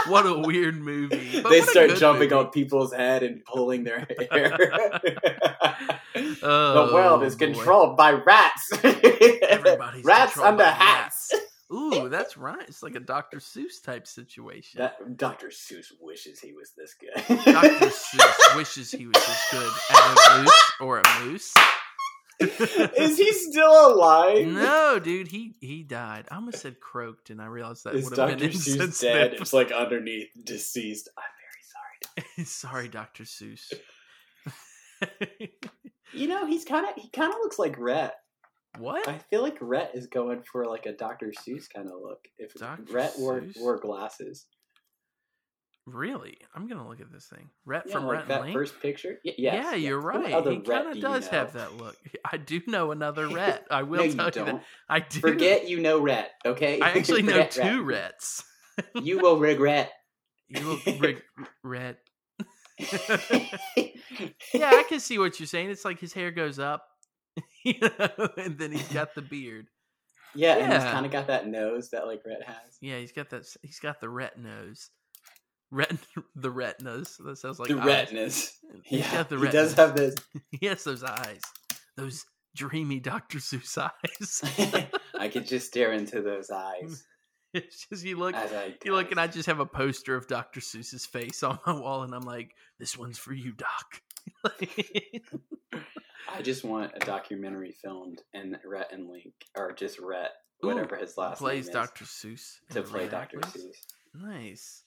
what 0.07 0.25
a 0.25 0.39
weird 0.39 0.79
movie. 0.79 1.41
But 1.41 1.49
they 1.49 1.61
start 1.61 1.95
jumping 1.95 2.29
movie. 2.29 2.33
on 2.35 2.47
people's 2.51 2.93
head 2.93 3.23
and 3.23 3.43
pulling 3.43 3.83
their 3.83 3.99
hair. 4.31 4.57
the 6.15 6.39
Oh, 6.43 6.93
world 6.93 7.23
is 7.23 7.35
oh, 7.35 7.37
boy. 7.37 7.45
controlled 7.45 7.97
by 7.97 8.11
rats. 8.13 8.71
Everybody's 8.83 10.03
rats 10.05 10.37
under 10.37 10.63
hats. 10.65 11.33
Ooh, 11.71 12.09
that's 12.09 12.35
right. 12.35 12.63
It's 12.67 12.81
like 12.81 12.95
a 12.95 12.99
Dr. 12.99 13.37
Seuss 13.37 13.81
type 13.83 14.07
situation. 14.07 14.79
That 14.79 15.17
Dr. 15.17 15.47
Seuss 15.47 15.91
wishes 16.01 16.39
he 16.39 16.51
was 16.53 16.71
this 16.75 16.95
good. 16.95 17.43
Dr. 17.45 17.85
Seuss 17.87 18.55
wishes 18.55 18.91
he 18.91 19.05
was 19.05 19.17
as 19.17 19.43
good 19.51 19.71
as 19.91 20.17
a 20.31 20.41
moose 20.43 20.71
or 20.81 20.99
a 20.99 21.19
moose. 21.25 21.53
Is 22.39 23.17
he 23.17 23.33
still 23.33 23.93
alive? 23.93 24.47
No, 24.47 24.97
dude, 24.97 25.27
he 25.27 25.55
he 25.59 25.83
died. 25.83 26.25
I 26.31 26.35
almost 26.35 26.59
said 26.61 26.79
croaked, 26.79 27.29
and 27.29 27.41
I 27.41 27.45
realized 27.45 27.83
that 27.83 27.95
Is 27.95 28.09
would 28.09 28.17
have 28.17 28.29
Dr. 28.29 28.39
been 28.39 28.49
Seuss 28.57 29.01
dead? 29.01 29.33
It's 29.33 29.53
like 29.53 29.71
underneath 29.71 30.29
deceased. 30.43 31.09
I'm 31.17 31.23
very 32.25 32.45
sorry. 32.45 32.45
Sorry, 32.45 32.87
Dr. 32.87 33.23
Seuss. 33.25 33.71
You 36.13 36.27
know, 36.27 36.45
he's 36.47 36.65
kind 36.65 36.87
of 36.87 36.95
he 37.01 37.09
kind 37.09 37.31
of 37.31 37.39
looks 37.41 37.59
like 37.59 37.77
Rhett. 37.77 38.15
What? 38.77 39.07
I 39.07 39.17
feel 39.29 39.41
like 39.41 39.57
Rhett 39.61 39.91
is 39.95 40.07
going 40.07 40.43
for 40.43 40.65
like 40.65 40.85
a 40.85 40.93
Dr. 40.93 41.31
Seuss 41.47 41.65
kind 41.73 41.87
of 41.87 41.99
look. 42.01 42.27
If 42.37 42.53
Dr. 42.53 42.83
Rhett 42.93 43.13
wore, 43.17 43.41
Seuss? 43.41 43.59
wore 43.59 43.79
glasses, 43.79 44.45
Really? 45.87 46.37
I'm 46.53 46.67
gonna 46.67 46.87
look 46.87 47.01
at 47.01 47.11
this 47.11 47.25
thing. 47.25 47.49
Rhett 47.65 47.83
yeah, 47.87 47.93
from 47.93 48.05
like 48.05 48.11
Rhett 48.13 48.21
and 48.23 48.29
that 48.31 48.41
Link. 48.41 48.53
first 48.53 48.79
picture. 48.79 49.17
Y- 49.25 49.33
yes, 49.39 49.53
yeah, 49.55 49.71
yes. 49.71 49.81
you're 49.81 49.99
right. 49.99 50.27
He 50.27 50.33
Rhett 50.57 50.65
kind 50.65 50.87
of 50.89 50.95
you 50.97 51.01
does 51.01 51.27
have 51.29 51.53
that 51.53 51.77
look. 51.77 51.95
I 52.31 52.37
do 52.37 52.61
know 52.67 52.91
another 52.91 53.27
Rhett. 53.33 53.65
I 53.71 53.81
will 53.83 54.05
no, 54.05 54.11
tell 54.11 54.25
you 54.25 54.31
don't. 54.31 54.45
that. 54.57 54.63
I 54.87 54.99
do. 54.99 55.19
Forget 55.19 55.67
you 55.67 55.79
know 55.79 55.99
Rhett. 55.99 56.29
Okay. 56.45 56.79
I 56.79 56.89
actually 56.91 57.21
know 57.23 57.31
Forget 57.31 57.51
two 57.51 57.81
Rhett. 57.83 58.13
Rhetts. 58.19 58.43
You 59.03 59.17
will 59.19 59.39
regret. 59.39 59.91
You 60.47 60.79
will 60.85 60.93
regret. 61.63 61.97
yeah, 64.53 64.69
I 64.71 64.83
can 64.87 64.99
see 64.99 65.17
what 65.17 65.39
you're 65.39 65.47
saying. 65.47 65.69
It's 65.71 65.85
like 65.85 65.99
his 65.99 66.13
hair 66.13 66.29
goes 66.31 66.59
up, 66.59 66.83
you 67.65 67.75
know, 67.81 68.29
and 68.37 68.57
then 68.57 68.71
he's 68.71 68.87
got 68.89 69.15
the 69.15 69.21
beard. 69.21 69.67
Yeah, 70.35 70.57
and 70.57 70.71
he's 70.71 70.83
kind 70.83 71.05
of 71.05 71.11
got 71.11 71.27
that 71.27 71.47
nose 71.47 71.89
that 71.89 72.05
like 72.05 72.21
Rhett 72.25 72.43
has. 72.43 72.77
Yeah, 72.81 72.97
he's 72.99 73.11
got 73.11 73.29
that. 73.31 73.45
He's 73.61 73.79
got 73.79 73.99
the 73.99 74.09
ret 74.09 74.37
nose. 74.37 74.89
Ret 75.71 75.91
the 76.35 76.51
retinas. 76.51 77.17
That 77.23 77.37
sounds 77.37 77.59
like 77.59 77.69
the 77.69 77.79
eyes. 77.79 77.85
retinas. 77.85 78.53
He's 78.83 78.99
Yeah, 79.01 79.11
got 79.13 79.29
the 79.29 79.37
he 79.39 79.47
does 79.49 79.73
have 79.73 79.95
this. 79.95 80.15
He 80.51 80.65
has 80.67 80.83
those 80.83 81.03
eyes, 81.03 81.41
those 81.95 82.25
dreamy 82.55 82.99
Dr. 82.99 83.39
Seuss 83.39 83.77
eyes. 83.77 84.89
I 85.17 85.27
could 85.27 85.47
just 85.47 85.67
stare 85.67 85.93
into 85.93 86.21
those 86.21 86.49
eyes 86.49 87.03
it's 87.53 87.87
just 87.87 88.05
you 88.05 88.17
look, 88.17 88.35
I. 88.35 88.75
you 88.83 88.93
look, 88.93 89.11
and 89.11 89.19
I 89.19 89.27
just 89.27 89.47
have 89.47 89.59
a 89.59 89.65
poster 89.65 90.15
of 90.15 90.27
Dr. 90.27 90.59
Seuss's 90.59 91.05
face 91.05 91.41
on 91.43 91.59
my 91.65 91.73
wall, 91.73 92.03
and 92.03 92.13
I'm 92.13 92.21
like, 92.21 92.53
"This 92.79 92.97
one's 92.97 93.17
for 93.17 93.33
you, 93.33 93.51
Doc." 93.53 94.01
I 96.31 96.41
just 96.41 96.63
want 96.63 96.91
a 96.95 96.99
documentary 96.99 97.71
filmed 97.71 98.21
and 98.33 98.57
Rhett 98.65 98.91
and 98.93 99.09
Link, 99.09 99.33
or 99.55 99.71
just 99.73 99.99
Rhett, 99.99 100.31
Ooh, 100.63 100.67
whatever 100.67 100.95
his 100.95 101.17
last 101.17 101.39
plays 101.39 101.67
name 101.67 101.69
is, 101.69 101.89
Dr. 101.89 102.05
Seuss 102.05 102.57
to 102.71 102.81
play 102.83 103.07
Dr. 103.07 103.39
Seuss. 103.39 103.75
Nice. 104.13 104.83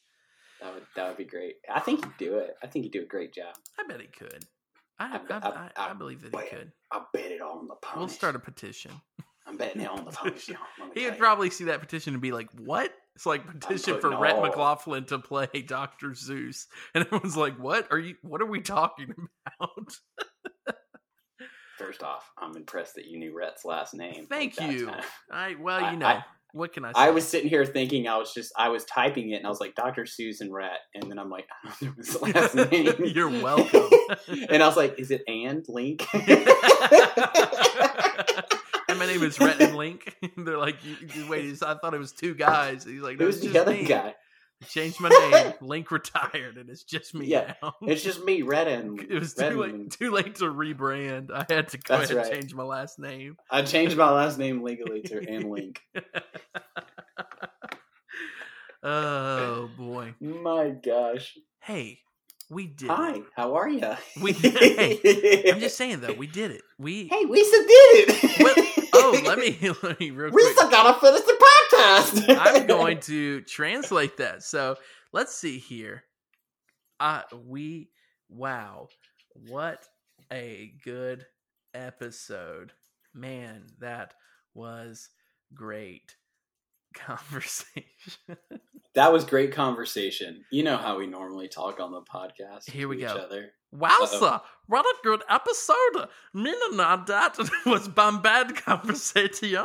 That 0.60 0.74
would 0.74 0.84
that 0.94 1.08
would 1.08 1.16
be 1.16 1.24
great. 1.24 1.56
I 1.72 1.80
think 1.80 2.04
he'd 2.04 2.16
do 2.18 2.38
it. 2.38 2.54
I 2.62 2.68
think 2.68 2.84
he'd 2.84 2.92
do 2.92 3.02
a 3.02 3.06
great 3.06 3.34
job. 3.34 3.54
I 3.78 3.84
bet 3.88 4.00
he 4.00 4.06
could. 4.06 4.44
I 4.98 5.06
I 5.06 5.08
I, 5.16 5.38
I, 5.38 5.48
I- 5.48 5.70
I, 5.76 5.90
I 5.90 5.94
believe 5.94 6.22
that 6.22 6.32
bet. 6.32 6.44
he 6.44 6.50
could. 6.50 6.72
I'll 6.92 7.08
bet 7.12 7.32
it 7.32 7.40
all 7.40 7.58
on 7.58 7.66
the 7.66 7.74
pony. 7.74 7.98
We'll 7.98 8.08
start 8.08 8.36
a 8.36 8.38
petition. 8.38 8.92
I'm 9.46 9.56
betting 9.56 9.82
it 9.82 9.88
on 9.90 10.04
the 10.04 10.10
pony. 10.12 10.38
show, 10.38 10.54
let 10.78 10.94
me 10.94 11.00
He 11.02 11.08
would 11.08 11.18
probably 11.18 11.50
see 11.50 11.64
that 11.64 11.80
petition 11.80 12.12
and 12.14 12.22
be 12.22 12.30
like, 12.30 12.48
"What?" 12.52 12.92
It's 13.14 13.26
like 13.26 13.46
petition 13.46 14.00
for 14.00 14.10
Rhett 14.18 14.36
all- 14.36 14.42
McLaughlin 14.42 15.04
to 15.06 15.18
play 15.18 15.46
Doctor 15.66 16.08
Seuss, 16.10 16.66
and 16.94 17.04
everyone's 17.04 17.36
like, 17.36 17.58
"What 17.58 17.88
are 17.92 17.98
you? 17.98 18.14
What 18.22 18.40
are 18.40 18.46
we 18.46 18.60
talking 18.60 19.14
about?" 19.60 19.94
First 21.78 22.02
off, 22.02 22.30
I'm 22.38 22.56
impressed 22.56 22.94
that 22.94 23.06
you 23.06 23.18
knew 23.18 23.36
Rhett's 23.36 23.64
last 23.64 23.92
name. 23.92 24.26
Thank 24.28 24.58
Like, 24.60 24.70
you. 24.78 24.90
I 25.30 25.56
well, 25.60 25.90
you 25.92 25.98
know, 25.98 26.06
I- 26.06 26.24
what 26.54 26.72
can 26.74 26.84
I 26.84 26.88
say? 26.88 26.94
I 26.96 27.10
was 27.10 27.26
sitting 27.26 27.48
here 27.48 27.64
thinking 27.64 28.06
I 28.08 28.18
was 28.18 28.32
just 28.34 28.52
I 28.58 28.68
was 28.68 28.84
typing 28.84 29.30
it 29.30 29.36
and 29.36 29.46
I 29.46 29.48
was 29.48 29.58
like 29.60 29.74
Dr. 29.74 30.04
Susan 30.04 30.52
Rhett 30.52 30.80
and 30.94 31.10
then 31.10 31.18
I'm 31.18 31.30
like 31.30 31.46
I 31.64 31.72
don't 31.80 31.82
know 31.82 31.92
his 31.96 32.20
last 32.20 32.54
name. 32.54 32.94
You're 33.06 33.30
welcome. 33.30 33.88
and 34.50 34.62
I 34.62 34.66
was 34.66 34.76
like, 34.76 34.98
is 34.98 35.10
it 35.10 35.22
and 35.26 35.64
Link? 35.68 36.06
And 38.92 38.98
my 39.00 39.06
name 39.06 39.22
is 39.22 39.38
Rhett 39.40 39.60
and 39.60 39.76
Link. 39.76 40.14
They're 40.36 40.58
like, 40.58 40.76
"Wait, 41.28 41.62
I 41.62 41.74
thought 41.74 41.94
it 41.94 41.98
was 41.98 42.12
two 42.12 42.34
guys." 42.34 42.84
He's 42.84 43.00
like, 43.02 43.18
"No, 43.18 43.26
Who's 43.26 43.36
it's 43.36 43.44
just 43.44 43.54
the 43.54 43.60
other 43.60 43.72
me. 43.72 43.84
guy? 43.84 44.14
I 44.60 44.64
changed 44.66 45.00
my 45.00 45.08
name. 45.08 45.54
Link 45.60 45.90
retired, 45.90 46.56
and 46.56 46.70
it's 46.70 46.84
just 46.84 47.14
me 47.14 47.26
Yeah, 47.26 47.54
now." 47.62 47.74
It's 47.82 48.02
just 48.02 48.24
me, 48.24 48.42
Red 48.42 48.68
and 48.68 49.00
It 49.10 49.18
was 49.18 49.34
Red 49.38 49.50
too 49.52 49.60
late. 49.60 49.90
Too 49.90 50.10
late 50.10 50.34
to 50.36 50.44
rebrand. 50.44 51.30
I 51.32 51.44
had 51.52 51.68
to 51.68 51.78
go 51.78 51.98
That's 51.98 52.10
ahead 52.10 52.16
right. 52.24 52.32
and 52.32 52.40
change 52.42 52.54
my 52.54 52.62
last 52.62 52.98
name. 52.98 53.36
I 53.50 53.62
changed 53.62 53.96
my 53.96 54.10
last 54.10 54.38
name 54.38 54.62
legally 54.62 55.02
to 55.02 55.28
and 55.28 55.50
Link. 55.50 55.80
oh 58.82 59.68
boy! 59.76 60.14
My 60.20 60.70
gosh. 60.70 61.36
Hey, 61.60 62.00
we 62.50 62.66
did. 62.66 62.88
Hi, 62.90 63.14
It. 63.16 63.22
how 63.36 63.54
are 63.54 63.68
you? 63.68 63.80
We- 64.20 64.32
hey, 64.32 65.50
I'm 65.52 65.60
just 65.60 65.76
saying 65.76 66.00
though, 66.00 66.12
we 66.14 66.26
did 66.26 66.50
it. 66.50 66.62
We. 66.78 67.06
Hey, 67.08 67.24
Lisa 67.24 67.50
did 67.56 68.08
it. 68.08 68.42
Well, 68.42 68.81
oh, 68.92 69.22
let 69.24 69.38
me 69.38 69.58
let 69.82 69.98
me 70.00 70.10
real 70.10 70.30
quick. 70.30 70.44
Lisa 70.44 70.68
gotta 70.70 70.98
finish 71.00 71.22
the 71.22 71.46
podcast. 71.72 72.36
I'm 72.38 72.66
going 72.66 73.00
to 73.00 73.40
translate 73.42 74.16
that. 74.18 74.42
So 74.42 74.76
let's 75.12 75.34
see 75.34 75.58
here. 75.58 76.04
Uh 77.00 77.22
we 77.46 77.90
wow. 78.28 78.88
What 79.48 79.86
a 80.32 80.74
good 80.84 81.26
episode. 81.74 82.72
Man, 83.14 83.64
that 83.80 84.14
was 84.54 85.08
great 85.54 86.16
conversation. 86.94 87.86
That 88.94 89.12
was 89.12 89.24
great 89.24 89.52
conversation. 89.52 90.44
You 90.50 90.62
know 90.64 90.76
how 90.76 90.98
we 90.98 91.06
normally 91.06 91.48
talk 91.48 91.80
on 91.80 91.92
the 91.92 92.02
podcast. 92.02 92.70
Here 92.70 92.88
we 92.88 92.98
go. 92.98 93.06
Each 93.06 93.20
other. 93.20 93.52
Wow, 93.72 94.04
sir. 94.04 94.40
What 94.66 94.84
a 94.84 94.94
good 95.02 95.22
episode. 95.28 96.08
Mina 96.34 96.56
and 96.72 97.06
that 97.06 97.36
was 97.66 97.88
bombad 97.88 98.54
conversation. 98.56 99.64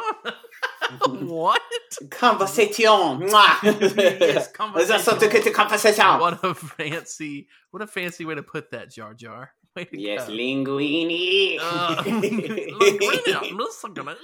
what? 1.27 1.61
Conversation. 2.09 3.21
Yes, 3.21 3.63
Is 3.63 4.43
something 4.45 4.53
conversation. 4.53 5.43
to 5.43 5.51
conversation? 5.51 6.05
What 6.19 6.43
a 6.43 6.53
fancy, 6.55 7.47
what 7.71 7.81
a 7.83 7.87
fancy 7.87 8.25
way 8.25 8.35
to 8.35 8.43
put 8.43 8.71
that, 8.71 8.91
Jar 8.91 9.13
Jar. 9.13 9.51
Yes, 9.91 10.25
go. 10.27 10.33
linguini. 10.33 11.57
Uh, 11.61 11.95
Linguini, 12.03 13.51
I'm 13.51 13.57
just 13.59 13.85
gonna- 13.93 14.15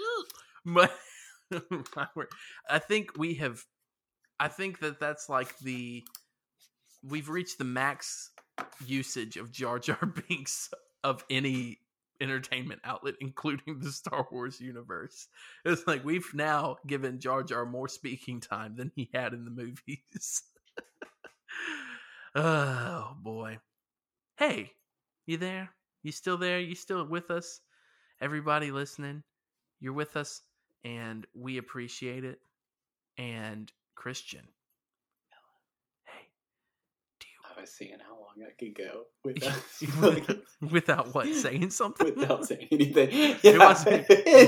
but. 0.66 0.92
I 2.70 2.80
think 2.80 3.12
we 3.18 3.36
have. 3.36 3.64
I 4.40 4.48
think 4.48 4.80
that 4.80 5.00
that's 5.00 5.30
like 5.30 5.56
the. 5.60 6.04
We've 7.04 7.30
reached 7.30 7.58
the 7.60 7.64
max 7.66 8.32
usage 8.86 9.38
of 9.38 9.52
Jar 9.52 9.80
Jar 9.80 10.06
Binks 10.30 10.70
of 11.04 11.24
any 11.30 11.80
entertainment 12.22 12.82
outlet, 12.84 13.16
including 13.20 13.80
the 13.80 13.92
Star 13.92 14.28
Wars 14.32 14.60
universe. 14.60 15.28
It's 15.66 15.86
like 15.88 16.06
we've 16.06 16.34
now 16.34 16.78
given 16.88 17.20
Jar 17.20 17.44
Jar 17.44 17.66
more 17.66 17.88
speaking 17.88 18.40
time 18.40 18.76
than 18.76 18.92
he 18.96 19.10
had 19.14 19.34
in 19.34 19.46
the 19.46 19.52
movies. 19.52 20.44
oh 22.36 23.16
boy. 23.22 23.60
Hey, 24.38 24.72
you 25.26 25.38
there? 25.38 25.70
You 26.02 26.12
still 26.12 26.38
there? 26.38 26.60
You 26.60 26.76
still 26.76 27.06
with 27.06 27.32
us? 27.32 27.62
Everybody 28.22 28.72
listening, 28.72 29.24
you're 29.80 29.94
with 29.94 30.16
us, 30.16 30.42
and 30.84 31.26
we 31.34 31.58
appreciate 31.58 32.24
it. 32.24 32.40
And 33.18 33.72
Christian, 33.96 34.48
hey, 36.06 36.28
seeing 37.66 37.98
how 38.00 38.14
long 38.14 38.48
I 38.48 38.52
could 38.58 38.76
go 38.76 39.04
without, 39.24 40.38
without 40.72 41.14
what 41.14 41.28
saying 41.34 41.70
something? 41.72 42.14
without 42.16 42.46
saying 42.46 42.68
anything. 42.72 43.10
It 43.12 43.60
wasn't. 43.60 44.08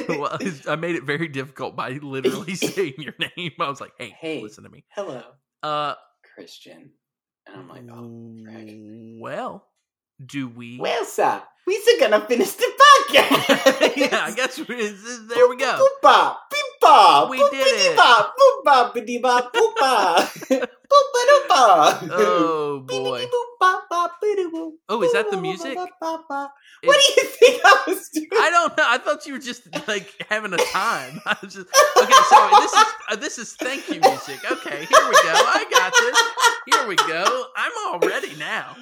well, 0.10 0.38
I 0.68 0.76
made 0.76 0.96
it 0.96 1.04
very 1.04 1.28
difficult 1.28 1.76
by 1.76 1.90
literally 1.92 2.56
saying 2.56 2.96
your 2.98 3.14
name. 3.38 3.52
I 3.60 3.70
was 3.70 3.82
like, 3.82 3.94
"Hey, 3.98 4.16
Hey. 4.20 4.42
listen 4.42 4.64
to 4.64 4.70
me." 4.70 4.84
Hello, 4.90 5.22
Uh, 5.64 5.96
Christian. 6.36 6.92
And 7.48 7.56
I'm 7.58 7.70
like, 7.70 7.84
oh, 7.92 8.36
frick. 8.44 8.76
well, 9.22 9.68
do 10.26 10.48
we? 10.50 10.80
well, 10.80 11.06
sir, 11.06 11.44
we're 11.68 12.00
gonna 12.00 12.26
finish 12.26 12.52
the 12.54 12.66
podcast. 12.66 13.96
yeah, 13.98 14.26
I 14.26 14.34
guess 14.36 14.56
there 14.56 15.48
we 15.48 15.56
go. 15.58 15.88
Boop-a, 16.86 17.28
We 17.30 17.38
did 17.38 17.52
it. 17.54 17.98
boop-a-dee-ba, 17.98 18.32
boop-a, 18.38 18.92
bidee-ba, 18.94 19.52
boop-a. 19.54 20.68
Boop-a-doop-a. 20.86 22.10
Oh 22.12 22.80
boy! 22.88 23.26
Oh, 24.88 25.02
is 25.02 25.14
that 25.14 25.32
the 25.32 25.38
music? 25.38 25.76
What 25.76 25.90
do 26.84 27.22
you 27.22 27.28
think 27.28 27.62
I 27.66 27.84
was 27.88 28.10
doing? 28.10 28.28
I 28.34 28.50
don't 28.52 28.78
know. 28.78 28.84
I 28.88 29.00
thought 29.00 29.26
you 29.26 29.34
were 29.34 29.40
just 29.40 29.64
like 29.88 30.14
having 30.30 30.54
a 30.54 30.58
time. 30.58 31.20
I 31.26 31.36
was 31.42 31.56
just 31.56 31.68
okay. 31.98 32.14
So 32.30 32.50
this 32.62 32.74
is 32.74 32.86
uh, 33.10 33.16
this 33.16 33.38
is 33.40 33.54
thank 33.56 33.88
you 33.90 34.00
music. 34.02 34.40
Okay, 34.52 34.86
here 34.86 35.08
we 35.08 35.16
go. 35.24 35.34
I 35.34 35.66
got 35.72 35.92
this. 35.94 36.78
Here 36.78 36.88
we 36.88 36.96
go. 36.96 37.46
I'm 37.58 37.72
all 37.88 38.00
ready 38.08 38.36
now. 38.38 38.76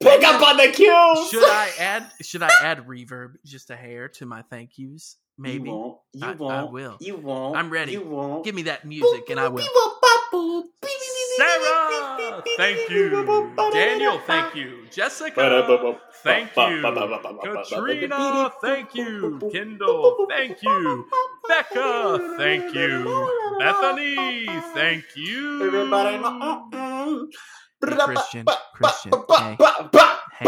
Pick 0.00 0.22
up 0.24 0.42
on 0.46 0.58
the 0.58 0.68
cues. 0.72 1.30
Should 1.30 1.44
I 1.44 1.70
add? 1.78 2.06
Should 2.20 2.42
I 2.42 2.50
add 2.62 2.86
reverb 2.86 3.34
just 3.44 3.70
a 3.70 3.76
hair 3.76 4.08
to 4.10 4.26
my 4.26 4.42
thank 4.50 4.76
yous? 4.76 5.16
Maybe. 5.38 5.68
You 5.68 5.74
won't. 5.74 5.98
You 6.14 6.26
I- 6.26 6.30
I 6.30 6.34
won't. 6.34 6.72
will. 6.72 6.96
You 7.00 7.16
won't. 7.16 7.56
I'm 7.56 7.70
ready. 7.70 7.92
You 7.92 8.02
won't. 8.02 8.44
Give 8.44 8.54
me 8.54 8.62
that 8.62 8.84
music, 8.84 9.28
and 9.28 9.38
I 9.38 9.48
will. 9.48 9.66
Sarah, 11.36 12.42
thank 12.56 12.88
you. 12.88 13.10
Daniel, 13.72 14.18
thank 14.26 14.54
you. 14.54 14.86
Jessica, 14.90 15.34
thank 16.22 16.56
you. 16.56 16.82
Katrina, 17.42 18.50
thank 18.62 18.94
you. 18.94 19.38
Kendall, 19.52 20.26
thank 20.30 20.62
you. 20.62 21.06
Becca, 21.46 22.34
thank 22.38 22.74
you. 22.74 23.28
Bethany, 23.58 24.46
thank 24.74 25.04
you. 25.16 25.66
Everybody, 25.66 26.18
Christian, 27.82 28.46
Christian, 28.74 29.12
hey, 29.28 29.56
Hey. 30.38 30.46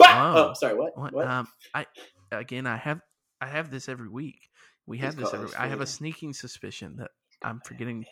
Oh. 0.00 0.50
Oh, 0.50 0.52
sorry. 0.54 0.74
What? 0.74 0.96
What? 0.98 1.12
What? 1.12 1.26
Um, 1.26 1.48
I 1.74 1.86
again, 2.32 2.66
I 2.66 2.76
have, 2.76 3.00
I 3.40 3.46
have 3.46 3.70
this 3.70 3.88
every 3.88 4.08
week. 4.08 4.50
We 4.86 4.98
have 4.98 5.16
this 5.16 5.32
every. 5.32 5.48
I 5.56 5.66
have 5.68 5.80
a 5.80 5.86
sneaking 5.86 6.32
suspicion 6.32 6.96
that 6.96 7.10
I'm 7.42 7.60
forgetting 7.60 8.04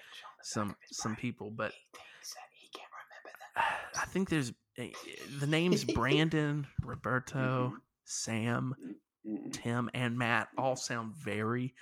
some 0.43 0.77
some 0.91 1.17
people, 1.17 1.51
but 1.51 1.73
He 2.53 2.69
can't 2.69 2.91
remember 2.93 3.71
I 4.03 4.07
think 4.07 4.29
there's 4.29 4.53
eh, 4.79 4.91
the 5.41 5.47
names 5.47 5.85
Brandon, 5.95 6.67
Roberto, 6.83 7.73
Mhm. 7.75 7.81
Sam. 8.05 8.75
Tim, 9.53 9.91
and 9.95 10.17
Matt 10.17 10.49
all 10.57 10.77
sound 10.77 11.15
very, 11.15 11.75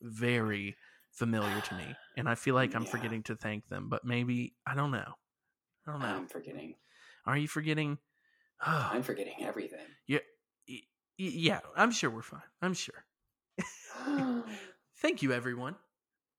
very 0.00 0.76
familiar 1.10 1.60
to 1.60 1.74
me, 1.76 1.96
and 2.16 2.28
I 2.28 2.34
feel 2.36 2.54
like 2.54 2.74
I'm 2.74 2.84
Yeah. 2.84 2.90
forgetting 2.90 3.22
to 3.24 3.36
thank 3.36 3.68
them. 3.68 3.88
But 3.88 4.04
maybe 4.04 4.54
I 4.66 4.74
don't 4.74 4.90
know. 4.92 5.14
I 5.86 5.90
don't 5.92 6.00
know. 6.00 6.06
I'm 6.06 6.28
forgetting. 6.28 6.76
Are 7.26 7.36
you 7.36 7.48
forgetting? 7.48 7.98
I'm 8.60 9.02
forgetting 9.02 9.34
everything. 9.40 9.84
Y- 10.08 10.20
yeah, 11.16 11.60
I'm 11.76 11.90
sure 11.90 12.10
we're 12.10 12.22
fine. 12.22 12.40
I'm 12.60 12.74
sure. 12.74 13.04
Thank 14.98 15.22
you, 15.22 15.32
everyone. 15.32 15.76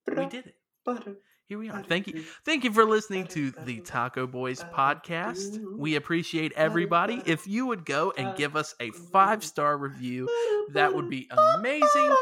We 0.08 0.26
did 0.26 0.48
it. 0.48 0.56
But 0.86 1.06
here 1.48 1.60
we 1.60 1.70
are. 1.70 1.84
Thank 1.84 2.08
you. 2.08 2.24
Thank 2.46 2.64
you 2.64 2.72
for 2.72 2.86
listening 2.86 3.28
to 3.28 3.52
the 3.52 3.82
Taco 3.82 4.26
Boys 4.26 4.64
podcast. 4.64 5.60
We 5.78 5.96
appreciate 5.96 6.54
everybody. 6.56 7.22
If 7.26 7.48
you 7.48 7.66
would 7.68 7.86
go 7.86 8.14
and 8.18 8.36
give 8.38 8.56
us 8.56 8.76
a 8.80 8.92
five 8.92 9.44
star 9.44 9.78
review, 9.78 10.30
that 10.72 10.94
would 10.94 11.10
be 11.10 11.30
amazing. 11.58 12.16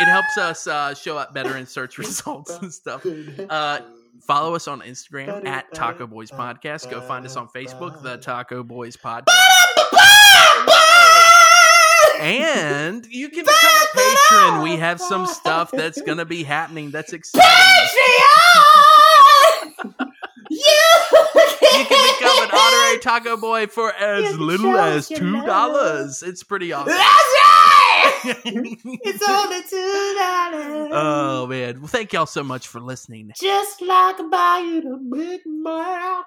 It 0.00 0.06
helps 0.06 0.38
us 0.38 0.66
uh, 0.66 0.94
show 0.94 1.16
up 1.18 1.34
better 1.34 1.56
in 1.56 1.66
search 1.66 1.98
results 1.98 2.56
and 2.58 2.72
stuff. 2.72 3.04
Uh, 3.48 3.80
follow 4.22 4.54
us 4.54 4.68
on 4.68 4.80
Instagram 4.82 5.46
at 5.46 5.72
Taco 5.74 6.06
Boys 6.06 6.30
Podcast. 6.30 6.90
Go 6.90 7.00
find 7.00 7.24
us 7.24 7.36
on 7.36 7.48
Facebook, 7.48 8.02
the 8.02 8.18
Taco 8.18 8.62
Boys 8.62 8.96
Podcast. 8.96 9.79
And 12.20 13.06
you 13.06 13.28
can 13.28 13.44
become 13.44 13.82
a 13.82 13.96
patron. 13.96 14.62
We 14.62 14.76
have 14.76 15.00
some 15.00 15.26
stuff 15.26 15.70
that's 15.70 16.00
going 16.02 16.18
to 16.18 16.24
be 16.24 16.42
happening 16.42 16.90
that's 16.90 17.12
exciting. 17.12 17.46
You 21.80 21.86
can 21.86 22.18
become 22.18 22.44
an 22.44 22.50
honorary 22.52 22.98
taco 22.98 23.36
boy 23.36 23.66
for 23.66 23.92
as 23.94 24.38
little 24.38 24.76
as 24.76 25.08
two 25.08 25.44
dollars. 25.46 26.22
It's 26.22 26.42
pretty 26.42 26.72
awesome. 26.72 26.92
That's 26.92 27.02
right. 27.02 28.22
it's 28.24 29.28
only 29.28 29.62
two 29.62 30.16
dollars. 30.18 30.88
oh 30.92 31.46
man! 31.48 31.80
Well, 31.80 31.88
thank 31.88 32.12
y'all 32.12 32.26
so 32.26 32.42
much 32.42 32.68
for 32.68 32.80
listening. 32.80 33.32
Just 33.40 33.80
like 33.80 34.18
a 34.18 34.98
Big 35.10 35.40
Mac, 35.46 36.26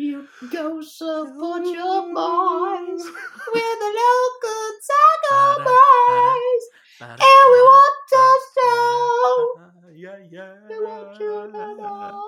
you 0.00 0.26
go 0.50 0.80
support 0.82 1.64
your 1.64 2.02
boys 2.14 3.04
with 3.54 3.78
the 3.82 3.92
local 4.00 4.64
taco 4.88 5.64
boys, 5.64 6.64
and 7.00 7.46
we 7.52 7.60
won't 7.68 7.98
touch 8.12 8.46
down. 8.62 9.46
Yeah, 9.94 10.18
yeah. 10.30 10.54
We 10.70 10.76
want 10.84 11.20
you 11.20 11.52
to 11.52 11.66
know. 11.76 12.24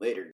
Later. 0.00 0.28